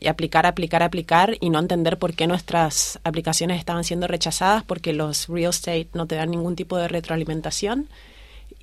y 0.00 0.08
aplicar, 0.08 0.46
aplicar, 0.46 0.82
aplicar 0.82 1.36
y 1.40 1.50
no 1.50 1.58
entender 1.58 1.98
por 1.98 2.14
qué 2.14 2.26
nuestras 2.26 2.98
aplicaciones 3.04 3.58
estaban 3.58 3.84
siendo 3.84 4.06
rechazadas 4.08 4.64
porque 4.64 4.92
los 4.92 5.28
real 5.28 5.50
estate 5.50 5.88
no 5.94 6.06
te 6.06 6.16
dan 6.16 6.30
ningún 6.30 6.56
tipo 6.56 6.76
de 6.76 6.88
retroalimentación 6.88 7.88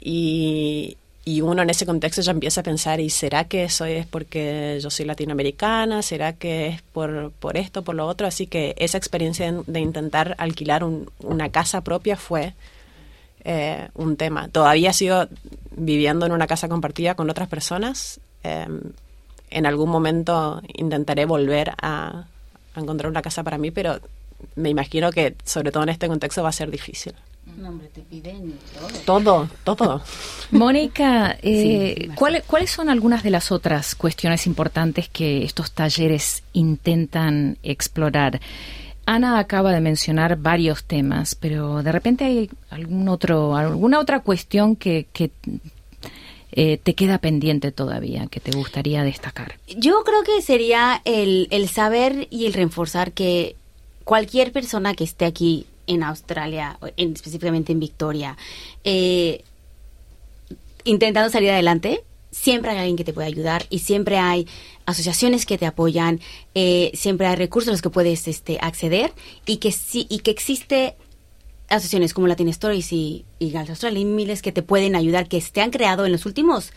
y, 0.02 0.98
y 1.26 1.42
uno 1.42 1.62
en 1.62 1.70
ese 1.70 1.86
contexto 1.86 2.22
ya 2.22 2.32
empieza 2.32 2.62
a 2.62 2.64
pensar, 2.64 3.00
¿y 3.00 3.10
será 3.10 3.46
que 3.46 3.64
eso 3.64 3.86
es 3.86 4.06
porque 4.06 4.80
yo 4.82 4.90
soy 4.90 5.06
latinoamericana? 5.06 6.02
¿Será 6.02 6.34
que 6.34 6.68
es 6.68 6.82
por, 6.82 7.32
por 7.40 7.56
esto, 7.56 7.84
por 7.84 7.96
lo 7.96 8.06
otro? 8.08 8.28
Así 8.28 8.46
que 8.46 8.76
esa 8.78 8.98
experiencia 8.98 9.52
de, 9.66 9.80
intentar 9.80 10.36
alquilar 10.38 10.84
una 10.84 11.50
casa 11.50 11.82
propia 11.82 12.18
fue 12.18 12.54
eh, 13.44 13.90
un 13.96 14.16
tema. 14.16 14.48
Todavía 14.48 14.94
sigo 14.94 15.26
viviendo 15.76 16.26
en 16.26 16.32
una 16.32 16.48
casa 16.48 16.70
compartida 16.70 17.16
con 17.16 17.30
otras 17.30 17.50
personas. 17.50 18.20
Em, 18.44 18.82
en 19.50 19.66
algún 19.66 19.90
momento 19.90 20.62
intentaré 20.74 21.26
volver 21.26 21.74
a, 21.82 22.26
encontrar 22.76 23.12
una 23.12 23.22
casa 23.22 23.44
para 23.44 23.58
mí, 23.58 23.70
pero 23.70 24.00
me 24.56 24.70
imagino 24.70 25.12
que 25.12 25.36
sobre 25.46 25.72
todo 25.72 25.84
en 25.84 25.90
este 25.90 26.08
contexto 26.08 26.42
va 26.42 26.50
a 26.50 26.54
ser 26.54 26.72
difícil. 26.72 27.14
todo. 29.06 29.50
Todo, 29.64 30.02
Mónica, 30.52 31.38
eh, 31.44 32.10
¿cuáles 32.16 32.72
son 32.72 32.90
algunas 32.90 33.22
de 33.22 33.30
las 33.30 33.52
otras 33.52 33.94
cuestiones 33.94 34.48
importantes 34.48 35.08
que 35.10 35.44
estos 35.44 35.72
talleres 35.72 36.44
intentan 36.54 37.58
explorar? 37.62 38.40
Ana 39.06 39.40
acaba 39.40 39.72
de 39.74 39.82
mencionar 39.82 40.38
varios 40.38 40.86
temas, 40.86 41.36
pero 41.36 41.84
de 41.84 41.92
repente 41.92 42.24
hay 42.24 42.50
algún 42.70 43.10
otro, 43.10 43.56
alguna 43.56 44.00
otra 44.00 44.22
cuestión 44.22 44.76
que, 44.76 45.08
que 45.12 45.32
eh, 46.56 46.78
te 46.78 46.94
queda 46.94 47.18
pendiente 47.18 47.72
todavía, 47.72 48.28
que 48.28 48.40
te 48.40 48.52
gustaría 48.52 49.04
destacar? 49.04 49.56
Yo 49.76 50.04
creo 50.04 50.22
que 50.24 50.40
sería 50.44 51.02
el, 51.04 51.48
el 51.50 51.68
saber 51.68 52.28
y 52.30 52.46
el 52.46 52.54
reforzar 52.54 53.12
que 53.12 53.56
cualquier 54.04 54.52
persona 54.52 54.94
que 54.94 55.04
esté 55.04 55.26
aquí 55.26 55.66
en 55.88 56.04
Australia, 56.04 56.78
en, 56.96 57.14
específicamente 57.14 57.72
en 57.72 57.80
Victoria, 57.80 58.38
eh, 58.84 59.44
intentando 60.84 61.32
salir 61.32 61.50
adelante, 61.50 62.04
siempre 62.34 62.72
hay 62.72 62.80
alguien 62.80 62.98
que 62.98 63.04
te 63.04 63.14
puede 63.14 63.28
ayudar 63.28 63.66
y 63.70 63.80
siempre 63.80 64.18
hay 64.18 64.48
asociaciones 64.86 65.46
que 65.46 65.58
te 65.58 65.66
apoyan, 65.66 66.20
eh, 66.56 66.92
siempre 66.96 67.28
hay 67.28 67.36
recursos 67.36 67.70
a 67.70 67.72
los 67.72 67.82
que 67.82 67.90
puedes 67.90 68.28
este, 68.28 68.58
acceder 68.60 69.14
y 69.46 69.58
que 69.58 69.72
sí 69.72 70.08
y 70.10 70.20
que 70.20 70.32
existe 70.32 70.96
asociaciones 71.70 72.14
como 72.14 72.28
Latin 72.28 72.50
Stories 72.50 72.92
y, 72.92 73.26
y 73.40 73.56
Australia 73.56 74.00
y 74.00 74.06
miles 74.06 74.42
que 74.42 74.52
te 74.52 74.64
pueden 74.64 74.96
ayudar, 74.96 75.28
que 75.28 75.40
se 75.40 75.62
han 75.62 75.72
creado 75.72 76.06
en 76.06 76.12
los 76.12 76.26
últimos 76.26 76.72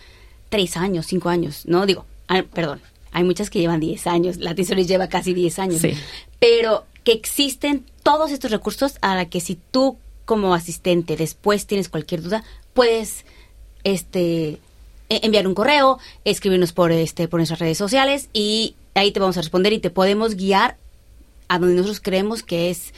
tres 0.51 0.77
años, 0.77 1.07
cinco 1.07 1.29
años, 1.31 1.63
¿no? 1.67 1.87
Digo, 1.87 2.05
ah, 2.29 2.45
perdón, 2.53 2.81
hay 3.13 3.25
muchas 3.25 3.51
que 3.51 3.59
llevan 3.59 3.81
diez 3.81 4.07
años, 4.07 4.37
Latin 4.37 4.63
Stories 4.63 4.89
lleva 4.89 5.09
casi 5.09 5.33
diez 5.35 5.59
años, 5.59 5.83
pero 6.39 6.85
que 7.03 7.13
existen 7.13 7.85
todos 8.03 8.31
estos 8.31 8.51
recursos 8.51 8.99
a 9.01 9.15
la 9.15 9.29
que 9.29 9.41
si 9.41 9.59
tú 9.71 9.97
como 10.27 10.55
asistente 10.55 11.17
después 11.17 11.67
tienes 11.67 11.89
cualquier 11.89 12.23
duda, 12.23 12.45
puedes 12.75 13.25
este 13.85 14.59
enviar 15.09 15.47
un 15.47 15.55
correo, 15.55 15.99
escribirnos 16.25 16.73
por 16.73 16.93
este 16.93 17.29
por 17.29 17.39
nuestras 17.39 17.61
redes 17.61 17.79
sociales 17.79 18.29
y 18.33 18.75
ahí 18.95 19.13
te 19.13 19.21
vamos 19.21 19.37
a 19.37 19.41
responder 19.41 19.73
y 19.73 19.79
te 19.79 19.91
podemos 19.91 20.37
guiar 20.37 20.77
a 21.49 21.59
donde 21.59 21.77
nosotros 21.77 22.01
creemos 22.01 22.43
que 22.43 22.71
es 22.71 22.93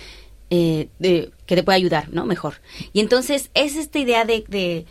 eh, 0.51 0.89
de, 0.99 1.31
que 1.47 1.57
te 1.57 1.63
puede 1.63 1.77
ayudar, 1.77 2.09
¿no? 2.11 2.25
Mejor. 2.25 2.55
Y 2.93 3.01
entonces 3.01 3.51
es 3.55 3.77
esta 3.77 3.99
idea 3.99 4.25
de, 4.25 4.87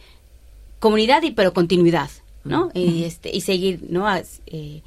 comunidad 0.79 1.23
y 1.23 1.31
pero 1.31 1.53
continuidad, 1.53 2.11
¿no? 2.43 2.69
Y 2.75 3.03
este 3.03 3.35
y 3.35 3.41
seguir, 3.41 3.79
¿no? 3.89 4.07
Eh, 4.45 4.81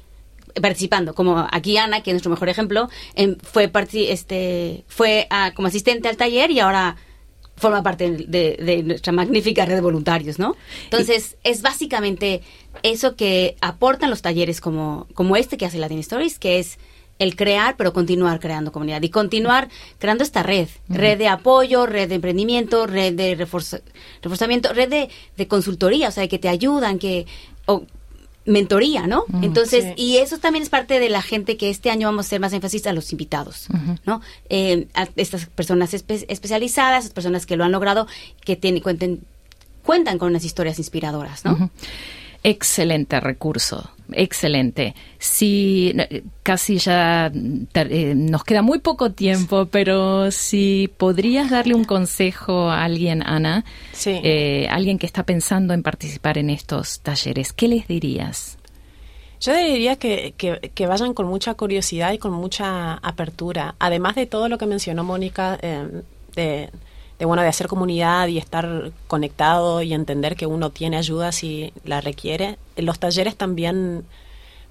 participando, 0.61 1.13
como 1.13 1.45
aquí 1.51 1.77
Ana, 1.77 2.01
que 2.01 2.11
es 2.11 2.13
nuestro 2.13 2.31
mejor 2.31 2.47
ejemplo, 2.47 2.89
em, 3.15 3.35
fue 3.41 3.69
este 3.93 4.85
fue 4.87 5.27
como 5.55 5.67
asistente 5.67 6.07
al 6.07 6.15
taller 6.15 6.51
y 6.51 6.59
ahora 6.59 6.95
forma 7.61 7.83
parte 7.83 8.11
de, 8.11 8.83
nuestra 8.83 9.13
magnífica 9.13 9.65
red 9.65 9.75
de 9.75 9.81
voluntarios, 9.81 10.39
¿no? 10.39 10.55
Entonces, 10.85 11.37
es 11.43 11.61
básicamente 11.61 12.41
eso 12.83 13.15
que 13.15 13.55
aportan 13.61 14.09
los 14.09 14.21
talleres 14.21 14.59
como, 14.59 15.07
como 15.13 15.35
este 15.37 15.57
que 15.57 15.65
hace 15.65 15.77
Latin 15.77 15.99
Stories, 15.99 16.39
que 16.39 16.59
es 16.59 16.79
el 17.19 17.35
crear, 17.35 17.77
pero 17.77 17.93
continuar 17.93 18.39
creando 18.39 18.71
comunidad 18.71 19.03
y 19.03 19.09
continuar 19.09 19.69
creando 19.99 20.23
esta 20.23 20.41
red, 20.41 20.67
red 20.89 21.19
de 21.19 21.27
apoyo, 21.27 21.85
red 21.85 22.09
de 22.09 22.15
emprendimiento, 22.15 22.87
red 22.87 23.13
de 23.13 23.35
reforzamiento, 23.35 24.73
red 24.73 24.89
de, 24.89 25.09
de, 25.37 25.47
consultoría, 25.47 26.07
o 26.07 26.11
sea, 26.11 26.27
que 26.27 26.39
te 26.39 26.49
ayudan, 26.49 26.97
que 26.97 27.27
o 27.67 27.85
mentoría, 28.45 29.05
¿no? 29.05 29.25
Entonces, 29.41 29.93
y 29.97 30.17
eso 30.17 30.39
también 30.39 30.63
es 30.63 30.69
parte 30.69 30.99
de 30.99 31.09
la 31.09 31.21
gente 31.21 31.57
que 31.57 31.69
este 31.69 31.91
año 31.91 32.07
vamos 32.07 32.25
a 32.25 32.27
hacer 32.27 32.39
más 32.39 32.53
énfasis 32.53 32.87
a 32.87 32.93
los 32.93 33.11
invitados, 33.11 33.67
¿no? 34.05 34.21
Eh, 34.49 34.87
a 34.93 35.07
estas 35.15 35.45
personas 35.45 35.93
especializadas, 35.93 37.09
personas 37.11 37.45
que 37.45 37.55
lo 37.55 37.63
han 37.63 37.71
logrado, 37.71 38.07
que 38.43 38.55
tienen, 38.55 38.81
cuenten, 38.81 39.21
cuentan 39.83 40.17
con 40.17 40.29
unas 40.29 40.43
historias 40.43 40.79
inspiradoras, 40.79 41.45
¿no? 41.45 41.69
Excelente 42.43 43.19
recurso, 43.19 43.91
excelente. 44.11 44.95
Si 45.19 45.95
casi 46.41 46.77
ya 46.79 47.31
eh, 47.33 48.13
nos 48.15 48.43
queda 48.43 48.63
muy 48.63 48.79
poco 48.79 49.11
tiempo, 49.11 49.67
pero 49.67 50.31
si 50.31 50.89
podrías 50.97 51.51
darle 51.51 51.75
un 51.75 51.83
consejo 51.83 52.69
a 52.69 52.83
alguien, 52.83 53.21
Ana, 53.23 53.63
eh, 54.05 54.67
alguien 54.71 54.97
que 54.97 55.05
está 55.05 55.23
pensando 55.23 55.75
en 55.75 55.83
participar 55.83 56.39
en 56.39 56.49
estos 56.49 57.01
talleres, 57.01 57.53
¿qué 57.53 57.67
les 57.67 57.87
dirías? 57.87 58.57
Yo 59.39 59.55
diría 59.55 59.95
que, 59.95 60.33
que, 60.37 60.85
vayan 60.85 61.15
con 61.15 61.25
mucha 61.25 61.55
curiosidad 61.55 62.13
y 62.13 62.19
con 62.19 62.31
mucha 62.31 62.93
apertura, 62.95 63.73
además 63.79 64.15
de 64.15 64.27
todo 64.27 64.49
lo 64.49 64.59
que 64.59 64.67
mencionó 64.67 65.03
Mónica 65.03 65.57
eh, 65.63 66.03
de 66.35 66.69
de 67.25 67.41
de 67.41 67.47
hacer 67.47 67.67
comunidad 67.67 68.27
y 68.27 68.37
estar 68.37 68.91
conectado 69.07 69.81
y 69.81 69.93
entender 69.93 70.35
que 70.35 70.47
uno 70.47 70.71
tiene 70.71 70.97
ayuda 70.97 71.31
si 71.31 71.71
la 71.83 72.01
requiere. 72.01 72.57
Los 72.75 72.99
talleres 72.99 73.35
también, 73.35 74.05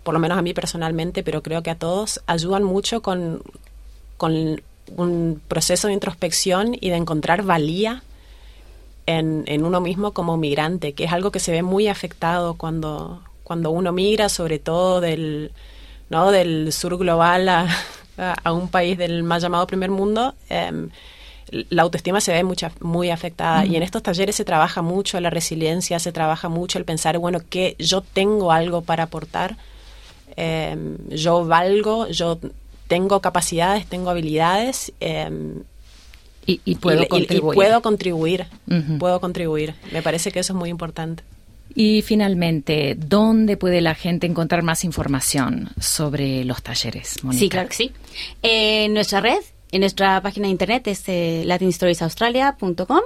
por 0.02 0.14
lo 0.14 0.20
menos 0.20 0.36
a 0.36 0.42
mí 0.42 0.52
personalmente, 0.52 1.22
pero 1.22 1.42
creo 1.42 1.62
que 1.62 1.70
a 1.70 1.76
todos, 1.76 2.20
ayudan 2.26 2.64
mucho 2.64 3.02
con, 3.02 3.42
con 4.16 4.60
un 4.96 5.40
proceso 5.46 5.86
de 5.86 5.94
introspección 5.94 6.76
y 6.80 6.90
de 6.90 6.96
encontrar 6.96 7.42
valía 7.42 8.02
en, 9.06 9.44
en, 9.46 9.64
uno 9.64 9.80
mismo 9.80 10.12
como 10.12 10.36
migrante, 10.36 10.92
que 10.92 11.04
es 11.04 11.12
algo 11.12 11.30
que 11.30 11.40
se 11.40 11.52
ve 11.52 11.62
muy 11.62 11.86
afectado 11.86 12.54
cuando, 12.54 13.22
cuando 13.44 13.70
uno 13.70 13.92
migra, 13.92 14.28
sobre 14.28 14.58
todo 14.58 15.00
del, 15.00 15.52
¿no? 16.08 16.32
del 16.32 16.72
sur 16.72 16.98
global 16.98 17.48
a, 17.48 17.68
a, 18.42 18.52
un 18.52 18.68
país 18.68 18.98
del 18.98 19.22
más 19.22 19.42
llamado 19.42 19.66
primer 19.66 19.90
mundo. 19.90 20.34
Em, 20.48 20.90
la 21.50 21.82
autoestima 21.82 22.20
se 22.20 22.32
ve 22.32 22.44
mucha, 22.44 22.72
muy 22.80 23.10
afectada 23.10 23.66
y 23.66 23.76
en 23.76 23.82
estos 23.82 24.02
talleres 24.02 24.36
se 24.36 24.44
trabaja 24.44 24.82
mucho 24.82 25.20
la 25.20 25.30
resiliencia, 25.30 25.98
se 25.98 26.12
trabaja 26.12 26.48
mucho 26.48 26.78
el 26.78 26.84
pensar, 26.84 27.18
bueno, 27.18 27.40
que 27.48 27.76
yo 27.78 28.02
tengo 28.02 28.52
algo 28.52 28.82
para 28.82 29.04
aportar, 29.04 29.56
em, 30.36 30.96
yo 31.08 31.44
valgo, 31.44 32.08
yo 32.08 32.38
tengo 32.86 33.20
capacidades, 33.20 33.86
tengo 33.86 34.10
habilidades. 34.10 34.92
Em, 35.00 35.62
y, 36.46 36.74
puedo 36.76 37.06
contribuir. 37.06 37.54
puedo 37.54 37.80
contribuir, 37.80 38.46
puedo 38.98 39.20
contribuir. 39.20 39.74
Me 39.92 40.02
parece 40.02 40.32
que 40.32 40.40
eso 40.40 40.52
es 40.52 40.58
muy 40.58 40.68
importante. 40.68 41.22
Y 41.74 42.02
finalmente, 42.02 42.96
¿dónde 42.98 43.56
puede 43.56 43.80
la 43.80 43.94
gente 43.94 44.26
encontrar 44.26 44.64
más 44.64 44.82
información 44.82 45.70
sobre 45.78 46.44
los 46.44 46.62
talleres? 46.62 47.20
Sí, 47.32 47.48
claro 47.48 47.68
que 47.68 47.76
sí. 47.76 47.92
En 48.42 48.94
nuestra 48.94 49.20
red 49.20 49.38
en 49.72 49.80
nuestra 49.80 50.20
página 50.20 50.46
de 50.46 50.52
internet 50.52 50.86
es 50.88 51.04
eh, 51.06 51.42
latinstoriesaustralia.com. 51.46 53.00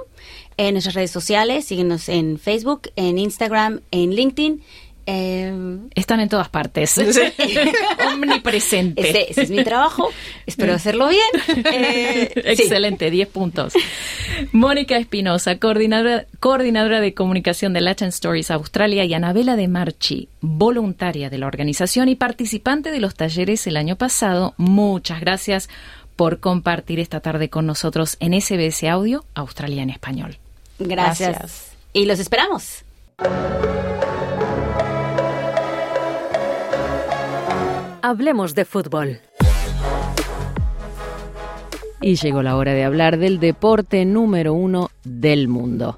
En 0.57 0.73
nuestras 0.73 0.95
redes 0.95 1.11
sociales, 1.11 1.65
síguenos 1.65 2.09
en 2.09 2.39
Facebook, 2.39 2.89
en 2.95 3.17
Instagram, 3.17 3.81
en 3.91 4.15
LinkedIn. 4.15 4.61
Em, 5.07 5.89
Están 5.93 6.19
en 6.19 6.29
todas 6.29 6.49
partes. 6.49 6.97
Omnipresente. 8.13 9.27
Ese, 9.27 9.41
es 9.41 9.51
mi 9.51 9.63
trabajo. 9.63 10.09
Espero 10.47 10.73
hacerlo 10.73 11.09
bien. 11.09 11.65
Eh, 11.71 12.31
Excelente, 12.35 13.11
10 13.11 13.27
puntos. 13.27 13.73
Mónica 14.51 14.97
Espinosa, 14.97 15.59
coordinadora, 15.59 16.25
coordinadora 16.39 17.01
de 17.01 17.13
comunicación 17.13 17.73
de 17.73 17.81
Latin 17.81 18.07
Stories 18.07 18.49
Australia, 18.49 19.05
y 19.05 19.13
Anabela 19.13 19.55
de 19.55 19.67
Marchi, 19.67 20.29
voluntaria 20.41 21.29
de 21.29 21.37
la 21.37 21.47
organización 21.47 22.09
y 22.09 22.15
participante 22.15 22.91
de 22.91 22.99
los 22.99 23.13
talleres 23.13 23.67
el 23.67 23.77
año 23.77 23.97
pasado. 23.97 24.55
Muchas 24.57 25.19
gracias 25.19 25.69
por 26.15 26.39
compartir 26.39 26.99
esta 26.99 27.19
tarde 27.19 27.49
con 27.49 27.65
nosotros 27.65 28.17
en 28.19 28.39
SBS 28.39 28.83
Audio 28.89 29.25
Australia 29.33 29.83
en 29.83 29.89
Español. 29.89 30.37
Gracias. 30.79 31.71
Y 31.93 32.05
los 32.05 32.19
esperamos. 32.19 32.83
Hablemos 38.01 38.53
de 38.53 38.65
fútbol. 38.65 39.19
Y 42.01 42.17
llegó 42.17 42.43
la 42.43 42.55
hora 42.55 42.73
de 42.73 42.83
hablar 42.83 43.17
del 43.17 43.39
deporte 43.39 44.05
número 44.05 44.53
uno 44.53 44.91
del 45.03 45.47
mundo, 45.47 45.97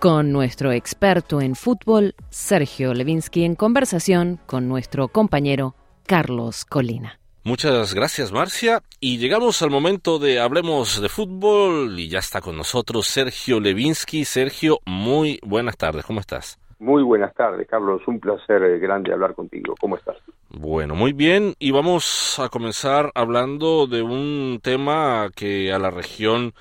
con 0.00 0.32
nuestro 0.32 0.72
experto 0.72 1.40
en 1.40 1.54
fútbol, 1.54 2.16
Sergio 2.30 2.92
Levinsky, 2.92 3.44
en 3.44 3.54
conversación 3.54 4.40
con 4.46 4.66
nuestro 4.66 5.06
compañero 5.06 5.76
Carlos 6.06 6.64
Colina. 6.64 7.20
Muchas 7.46 7.92
gracias, 7.92 8.32
Marcia. 8.32 8.82
Y 9.00 9.18
llegamos 9.18 9.60
al 9.60 9.68
momento 9.68 10.18
de 10.18 10.40
hablemos 10.40 11.02
de 11.02 11.10
fútbol 11.10 12.00
y 12.00 12.08
ya 12.08 12.20
está 12.20 12.40
con 12.40 12.56
nosotros 12.56 13.06
Sergio 13.06 13.60
Levinsky. 13.60 14.24
Sergio, 14.24 14.78
muy 14.86 15.38
buenas 15.42 15.76
tardes. 15.76 16.06
¿Cómo 16.06 16.20
estás? 16.20 16.58
Muy 16.78 17.02
buenas 17.02 17.34
tardes, 17.34 17.68
Carlos. 17.68 18.00
Un 18.06 18.18
placer 18.18 18.62
eh, 18.62 18.78
grande 18.78 19.12
hablar 19.12 19.34
contigo. 19.34 19.74
¿Cómo 19.78 19.98
estás? 19.98 20.16
Bueno, 20.48 20.94
muy 20.94 21.12
bien. 21.12 21.54
Y 21.58 21.70
vamos 21.70 22.38
a 22.38 22.48
comenzar 22.48 23.12
hablando 23.14 23.86
de 23.86 24.00
un 24.00 24.58
tema 24.62 25.28
que 25.36 25.70
a 25.70 25.78
la 25.78 25.90
región 25.90 26.54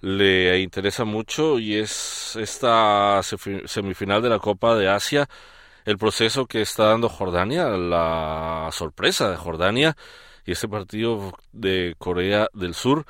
le 0.00 0.58
interesa 0.58 1.04
mucho 1.04 1.60
y 1.60 1.76
es 1.76 2.34
esta 2.34 3.20
semifinal 3.22 4.20
de 4.20 4.30
la 4.30 4.40
Copa 4.40 4.74
de 4.74 4.88
Asia 4.88 5.28
el 5.84 5.98
proceso 5.98 6.46
que 6.46 6.62
está 6.62 6.86
dando 6.86 7.08
Jordania, 7.08 7.68
la 7.68 8.68
sorpresa 8.72 9.30
de 9.30 9.36
Jordania 9.36 9.96
y 10.44 10.52
este 10.52 10.68
partido 10.68 11.32
de 11.52 11.94
Corea 11.98 12.48
del 12.52 12.74
Sur 12.74 13.04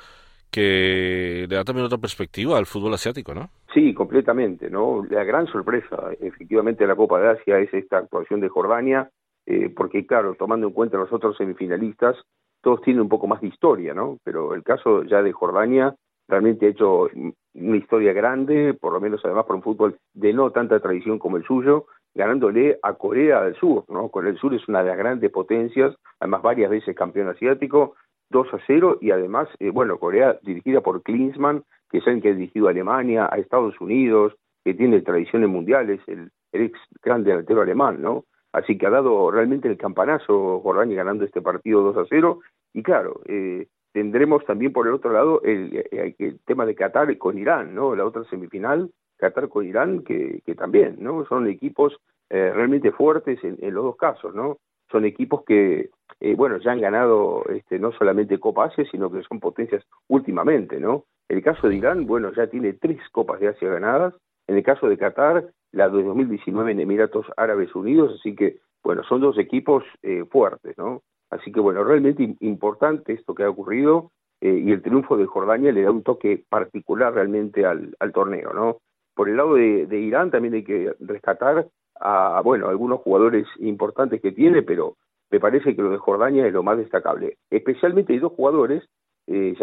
que 0.51 1.47
le 1.49 1.55
da 1.55 1.65
también 1.65 1.85
otra 1.85 1.97
perspectiva 1.97 2.57
al 2.57 2.65
fútbol 2.65 2.93
asiático, 2.93 3.33
¿no? 3.33 3.49
Sí, 3.73 3.93
completamente, 3.93 4.69
¿no? 4.69 5.05
La 5.09 5.25
gran 5.25 5.47
sorpresa, 5.47 5.97
efectivamente, 6.21 6.85
de 6.85 6.87
la 6.87 6.95
Copa 6.95 7.19
de 7.19 7.31
Asia 7.31 7.59
es 7.59 7.73
esta 7.73 7.97
actuación 7.97 8.39
de 8.39 8.47
Jordania, 8.47 9.09
eh, 9.45 9.69
porque 9.75 10.07
claro, 10.07 10.35
tomando 10.35 10.67
en 10.67 10.73
cuenta 10.73 10.97
los 10.97 11.11
otros 11.11 11.35
semifinalistas, 11.35 12.15
todos 12.61 12.81
tienen 12.81 13.01
un 13.01 13.09
poco 13.09 13.27
más 13.27 13.41
de 13.41 13.47
historia, 13.47 13.93
¿no? 13.93 14.17
Pero 14.23 14.53
el 14.53 14.63
caso 14.63 15.03
ya 15.03 15.21
de 15.21 15.33
Jordania 15.33 15.93
realmente 16.27 16.67
ha 16.67 16.69
hecho 16.69 17.09
una 17.53 17.77
historia 17.77 18.13
grande, 18.13 18.73
por 18.73 18.93
lo 18.93 19.01
menos 19.01 19.19
además 19.25 19.45
por 19.45 19.57
un 19.57 19.61
fútbol 19.61 19.97
de 20.13 20.31
no 20.33 20.51
tanta 20.51 20.79
tradición 20.79 21.19
como 21.19 21.35
el 21.35 21.43
suyo, 21.43 21.85
ganándole 22.15 22.79
a 22.81 22.93
Corea 22.93 23.43
del 23.43 23.55
Sur, 23.55 23.83
¿no? 23.89 24.09
Corea 24.09 24.31
del 24.31 24.39
Sur 24.39 24.55
es 24.55 24.67
una 24.67 24.81
de 24.81 24.89
las 24.89 24.97
grandes 24.97 25.31
potencias, 25.31 25.95
además 26.19 26.41
varias 26.41 26.71
veces 26.71 26.95
campeón 26.95 27.27
asiático, 27.27 27.95
2 28.31 28.53
a 28.53 28.59
0 28.65 28.97
y 29.01 29.11
además, 29.11 29.47
eh, 29.59 29.69
bueno, 29.69 29.99
Corea 29.99 30.39
dirigida 30.41 30.81
por 30.81 31.03
Klinsmann, 31.03 31.63
que 31.91 31.99
el 31.99 32.21
que 32.21 32.29
ha 32.29 32.33
dirigido 32.33 32.67
a 32.67 32.71
Alemania, 32.71 33.29
a 33.31 33.37
Estados 33.37 33.79
Unidos, 33.79 34.33
que 34.63 34.73
tiene 34.73 35.01
tradiciones 35.01 35.49
mundiales, 35.49 36.01
el, 36.07 36.31
el 36.51 36.61
ex 36.63 36.79
gran 37.03 37.23
delantero 37.23 37.61
alemán, 37.61 38.01
¿no? 38.01 38.25
Así 38.51 38.77
que 38.77 38.87
ha 38.87 38.89
dado 38.89 39.29
realmente 39.31 39.67
el 39.67 39.77
campanazo 39.77 40.61
Jordania 40.61 40.95
ganando 40.95 41.25
este 41.25 41.41
partido 41.41 41.81
2 41.81 41.97
a 41.97 42.05
0 42.09 42.39
y 42.73 42.83
claro, 42.83 43.21
eh, 43.25 43.67
tendremos 43.93 44.45
también 44.45 44.73
por 44.73 44.87
el 44.87 44.93
otro 44.93 45.11
lado 45.11 45.41
el, 45.43 45.85
el, 45.91 46.39
tema 46.45 46.65
de 46.65 46.75
Qatar 46.75 47.17
con 47.17 47.37
Irán, 47.37 47.75
¿no? 47.75 47.95
La 47.95 48.05
otra 48.05 48.23
semifinal, 48.25 48.91
Qatar 49.17 49.49
con 49.49 49.65
Irán, 49.65 50.03
que, 50.03 50.41
que 50.45 50.55
también, 50.55 50.97
¿no? 50.99 51.25
Son 51.25 51.47
equipos 51.47 51.97
eh, 52.29 52.51
realmente 52.53 52.91
fuertes 52.91 53.43
en, 53.43 53.57
en, 53.61 53.73
los 53.73 53.83
dos 53.83 53.97
casos, 53.97 54.33
¿no? 54.35 54.57
Son 54.91 55.05
equipos 55.05 55.43
que, 55.45 55.89
eh, 56.19 56.35
bueno, 56.35 56.57
ya 56.57 56.71
han 56.71 56.81
ganado 56.81 57.43
este, 57.49 57.79
no 57.79 57.91
solamente 57.91 58.39
Copa 58.39 58.65
Asia, 58.65 58.85
sino 58.91 59.11
que 59.11 59.23
son 59.23 59.39
potencias 59.39 59.83
últimamente, 60.07 60.79
¿no? 60.79 61.05
El 61.27 61.41
caso 61.41 61.67
de 61.67 61.75
Irán, 61.75 62.05
bueno, 62.05 62.31
ya 62.33 62.47
tiene 62.47 62.73
tres 62.73 62.99
Copas 63.11 63.39
de 63.39 63.49
Asia 63.49 63.69
ganadas. 63.69 64.13
En 64.47 64.57
el 64.57 64.63
caso 64.63 64.87
de 64.87 64.97
Qatar, 64.97 65.49
la 65.71 65.89
de 65.89 66.03
2019 66.03 66.71
en 66.71 66.79
Emiratos 66.79 67.25
Árabes 67.35 67.73
Unidos, 67.75 68.17
así 68.19 68.35
que, 68.35 68.59
bueno, 68.83 69.03
son 69.03 69.21
dos 69.21 69.37
equipos 69.39 69.83
eh, 70.03 70.23
fuertes, 70.29 70.77
¿no? 70.77 71.01
Así 71.31 71.51
que 71.51 71.59
bueno, 71.59 71.83
realmente 71.83 72.35
importante 72.39 73.13
esto 73.13 73.33
que 73.33 73.43
ha 73.43 73.49
ocurrido 73.49 74.11
eh, 74.41 74.61
y 74.63 74.71
el 74.71 74.81
triunfo 74.81 75.17
de 75.17 75.25
Jordania 75.25 75.71
le 75.71 75.81
da 75.81 75.91
un 75.91 76.03
toque 76.03 76.43
particular 76.47 77.13
realmente 77.13 77.65
al, 77.65 77.95
al 77.99 78.13
torneo, 78.13 78.53
¿no? 78.53 78.77
Por 79.15 79.29
el 79.29 79.37
lado 79.37 79.55
de, 79.55 79.99
Irán 79.99 80.29
también 80.29 80.55
hay 80.55 80.63
que 80.63 80.93
rescatar 80.99 81.67
a, 81.99 82.41
bueno, 82.43 82.67
algunos 82.67 82.99
jugadores 82.99 83.47
importantes 83.59 84.21
que 84.21 84.31
tiene, 84.31 84.61
pero 84.61 84.97
me 85.31 85.39
parece 85.39 85.75
que 85.75 85.81
lo 85.81 85.89
de 85.89 85.97
Jordania 85.97 86.45
es 86.45 86.53
lo 86.53 86.63
más 86.63 86.77
destacable. 86.77 87.37
Especialmente 87.49 88.13
hay 88.13 88.19
dos 88.19 88.33
jugadores, 88.33 88.83
eh, 89.27 89.55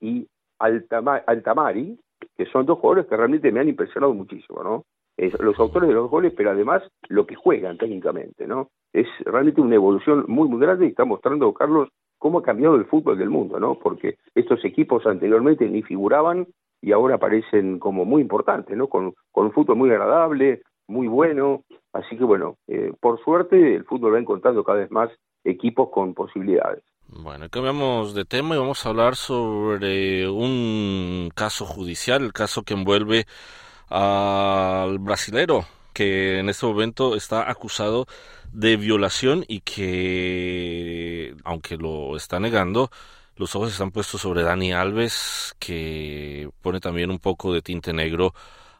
y 0.00 0.26
Altama, 0.58 1.16
Altamari, 1.26 1.98
que 2.36 2.46
son 2.46 2.66
dos 2.66 2.78
jugadores 2.78 3.06
que 3.06 3.16
realmente 3.16 3.52
me 3.52 3.60
han 3.60 3.68
impresionado 3.68 4.14
muchísimo, 4.14 4.62
¿no? 4.62 4.84
los 5.16 5.58
autores 5.60 5.88
de 5.88 5.94
los 5.94 6.10
goles, 6.10 6.32
pero 6.36 6.50
además 6.50 6.82
lo 7.08 7.26
que 7.26 7.36
juegan 7.36 7.78
técnicamente, 7.78 8.46
¿no? 8.46 8.70
Es 8.92 9.06
realmente 9.24 9.60
una 9.60 9.76
evolución 9.76 10.24
muy, 10.26 10.48
muy 10.48 10.60
grande 10.60 10.86
y 10.86 10.88
está 10.88 11.04
mostrando, 11.04 11.52
Carlos, 11.54 11.88
cómo 12.18 12.38
ha 12.38 12.42
cambiado 12.42 12.76
el 12.76 12.86
fútbol 12.86 13.18
del 13.18 13.30
mundo, 13.30 13.60
¿no? 13.60 13.76
Porque 13.76 14.16
estos 14.34 14.64
equipos 14.64 15.06
anteriormente 15.06 15.68
ni 15.68 15.82
figuraban 15.82 16.46
y 16.84 16.92
ahora 16.92 17.14
aparecen 17.14 17.78
como 17.78 18.04
muy 18.04 18.20
importantes, 18.20 18.76
¿no? 18.76 18.88
Con, 18.88 19.14
un 19.32 19.52
fútbol 19.52 19.76
muy 19.76 19.90
agradable, 19.90 20.62
muy 20.86 21.08
bueno. 21.08 21.64
Así 21.94 22.18
que, 22.18 22.24
bueno, 22.24 22.58
eh, 22.68 22.92
por 23.00 23.22
suerte 23.24 23.74
el 23.74 23.84
fútbol 23.84 24.14
va 24.14 24.18
encontrando 24.18 24.62
cada 24.64 24.80
vez 24.80 24.90
más 24.90 25.08
equipos 25.44 25.88
con 25.90 26.12
posibilidades. 26.12 26.84
Bueno, 27.08 27.48
cambiamos 27.48 28.14
de 28.14 28.26
tema 28.26 28.54
y 28.54 28.58
vamos 28.58 28.84
a 28.84 28.90
hablar 28.90 29.16
sobre 29.16 30.28
un 30.28 31.30
caso 31.34 31.64
judicial, 31.64 32.22
el 32.22 32.32
caso 32.34 32.64
que 32.64 32.74
envuelve 32.74 33.24
al 33.88 34.98
brasilero 34.98 35.64
que 35.94 36.40
en 36.40 36.48
este 36.48 36.66
momento 36.66 37.14
está 37.14 37.48
acusado 37.48 38.06
de 38.52 38.76
violación 38.76 39.44
y 39.48 39.60
que, 39.60 41.34
aunque 41.44 41.76
lo 41.76 42.16
está 42.16 42.40
negando, 42.40 42.90
los 43.36 43.54
ojos 43.56 43.72
están 43.72 43.90
puestos 43.90 44.20
sobre 44.20 44.42
Dani 44.42 44.72
Alves, 44.72 45.56
que 45.58 46.48
pone 46.62 46.80
también 46.80 47.10
un 47.10 47.18
poco 47.18 47.52
de 47.52 47.62
tinte 47.62 47.92
negro 47.92 48.32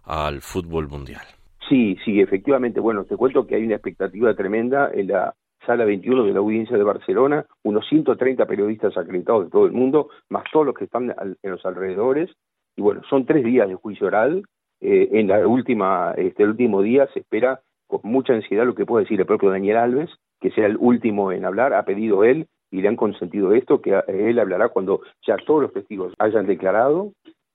al 0.04 0.40
fútbol 0.40 0.88
mundial. 0.88 1.22
Sí, 1.68 1.96
sí, 2.04 2.20
efectivamente. 2.20 2.80
Bueno, 2.80 3.04
te 3.04 3.16
cuento 3.16 3.46
que 3.46 3.56
hay 3.56 3.64
una 3.64 3.76
expectativa 3.76 4.34
tremenda 4.34 4.90
en 4.92 5.08
la 5.08 5.34
sala 5.66 5.84
21 5.84 6.24
de 6.24 6.32
la 6.32 6.40
audiencia 6.40 6.76
de 6.76 6.84
Barcelona, 6.84 7.46
unos 7.62 7.88
130 7.88 8.44
periodistas 8.46 8.96
acreditados 8.96 9.46
de 9.46 9.50
todo 9.50 9.66
el 9.66 9.72
mundo, 9.72 10.10
más 10.28 10.44
todos 10.52 10.66
los 10.66 10.74
que 10.74 10.84
están 10.84 11.14
en 11.42 11.50
los 11.50 11.64
alrededores. 11.64 12.30
Y 12.76 12.82
bueno, 12.82 13.02
son 13.08 13.24
tres 13.24 13.44
días 13.44 13.68
de 13.68 13.74
juicio 13.74 14.08
oral 14.08 14.44
eh, 14.80 15.08
en 15.12 15.28
la 15.28 15.46
última, 15.46 16.12
este 16.16 16.42
el 16.42 16.50
último 16.50 16.82
día 16.82 17.08
se 17.14 17.20
espera 17.20 17.60
con 17.86 18.00
mucha 18.02 18.34
ansiedad 18.34 18.66
lo 18.66 18.74
que 18.74 18.84
puede 18.84 19.04
decir 19.04 19.18
el 19.18 19.26
propio 19.26 19.50
Daniel 19.50 19.78
Alves, 19.78 20.10
que 20.40 20.50
sea 20.50 20.66
el 20.66 20.76
último 20.78 21.32
en 21.32 21.44
hablar, 21.44 21.72
ha 21.72 21.84
pedido 21.84 22.24
él 22.24 22.48
y 22.74 22.82
le 22.82 22.88
han 22.88 22.96
consentido 22.96 23.52
esto, 23.52 23.80
que 23.80 24.02
él 24.08 24.36
hablará 24.40 24.68
cuando 24.68 25.02
ya 25.24 25.36
todos 25.36 25.62
los 25.62 25.72
testigos 25.72 26.12
hayan 26.18 26.44
declarado, 26.46 27.12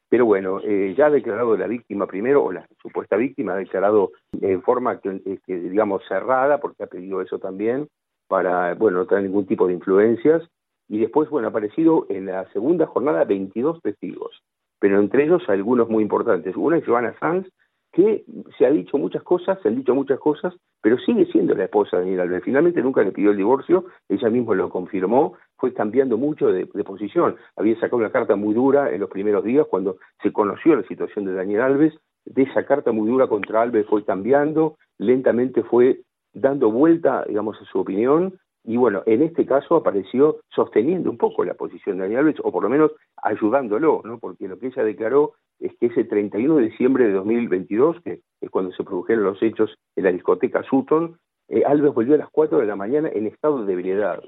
pero 0.07 0.25
bueno, 0.25 0.61
eh, 0.63 0.95
ya 0.97 1.07
ha 1.07 1.09
declarado 1.09 1.57
la 1.57 1.67
víctima 1.67 2.07
primero, 2.07 2.41
o 2.45 2.53
la 2.53 2.65
supuesta 2.81 3.17
víctima 3.17 3.53
ha 3.53 3.57
declarado 3.57 4.11
en 4.39 4.61
forma 4.61 5.01
que, 5.01 5.21
este, 5.25 5.59
digamos 5.59 6.03
cerrada, 6.07 6.61
porque 6.61 6.83
ha 6.83 6.87
pedido 6.87 7.21
eso 7.21 7.37
también, 7.37 7.89
para, 8.29 8.75
bueno, 8.75 8.99
no 8.99 9.07
tener 9.07 9.25
ningún 9.25 9.45
tipo 9.45 9.67
de 9.67 9.73
influencias, 9.73 10.41
y 10.87 10.99
después, 10.99 11.29
bueno, 11.29 11.49
ha 11.49 11.51
aparecido 11.51 12.05
en 12.07 12.27
la 12.27 12.49
segunda 12.53 12.87
jornada 12.87 13.25
22 13.25 13.81
testigos 13.81 14.41
pero 14.79 14.99
entre 14.99 15.25
ellos 15.25 15.43
algunos 15.49 15.89
muy 15.89 16.01
importantes. 16.01 16.55
Una 16.55 16.77
es 16.77 16.85
Joana 16.85 17.13
Sanz, 17.19 17.47
que 17.91 18.23
se 18.57 18.65
ha 18.65 18.71
dicho 18.71 18.97
muchas 18.97 19.23
cosas, 19.23 19.59
se 19.61 19.67
han 19.67 19.75
dicho 19.75 19.95
muchas 19.95 20.19
cosas, 20.19 20.53
pero 20.81 20.97
sigue 20.99 21.25
siendo 21.27 21.55
la 21.55 21.65
esposa 21.65 21.97
de 21.97 22.03
Daniel 22.03 22.21
Alves. 22.21 22.43
Finalmente 22.43 22.81
nunca 22.81 23.01
le 23.01 23.11
pidió 23.11 23.31
el 23.31 23.37
divorcio, 23.37 23.85
ella 24.07 24.29
misma 24.29 24.55
lo 24.55 24.69
confirmó, 24.69 25.33
fue 25.57 25.73
cambiando 25.73 26.17
mucho 26.17 26.47
de, 26.47 26.69
de, 26.73 26.83
posición. 26.83 27.35
Había 27.55 27.75
sacado 27.75 27.97
una 27.97 28.11
carta 28.11 28.35
muy 28.35 28.53
dura 28.53 28.91
en 28.91 29.01
los 29.01 29.09
primeros 29.09 29.43
días 29.43 29.65
cuando 29.69 29.97
se 30.21 30.31
conoció 30.31 30.75
la 30.75 30.83
situación 30.83 31.25
de 31.25 31.33
Daniel 31.33 31.61
Alves, 31.61 31.93
de 32.25 32.43
esa 32.43 32.65
carta 32.65 32.91
muy 32.91 33.09
dura 33.09 33.27
contra 33.27 33.61
Alves 33.61 33.87
fue 33.87 34.05
cambiando, 34.05 34.77
lentamente 34.97 35.63
fue 35.63 36.01
dando 36.33 36.71
vuelta, 36.71 37.25
digamos, 37.27 37.59
a 37.59 37.65
su 37.65 37.79
opinión, 37.79 38.39
y 38.69 38.77
bueno, 38.77 39.01
en 39.07 39.23
este 39.23 39.47
caso 39.47 39.77
apareció 39.77 40.41
sosteniendo 40.53 41.09
un 41.09 41.17
poco 41.17 41.43
la 41.43 41.55
posición 41.55 41.97
de 41.97 42.03
Daniel 42.03 42.19
Alves, 42.19 42.39
o 42.43 42.51
por 42.51 42.61
lo 42.61 42.69
menos 42.69 42.91
ayudándolo, 43.19 44.03
¿no? 44.05 44.19
Porque 44.19 44.47
lo 44.47 44.59
que 44.59 44.67
ella 44.67 44.83
declaró 44.83 45.33
es 45.59 45.75
que 45.79 45.87
ese 45.87 46.03
31 46.03 46.57
de 46.57 46.65
diciembre 46.65 47.07
de 47.07 47.13
2022, 47.13 47.99
que 48.03 48.19
es 48.39 48.49
cuando 48.51 48.71
se 48.73 48.83
produjeron 48.83 49.23
los 49.23 49.41
hechos 49.41 49.73
en 49.95 50.03
la 50.03 50.11
discoteca 50.11 50.61
Sutton, 50.61 51.17
eh, 51.47 51.63
Alves 51.65 51.95
volvió 51.95 52.13
a 52.13 52.19
las 52.19 52.29
4 52.29 52.59
de 52.59 52.67
la 52.67 52.75
mañana 52.75 53.09
en 53.11 53.25
estado 53.25 53.65
de 53.65 53.73
ebriedad. 53.73 54.21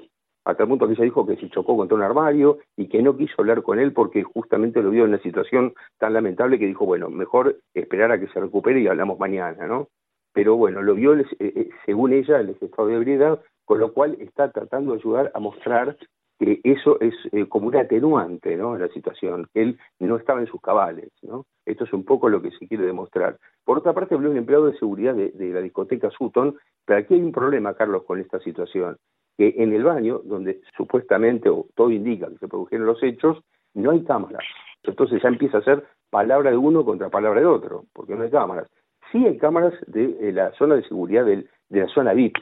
Hasta 0.44 0.64
el 0.64 0.68
punto 0.68 0.88
que 0.88 0.94
ella 0.94 1.04
dijo 1.04 1.24
que 1.24 1.36
se 1.36 1.48
chocó 1.48 1.76
contra 1.76 1.96
un 1.96 2.02
armario 2.02 2.58
y 2.76 2.88
que 2.88 3.00
no 3.00 3.16
quiso 3.16 3.34
hablar 3.38 3.62
con 3.62 3.78
él 3.78 3.92
porque 3.92 4.24
justamente 4.24 4.82
lo 4.82 4.90
vio 4.90 5.04
en 5.04 5.10
una 5.10 5.22
situación 5.22 5.72
tan 6.00 6.14
lamentable 6.14 6.58
que 6.58 6.66
dijo, 6.66 6.84
bueno, 6.84 7.10
mejor 7.10 7.60
esperar 7.74 8.10
a 8.10 8.18
que 8.18 8.26
se 8.26 8.40
recupere 8.40 8.80
y 8.80 8.88
hablamos 8.88 9.20
mañana, 9.20 9.68
¿no? 9.68 9.86
Pero 10.34 10.56
bueno, 10.56 10.82
lo 10.82 10.94
vio, 10.94 11.14
eh, 11.14 11.26
eh, 11.38 11.68
según 11.86 12.12
ella, 12.12 12.40
ese 12.40 12.64
estado 12.64 12.88
de 12.88 12.96
ebriedad, 12.96 13.40
con 13.64 13.78
lo 13.78 13.92
cual 13.92 14.16
está 14.20 14.50
tratando 14.50 14.92
de 14.92 14.98
ayudar 14.98 15.30
a 15.34 15.40
mostrar 15.40 15.96
que 16.38 16.60
eso 16.64 17.00
es 17.00 17.14
eh, 17.30 17.46
como 17.48 17.68
un 17.68 17.76
atenuante 17.76 18.56
¿no? 18.56 18.76
la 18.76 18.88
situación, 18.88 19.46
que 19.54 19.62
él 19.62 19.78
no 20.00 20.16
estaba 20.16 20.40
en 20.40 20.48
sus 20.48 20.60
cabales. 20.60 21.10
¿no? 21.22 21.46
Esto 21.64 21.84
es 21.84 21.92
un 21.92 22.04
poco 22.04 22.28
lo 22.28 22.42
que 22.42 22.50
se 22.50 22.66
quiere 22.66 22.84
demostrar. 22.84 23.38
Por 23.64 23.78
otra 23.78 23.92
parte, 23.92 24.14
habló 24.14 24.30
un 24.30 24.36
empleado 24.36 24.66
de 24.66 24.78
seguridad 24.78 25.14
de, 25.14 25.32
la 25.52 25.60
discoteca 25.60 26.10
Sutton, 26.10 26.56
pero 26.84 26.98
aquí 26.98 27.14
hay 27.14 27.20
un 27.20 27.32
problema, 27.32 27.74
Carlos, 27.74 28.02
con 28.04 28.18
esta 28.18 28.40
situación, 28.40 28.96
que 29.38 29.54
en 29.56 29.72
el 29.72 29.84
baño, 29.84 30.20
donde 30.24 30.60
supuestamente, 30.76 31.48
o 31.48 31.66
todo 31.76 31.90
indica 31.90 32.28
que 32.28 32.38
se 32.38 32.48
produjeron 32.48 32.86
los 32.86 33.02
hechos, 33.02 33.38
no 33.74 33.92
hay 33.92 34.02
cámaras. 34.02 34.42
Entonces 34.82 35.22
ya 35.22 35.28
empieza 35.28 35.58
a 35.58 35.64
ser 35.64 35.86
palabra 36.10 36.50
de 36.50 36.56
uno 36.56 36.84
contra 36.84 37.08
palabra 37.08 37.40
de 37.40 37.46
otro, 37.46 37.84
porque 37.92 38.16
no 38.16 38.24
hay 38.24 38.30
cámaras. 38.30 38.68
Sí 39.12 39.24
hay 39.24 39.38
cámaras 39.38 39.74
de, 39.86 40.08
de 40.08 40.32
la 40.32 40.50
zona 40.54 40.74
de 40.74 40.82
seguridad 40.88 41.24
del, 41.24 41.48
de 41.68 41.80
la 41.80 41.88
zona 41.88 42.14
VIP, 42.14 42.36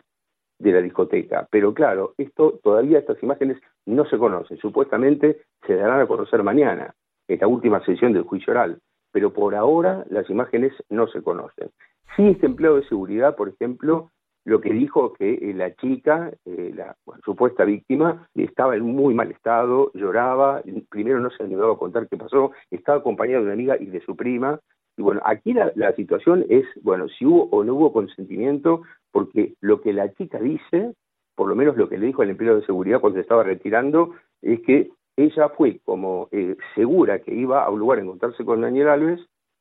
de 0.61 0.73
la 0.73 0.81
discoteca. 0.81 1.49
Pero 1.51 1.75
claro, 1.75 2.15
esto 2.19 2.61
todavía 2.63 2.99
estas 2.99 3.21
imágenes 3.23 3.59
no 3.87 4.05
se 4.05 4.19
conocen. 4.19 4.59
Supuestamente 4.59 5.41
se 5.67 5.75
darán 5.75 6.01
a 6.01 6.07
conocer 6.07 6.43
mañana, 6.43 6.95
esta 7.27 7.47
última 7.47 7.85
sesión 7.85 8.13
del 8.13 8.23
juicio 8.23 8.53
oral. 8.53 8.79
Pero 9.13 9.33
por 9.33 9.55
ahora 9.57 10.05
las 10.09 10.29
imágenes 10.31 10.73
no 10.89 11.09
se 11.09 11.23
conocen. 11.23 11.71
Sí, 12.15 12.29
este 12.29 12.47
empleo 12.47 12.77
de 12.77 12.87
seguridad, 12.89 13.35
por 13.35 13.49
ejemplo, 13.49 14.11
lo 14.45 14.61
que 14.61 14.73
dijo 14.73 15.13
que 15.15 15.35
eh, 15.35 15.55
la 15.55 15.75
chica, 15.75 16.31
eh, 16.45 16.73
la 16.75 16.97
supuesta 17.25 17.65
víctima, 17.65 18.29
estaba 18.35 18.77
en 18.77 18.83
muy 18.83 19.15
mal 19.15 19.31
estado, 19.31 19.91
lloraba, 19.95 20.63
primero 20.89 21.21
no 21.21 21.31
se 21.31 21.43
animaba 21.43 21.75
a 21.75 21.79
contar 21.79 22.09
qué 22.09 22.17
pasó, 22.17 22.53
estaba 22.71 22.99
acompañada 22.99 23.41
de 23.41 23.45
una 23.45 23.53
amiga 23.55 23.77
y 23.79 23.87
de 23.87 24.01
su 24.01 24.17
prima, 24.17 24.61
y 24.97 25.03
bueno, 25.03 25.21
aquí 25.25 25.53
la, 25.53 25.73
la, 25.77 25.93
situación 25.95 26.45
es, 26.49 26.65
bueno, 26.83 27.09
si 27.09 27.25
hubo 27.25 27.45
o 27.51 27.65
no 27.65 27.75
hubo 27.75 27.93
consentimiento, 27.93 28.83
porque 29.13 29.55
lo 29.61 29.81
que 29.81 29.93
la 29.93 30.13
chica 30.15 30.39
dice, 30.39 30.95
por 31.35 31.49
lo 31.49 31.57
menos 31.57 31.77
lo 31.77 31.89
que 31.89 31.99
le 31.99 32.07
dijo 32.07 32.23
el 32.23 32.31
empleado 32.31 32.61
de 32.61 32.67
seguridad 32.67 33.01
cuando 33.01 33.21
estaba 33.21 33.43
retirando, 33.43 34.15
es 34.43 34.61
que 34.61 34.91
ella 35.17 35.49
fue 35.51 35.81
como 35.85 36.29
eh, 36.33 36.57
segura 36.75 37.21
que 37.21 37.35
iba 37.35 37.65
a 37.65 37.71
un 37.71 37.81
lugar 37.81 37.99
a 37.99 38.03
encontrarse 38.03 38.45
con 38.45 38.61
Daniel 38.61 38.89
Alves, 38.89 39.21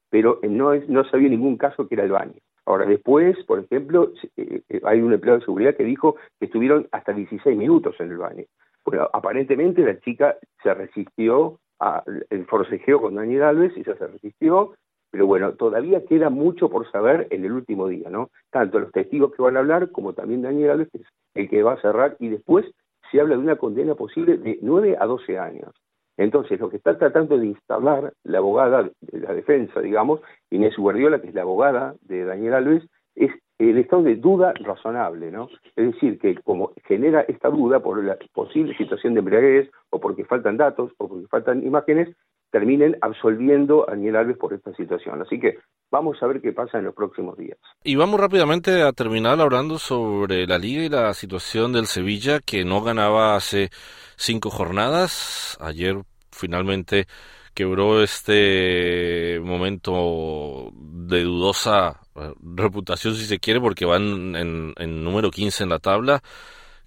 pero 0.10 0.39
no, 0.43 0.74
no 0.76 1.04
sabía 1.06 1.30
ningún 1.30 1.58
caso 1.58 1.88
que 1.88 1.95
era 1.95 2.04
el 2.04 2.12
baño. 2.12 2.36
Ahora, 2.66 2.86
después, 2.86 3.36
por 3.45 3.60
ejemplo, 3.60 4.14
eh, 4.38 4.62
eh, 4.70 4.82
hay 4.84 5.02
un 5.02 5.14
empleado 5.14 5.39
de 5.39 5.45
seguridad 5.45 5.76
que 5.76 5.84
dijo 5.84 6.16
que 6.39 6.45
estuvieron 6.45 6.88
hasta 6.91 7.14
16 7.14 7.58
minutos 7.58 7.95
en 8.00 8.12
el 8.12 8.18
baño. 8.18 8.43
Bueno, 8.86 9.10
aparentemente 9.12 9.84
la 9.84 10.00
chica 10.00 10.38
se 10.64 10.74
resistió 10.74 11.60
al 11.80 12.45
forcejeo 12.47 13.02
con 13.02 13.16
Daniel 13.16 13.43
Alves, 13.43 13.76
ella 13.78 13.95
se 13.95 14.08
resistió, 14.08 14.74
pero 15.12 15.26
bueno, 15.26 15.53
todavía 15.53 16.05
queda 16.05 16.30
mucho 16.30 16.70
por 16.70 16.89
saber 16.91 17.28
en 17.32 17.45
el 17.45 17.51
último 17.51 17.88
día, 17.88 18.10
¿no? 18.10 18.30
Tanto 18.51 18.80
los 18.80 18.91
testigos 18.91 19.34
que 19.34 19.41
van 19.41 19.57
a 19.57 19.60
hablar 19.60 19.91
como 19.91 20.14
también 20.14 20.41
Daniel 20.41 20.72
Alves, 20.72 20.89
que 20.91 20.99
es 20.99 21.07
el 21.36 21.49
que 21.49 21.64
va 21.64 21.74
a 21.74 21.82
cerrar, 21.82 22.16
y 22.20 22.30
después 22.30 22.66
se 23.12 23.20
habla 23.20 23.36
de 23.36 23.41
una 23.41 23.55
condena 23.55 23.95
posible 23.95 24.38
de 24.38 24.60
9 24.62 24.97
a 24.99 25.05
12 25.05 25.39
años. 25.39 25.74
Entonces, 26.18 26.60
lo 26.60 26.70
que 26.70 26.78
está 26.78 26.97
tratando 26.97 27.38
de 27.38 27.47
instalar 27.47 28.14
la 28.24 28.39
abogada 28.39 28.89
de 28.99 29.20
la 29.20 29.34
defensa, 29.34 29.80
digamos, 29.80 30.20
Inés 30.49 30.76
Guardiola, 30.78 31.22
que 31.22 31.30
es 31.30 31.34
la 31.34 31.43
abogada 31.43 31.95
de 32.01 32.26
Daniel 32.26 32.55
Alves, 32.55 32.84
es 33.16 33.32
el 33.57 33.78
estado 33.78 34.03
de 34.03 34.16
duda 34.16 34.53
razonable, 34.53 35.32
¿no? 35.32 35.49
Es 35.76 35.93
decir, 35.93 36.20
que 36.20 36.36
como 36.36 36.74
genera 36.86 37.22
esta 37.22 37.49
duda 37.49 37.80
por 37.82 38.03
la 38.03 38.18
posible 38.34 38.76
situación 38.78 39.14
de 39.14 39.20
embriaguez, 39.20 39.72
o 39.91 39.99
porque 39.99 40.26
faltan 40.26 40.57
datos, 40.57 40.91
o 40.97 41.07
porque 41.07 41.28
faltan 41.28 41.66
imágenes, 41.66 42.16
terminen 42.52 42.97
absolviendo 43.02 43.88
a 43.88 43.91
Daniel 43.91 44.18
Alves 44.18 44.38
por 44.38 44.54
esta 44.54 44.74
situación. 44.74 45.22
Así 45.22 45.39
que 45.39 45.60
vamos 45.91 46.22
a 46.22 46.28
ver 46.28 46.41
qué 46.41 46.52
pasa 46.52 46.80
en 46.80 46.86
los 46.86 46.95
próximos 46.95 47.38
días. 47.38 47.58
Y 47.84 47.95
vamos 47.95 48.20
rápidamente 48.20 48.82
a 48.82 48.91
terminar 48.91 49.39
hablando 49.39 49.78
sobre 49.78 50.47
la 50.47 50.58
liga 50.58 50.84
y 50.84 50.89
la 50.89 51.14
situación 51.14 51.74
del 51.74 51.86
Sevilla, 51.86 52.39
que 52.39 52.66
no 52.66 52.82
ganaba 52.82 53.36
hace 53.36 53.70
cinco 54.16 54.50
jornadas. 54.50 55.58
Ayer 55.62 55.97
finalmente 56.32 57.06
quebró 57.54 58.02
este 58.02 59.39
momento 59.43 60.72
de 60.74 61.24
dudosa 61.24 62.00
eh, 62.16 62.34
reputación, 62.41 63.16
si 63.16 63.26
se 63.26 63.39
quiere, 63.39 63.60
porque 63.60 63.86
van 63.86 64.36
en, 64.36 64.74
en 64.78 65.04
número 65.04 65.32
15 65.32 65.64
en 65.64 65.70
la 65.70 65.80
tabla 65.80 66.22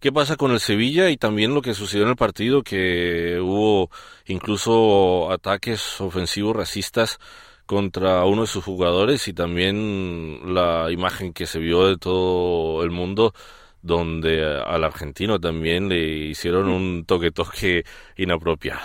qué 0.02 0.10
pasa 0.10 0.36
con 0.36 0.50
el 0.50 0.58
Sevilla 0.58 1.10
y 1.10 1.16
también 1.16 1.54
lo 1.54 1.62
que 1.62 1.74
sucedió 1.74 2.02
en 2.02 2.10
el 2.10 2.16
partido, 2.16 2.62
que 2.62 3.38
hubo 3.40 3.88
incluso 4.26 5.30
ataques 5.30 6.00
ofensivos 6.00 6.56
racistas 6.56 7.20
contra 7.66 8.24
uno 8.24 8.40
de 8.40 8.48
sus 8.48 8.64
jugadores 8.64 9.28
y 9.28 9.32
también 9.32 10.54
la 10.54 10.90
imagen 10.90 11.32
que 11.32 11.46
se 11.46 11.60
vio 11.60 11.86
de 11.86 11.98
todo 11.98 12.82
el 12.82 12.90
mundo 12.90 13.32
donde 13.80 14.44
al 14.44 14.82
argentino 14.82 15.38
también 15.38 15.88
le 15.88 16.00
hicieron 16.00 16.68
un 16.68 17.04
toque-toque 17.06 17.84
inapropiado. 18.16 18.80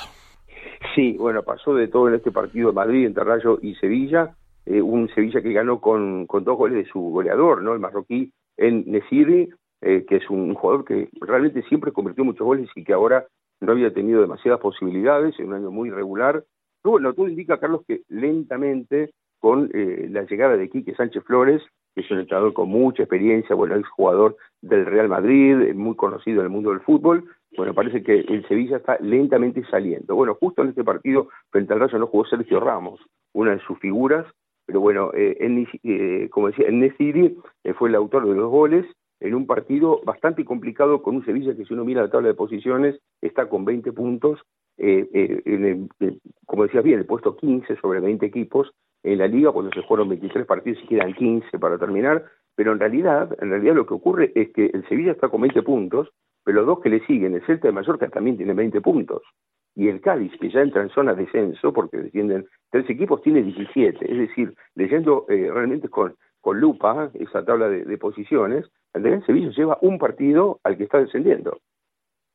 Sí, 0.93 1.17
bueno, 1.17 1.41
pasó 1.41 1.73
de 1.73 1.87
todo 1.87 2.09
en 2.09 2.15
este 2.15 2.31
partido 2.31 2.69
de 2.69 2.75
Madrid 2.75 3.07
entre 3.07 3.23
Rayo 3.23 3.57
y 3.63 3.73
Sevilla, 3.75 4.35
eh, 4.67 4.81
un 4.81 5.09
Sevilla 5.15 5.41
que 5.41 5.51
ganó 5.51 5.81
con, 5.81 6.27
con 6.27 6.43
dos 6.43 6.57
goles 6.57 6.85
de 6.85 6.91
su 6.91 6.99
goleador, 6.99 7.63
¿no? 7.63 7.73
El 7.73 7.79
marroquí 7.79 8.31
en 8.55 8.83
Nesiri, 8.85 9.49
eh, 9.81 10.05
que 10.07 10.17
es 10.17 10.29
un 10.29 10.53
jugador 10.55 10.85
que 10.85 11.09
realmente 11.21 11.61
siempre 11.63 11.91
convirtió 11.91 12.23
muchos 12.23 12.45
goles 12.45 12.69
y 12.75 12.83
que 12.83 12.93
ahora 12.93 13.27
no 13.59 13.71
había 13.71 13.93
tenido 13.93 14.21
demasiadas 14.21 14.59
posibilidades, 14.59 15.39
en 15.39 15.47
un 15.47 15.53
año 15.53 15.71
muy 15.71 15.89
irregular. 15.89 16.43
Pero 16.81 16.91
bueno, 16.91 17.13
todo 17.13 17.27
indica, 17.27 17.59
Carlos, 17.59 17.81
que 17.87 18.01
lentamente 18.07 19.11
con 19.39 19.69
eh, 19.73 20.07
la 20.09 20.23
llegada 20.23 20.57
de 20.57 20.69
Quique 20.69 20.95
Sánchez 20.95 21.23
Flores, 21.23 21.61
que 21.93 22.01
es 22.01 22.11
un 22.11 22.19
entrenador 22.19 22.53
con 22.53 22.69
mucha 22.69 23.03
experiencia, 23.03 23.55
bueno, 23.55 23.75
es 23.75 23.87
jugador 23.89 24.35
del 24.61 24.85
Real 24.85 25.09
Madrid, 25.09 25.73
muy 25.75 25.95
conocido 25.95 26.39
en 26.39 26.45
el 26.45 26.51
mundo 26.51 26.71
del 26.71 26.81
fútbol, 26.81 27.25
bueno, 27.55 27.73
parece 27.73 28.03
que 28.03 28.19
el 28.19 28.47
Sevilla 28.47 28.77
está 28.77 28.97
lentamente 28.99 29.63
saliendo. 29.69 30.15
Bueno, 30.15 30.35
justo 30.39 30.61
en 30.61 30.69
este 30.69 30.83
partido 30.83 31.29
frente 31.49 31.73
al 31.73 31.79
Rayo 31.79 31.97
no 31.97 32.07
jugó 32.07 32.25
Sergio 32.25 32.59
Ramos, 32.59 32.99
una 33.33 33.51
de 33.51 33.59
sus 33.59 33.79
figuras, 33.79 34.25
pero 34.65 34.79
bueno, 34.79 35.11
eh, 35.13 35.37
eh, 35.83 36.29
como 36.29 36.47
decía, 36.47 36.67
en 36.67 36.79
Nesiri 36.79 37.37
fue 37.77 37.89
el 37.89 37.95
autor 37.95 38.27
de 38.27 38.35
los 38.35 38.49
goles 38.49 38.85
en 39.19 39.33
un 39.33 39.47
partido 39.47 40.01
bastante 40.03 40.45
complicado 40.45 41.01
con 41.01 41.15
un 41.15 41.25
Sevilla 41.25 41.55
que 41.55 41.65
si 41.65 41.73
uno 41.73 41.85
mira 41.85 42.03
la 42.03 42.09
tabla 42.09 42.29
de 42.29 42.33
posiciones 42.33 42.99
está 43.21 43.49
con 43.49 43.65
20 43.65 43.91
puntos, 43.93 44.39
eh, 44.77 45.07
eh, 45.13 45.41
en 45.45 45.89
eh, 45.99 46.17
como 46.45 46.63
decías 46.63 46.83
bien, 46.83 46.99
el 46.99 47.05
puesto 47.05 47.35
15 47.35 47.77
sobre 47.77 47.99
20 47.99 48.25
equipos. 48.25 48.71
En 49.03 49.19
la 49.19 49.27
liga 49.27 49.51
cuando 49.51 49.71
se 49.71 49.81
jugaron 49.83 50.09
23 50.09 50.45
partidos 50.45 50.83
y 50.83 50.87
quedan 50.87 51.13
15 51.13 51.59
para 51.59 51.77
terminar, 51.77 52.25
pero 52.55 52.73
en 52.73 52.79
realidad, 52.79 53.35
en 53.41 53.51
realidad 53.51 53.75
lo 53.75 53.85
que 53.85 53.93
ocurre 53.93 54.31
es 54.35 54.51
que 54.53 54.65
el 54.65 54.87
Sevilla 54.87 55.11
está 55.11 55.29
con 55.29 55.41
20 55.41 55.61
puntos, 55.61 56.09
pero 56.43 56.57
los 56.57 56.65
dos 56.65 56.79
que 56.81 56.89
le 56.89 57.05
siguen, 57.05 57.35
el 57.35 57.45
Celta 57.45 57.67
de 57.67 57.73
Mallorca 57.73 58.09
también 58.09 58.37
tiene 58.37 58.53
20 58.53 58.81
puntos, 58.81 59.21
y 59.75 59.87
el 59.87 60.01
Cádiz, 60.01 60.31
que 60.41 60.49
ya 60.49 60.61
entra 60.61 60.81
en 60.81 60.89
zona 60.89 61.13
de 61.13 61.25
descenso, 61.25 61.71
porque 61.71 61.97
descienden 61.97 62.47
tres 62.71 62.89
equipos, 62.89 63.21
tiene 63.21 63.43
17, 63.43 64.11
es 64.11 64.17
decir, 64.17 64.53
leyendo 64.75 65.25
realmente 65.27 65.87
con, 65.87 66.15
con 66.41 66.61
lupa 66.61 67.11
esa 67.13 67.43
tabla 67.43 67.69
de, 67.69 67.97
posiciones, 67.97 68.65
el 68.97 69.03
de 69.03 69.25
Sevilla 69.25 69.49
lleva 69.49 69.77
un 69.81 69.97
partido 69.97 70.59
al 70.63 70.77
que 70.77 70.83
está 70.83 70.99
descendiendo. 70.99 71.59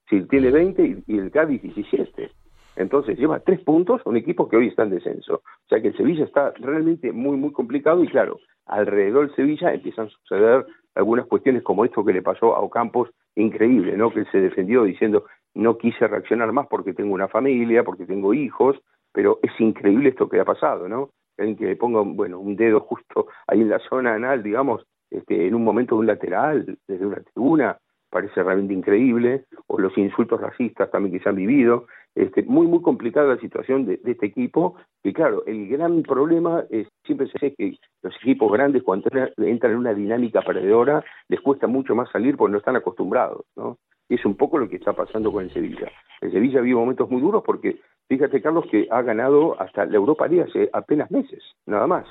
Si 0.09 0.23
tiene 0.29 0.51
20 0.51 1.03
y, 1.07 1.19
el 1.19 1.31
Cádiz 1.31 1.63
17. 1.63 2.31
Entonces 2.77 3.19
lleva 3.19 3.41
tres 3.41 3.61
puntos 3.61 4.01
a 4.05 4.09
un 4.09 4.17
equipo 4.17 4.49
que 4.49 4.57
hoy 4.57 4.69
está 4.69 4.85
en 4.85 4.91
descenso. 4.91 5.37
O 5.37 5.69
sea 5.69 5.81
que 5.81 5.89
el 5.89 5.97
Sevilla 5.97 6.25
está 6.25 6.53
realmente 6.59 7.13
muy, 7.13 7.37
muy 7.37 7.53
complicado 7.53 8.03
y 8.03 8.09
claro, 8.09 8.39
alrededor 8.67 9.27
del 9.27 9.37
Sevilla 9.37 9.75
empiezan 9.75 10.07
a 10.07 10.11
suceder 10.11 10.67
algunas 10.95 11.27
cuestiones 11.27 11.63
como 11.63 11.85
esto 11.85 12.05
que 12.05 12.13
le 12.13 12.23
pasó 12.23 12.55
a 12.55 12.61
Ocampos, 12.61 13.11
increíble, 13.35 13.97
¿no? 13.97 14.11
Que 14.11 14.25
se 14.27 14.39
defendió 14.39 14.85
diciendo 14.85 15.25
no 15.55 15.77
quise 15.77 16.07
reaccionar 16.07 16.51
más 16.53 16.67
porque 16.69 16.95
tengo 16.95 17.13
una 17.13 17.29
familia, 17.29 17.85
porque 17.85 18.07
tengo 18.07 18.33
hijos, 18.33 18.77
pero 19.13 19.39
es 19.43 19.53
increíble 19.61 20.11
esto 20.11 20.29
que 20.29 20.41
ha 20.41 20.45
pasado, 20.45 20.89
¿no? 20.89 21.11
en 21.37 21.57
que 21.57 21.77
ponga 21.77 22.01
bueno, 22.01 22.39
un 22.39 22.57
dedo 22.57 22.81
justo 22.81 23.29
ahí 23.47 23.61
en 23.61 23.71
la 23.71 23.79
zona 23.79 24.15
anal, 24.15 24.43
digamos, 24.43 24.87
este, 25.13 25.47
en 25.47 25.55
un 25.55 25.65
momento 25.65 25.95
de 25.95 26.01
un 26.01 26.07
lateral, 26.07 26.79
desde 26.89 27.07
una 27.07 27.21
tribuna, 27.21 27.79
parece 28.11 28.43
realmente 28.43 28.75
increíble, 28.75 29.45
o 29.69 29.79
los 29.79 29.97
insultos 29.97 30.41
racistas 30.41 30.91
también 30.91 31.15
que 31.15 31.23
se 31.23 31.29
han 31.29 31.37
vivido, 31.37 31.87
este, 32.15 32.43
muy, 32.43 32.67
muy 32.67 32.83
complicada 32.83 33.35
la 33.35 33.41
situación 33.41 33.87
de, 33.87 34.01
este 34.05 34.27
equipo, 34.27 34.77
y 35.03 35.13
claro, 35.13 35.45
el 35.47 35.69
gran 35.69 36.03
problema 36.03 36.65
es, 36.71 36.89
siempre 37.05 37.27
se 37.29 37.39
dice 37.41 37.55
que 37.57 37.77
los 38.03 38.15
equipos 38.17 38.53
grandes 38.53 38.83
cuando 38.83 39.09
entran 39.39 39.73
en 39.73 39.79
una 39.79 39.95
dinámica 39.95 40.43
perdedora, 40.43 41.03
les 41.29 41.41
cuesta 41.41 41.67
mucho 41.67 41.95
más 41.95 42.11
salir 42.11 42.37
porque 42.37 42.53
no 42.53 42.59
están 42.59 42.77
acostumbrados, 42.77 43.45
¿no? 43.57 43.79
es 44.15 44.25
un 44.25 44.37
poco 44.37 44.59
lo 44.59 44.69
que 44.69 44.77
está 44.77 44.93
pasando 44.93 45.33
con 45.33 45.45
el 45.45 45.53
Sevilla. 45.53 45.91
El 46.21 46.33
Sevilla 46.33 46.61
vive 46.61 46.79
momentos 46.79 47.11
muy 47.11 47.21
duros 47.21 47.43
porque, 47.45 47.81
fíjate 48.09 48.43
Carlos, 48.43 48.67
que 48.71 48.87
ha 48.91 49.03
ganado 49.03 49.61
hasta 49.61 49.87
la 49.87 49.97
Europa 49.97 50.27
League 50.29 50.49
hace 50.49 50.69
apenas 50.73 51.11
meses, 51.11 51.43
nada 51.67 51.87
más. 51.87 52.07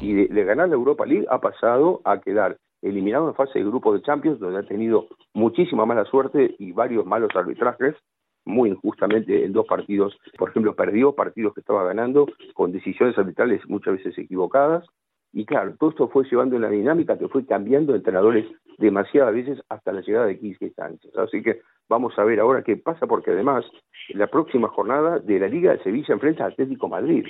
Y 0.00 0.12
de, 0.12 0.44
ganar 0.44 0.68
la 0.68 0.74
Europa 0.74 1.06
League 1.06 1.26
ha 1.30 1.40
pasado 1.40 2.00
a 2.04 2.20
quedar 2.20 2.56
eliminado 2.82 3.28
en 3.28 3.34
fase 3.34 3.58
de 3.58 3.64
grupo 3.64 3.92
de 3.92 4.02
Champions, 4.02 4.38
donde 4.38 4.58
ha 4.58 4.62
tenido 4.62 5.06
muchísima 5.34 5.86
mala 5.86 6.04
suerte 6.04 6.54
y 6.58 6.72
varios 6.72 7.06
malos 7.06 7.30
arbitrajes, 7.34 7.96
muy 8.44 8.70
injustamente 8.70 9.44
en 9.44 9.52
dos 9.52 9.66
partidos. 9.66 10.16
Por 10.36 10.50
ejemplo, 10.50 10.74
perdió 10.74 11.12
partidos 11.12 11.54
que 11.54 11.60
estaba 11.60 11.84
ganando 11.84 12.26
con 12.54 12.72
decisiones 12.72 13.16
arbitrales 13.18 13.62
muchas 13.68 13.96
veces 13.96 14.16
equivocadas. 14.18 14.84
Y 15.32 15.44
claro, 15.44 15.74
todo 15.78 15.90
esto 15.90 16.08
fue 16.08 16.24
llevando 16.24 16.56
una 16.56 16.70
dinámica 16.70 17.18
que 17.18 17.28
fue 17.28 17.44
cambiando 17.44 17.94
entrenadores 17.94 18.46
demasiadas 18.78 19.34
veces 19.34 19.60
hasta 19.68 19.92
la 19.92 20.00
llegada 20.00 20.26
de 20.26 20.38
Quique 20.38 20.70
Sánchez. 20.70 21.14
Así 21.16 21.42
que 21.42 21.60
vamos 21.88 22.18
a 22.18 22.24
ver 22.24 22.40
ahora 22.40 22.62
qué 22.62 22.76
pasa, 22.76 23.06
porque 23.06 23.32
además 23.32 23.64
la 24.10 24.28
próxima 24.28 24.68
jornada 24.68 25.18
de 25.18 25.38
la 25.38 25.48
Liga 25.48 25.72
de 25.72 25.82
Sevilla 25.82 26.14
enfrenta 26.14 26.44
a 26.44 26.48
Atlético 26.48 26.88
Madrid, 26.88 27.26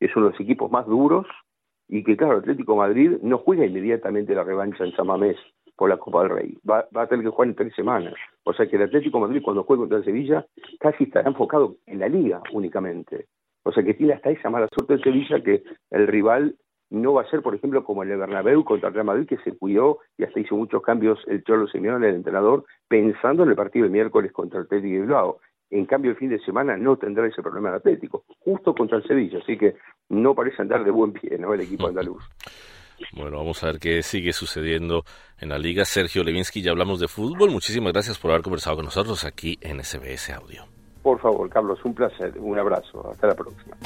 es 0.00 0.14
uno 0.16 0.26
de 0.26 0.32
los 0.32 0.40
equipos 0.40 0.70
más 0.70 0.86
duros, 0.86 1.26
y 1.88 2.04
que 2.04 2.16
claro, 2.16 2.38
Atlético 2.38 2.76
Madrid 2.76 3.18
no 3.22 3.38
juega 3.38 3.66
inmediatamente 3.66 4.34
la 4.34 4.44
revancha 4.44 4.84
en 4.84 4.94
Samamés 4.94 5.36
por 5.76 5.88
la 5.88 5.96
Copa 5.96 6.22
del 6.22 6.30
Rey, 6.30 6.58
va, 6.68 6.86
va 6.94 7.02
a 7.02 7.06
tener 7.06 7.24
que 7.24 7.30
jugar 7.30 7.48
en 7.48 7.54
tres 7.54 7.74
semanas. 7.74 8.14
O 8.44 8.52
sea 8.52 8.66
que 8.68 8.76
el 8.76 8.82
Atlético 8.82 9.20
Madrid 9.20 9.42
cuando 9.42 9.64
juegue 9.64 9.82
contra 9.82 9.98
el 9.98 10.04
Sevilla 10.04 10.44
casi 10.80 11.04
estará 11.04 11.28
enfocado 11.28 11.76
en 11.86 12.00
la 12.00 12.08
Liga 12.08 12.42
únicamente. 12.52 13.26
O 13.62 13.72
sea 13.72 13.84
que 13.84 13.94
tiene 13.94 14.14
hasta 14.14 14.30
esa 14.30 14.50
mala 14.50 14.68
suerte 14.74 14.96
de 14.96 15.02
Sevilla 15.02 15.42
que 15.42 15.62
el 15.90 16.06
rival 16.06 16.56
no 16.90 17.12
va 17.12 17.22
a 17.22 17.30
ser, 17.30 17.42
por 17.42 17.54
ejemplo, 17.54 17.84
como 17.84 18.02
el 18.02 18.08
de 18.08 18.16
Bernabéu 18.16 18.64
contra 18.64 18.88
el 18.88 18.94
Real 18.94 19.06
Madrid, 19.06 19.26
que 19.26 19.36
se 19.38 19.56
cuidó 19.56 19.98
y 20.16 20.24
hasta 20.24 20.40
hizo 20.40 20.56
muchos 20.56 20.82
cambios 20.82 21.18
el 21.26 21.44
Cholo 21.44 21.66
Simeone, 21.68 22.08
el 22.08 22.16
entrenador, 22.16 22.64
pensando 22.88 23.42
en 23.42 23.50
el 23.50 23.56
partido 23.56 23.84
del 23.84 23.92
miércoles 23.92 24.32
contra 24.32 24.60
el 24.60 24.64
Atlético 24.64 24.94
de 24.94 25.00
Bilbao. 25.00 25.40
En 25.70 25.84
cambio, 25.86 26.12
el 26.12 26.16
fin 26.16 26.30
de 26.30 26.38
semana 26.40 26.76
no 26.76 26.96
tendrá 26.96 27.26
ese 27.26 27.42
problema 27.42 27.68
el 27.68 27.76
Atlético, 27.76 28.24
justo 28.40 28.74
contra 28.74 28.98
el 28.98 29.06
Sevilla, 29.06 29.38
así 29.42 29.58
que 29.58 29.76
no 30.08 30.34
parece 30.34 30.62
andar 30.62 30.84
de 30.84 30.90
buen 30.90 31.12
pie, 31.12 31.36
¿no? 31.38 31.52
El 31.52 31.60
equipo 31.60 31.88
andaluz. 31.88 32.24
Bueno, 33.12 33.38
vamos 33.38 33.62
a 33.62 33.66
ver 33.66 33.78
qué 33.78 34.02
sigue 34.02 34.32
sucediendo 34.32 35.04
en 35.38 35.50
la 35.50 35.58
liga. 35.58 35.84
Sergio 35.84 36.24
Levinsky, 36.24 36.62
ya 36.62 36.72
hablamos 36.72 37.00
de 37.00 37.08
fútbol. 37.08 37.50
Muchísimas 37.50 37.92
gracias 37.92 38.18
por 38.18 38.30
haber 38.30 38.42
conversado 38.42 38.76
con 38.76 38.86
nosotros 38.86 39.24
aquí 39.24 39.56
en 39.60 39.82
SBS 39.82 40.30
Audio. 40.30 40.64
Por 41.02 41.20
favor, 41.20 41.48
Carlos, 41.48 41.78
un 41.84 41.94
placer. 41.94 42.34
Un 42.38 42.58
abrazo. 42.58 43.10
Hasta 43.10 43.28
la 43.28 43.34
próxima. 43.34 43.76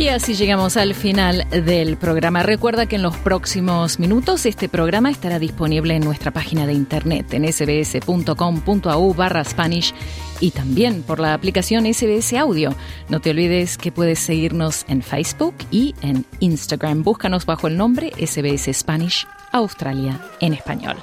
Y 0.00 0.08
así 0.08 0.32
llegamos 0.32 0.78
al 0.78 0.94
final 0.94 1.46
del 1.50 1.98
programa. 1.98 2.42
Recuerda 2.42 2.86
que 2.86 2.96
en 2.96 3.02
los 3.02 3.18
próximos 3.18 3.98
minutos 3.98 4.46
este 4.46 4.66
programa 4.66 5.10
estará 5.10 5.38
disponible 5.38 5.94
en 5.94 6.02
nuestra 6.02 6.30
página 6.30 6.66
de 6.66 6.72
internet 6.72 7.34
en 7.34 7.44
sbs.com.au 7.52 9.12
barra 9.12 9.44
Spanish 9.44 9.92
y 10.40 10.52
también 10.52 11.02
por 11.02 11.20
la 11.20 11.34
aplicación 11.34 11.84
SBS 11.84 12.32
Audio. 12.32 12.74
No 13.10 13.20
te 13.20 13.28
olvides 13.28 13.76
que 13.76 13.92
puedes 13.92 14.20
seguirnos 14.20 14.86
en 14.88 15.02
Facebook 15.02 15.54
y 15.70 15.94
en 16.00 16.24
Instagram. 16.38 17.02
Búscanos 17.02 17.44
bajo 17.44 17.66
el 17.66 17.76
nombre 17.76 18.10
SBS 18.16 18.72
Spanish 18.72 19.26
Australia 19.52 20.18
en 20.40 20.54
español. 20.54 20.96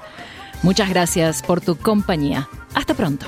Muchas 0.64 0.90
gracias 0.90 1.44
por 1.44 1.62
tu 1.62 1.76
compañía. 1.76 2.50
Hasta 2.74 2.96
pronto. 2.96 3.28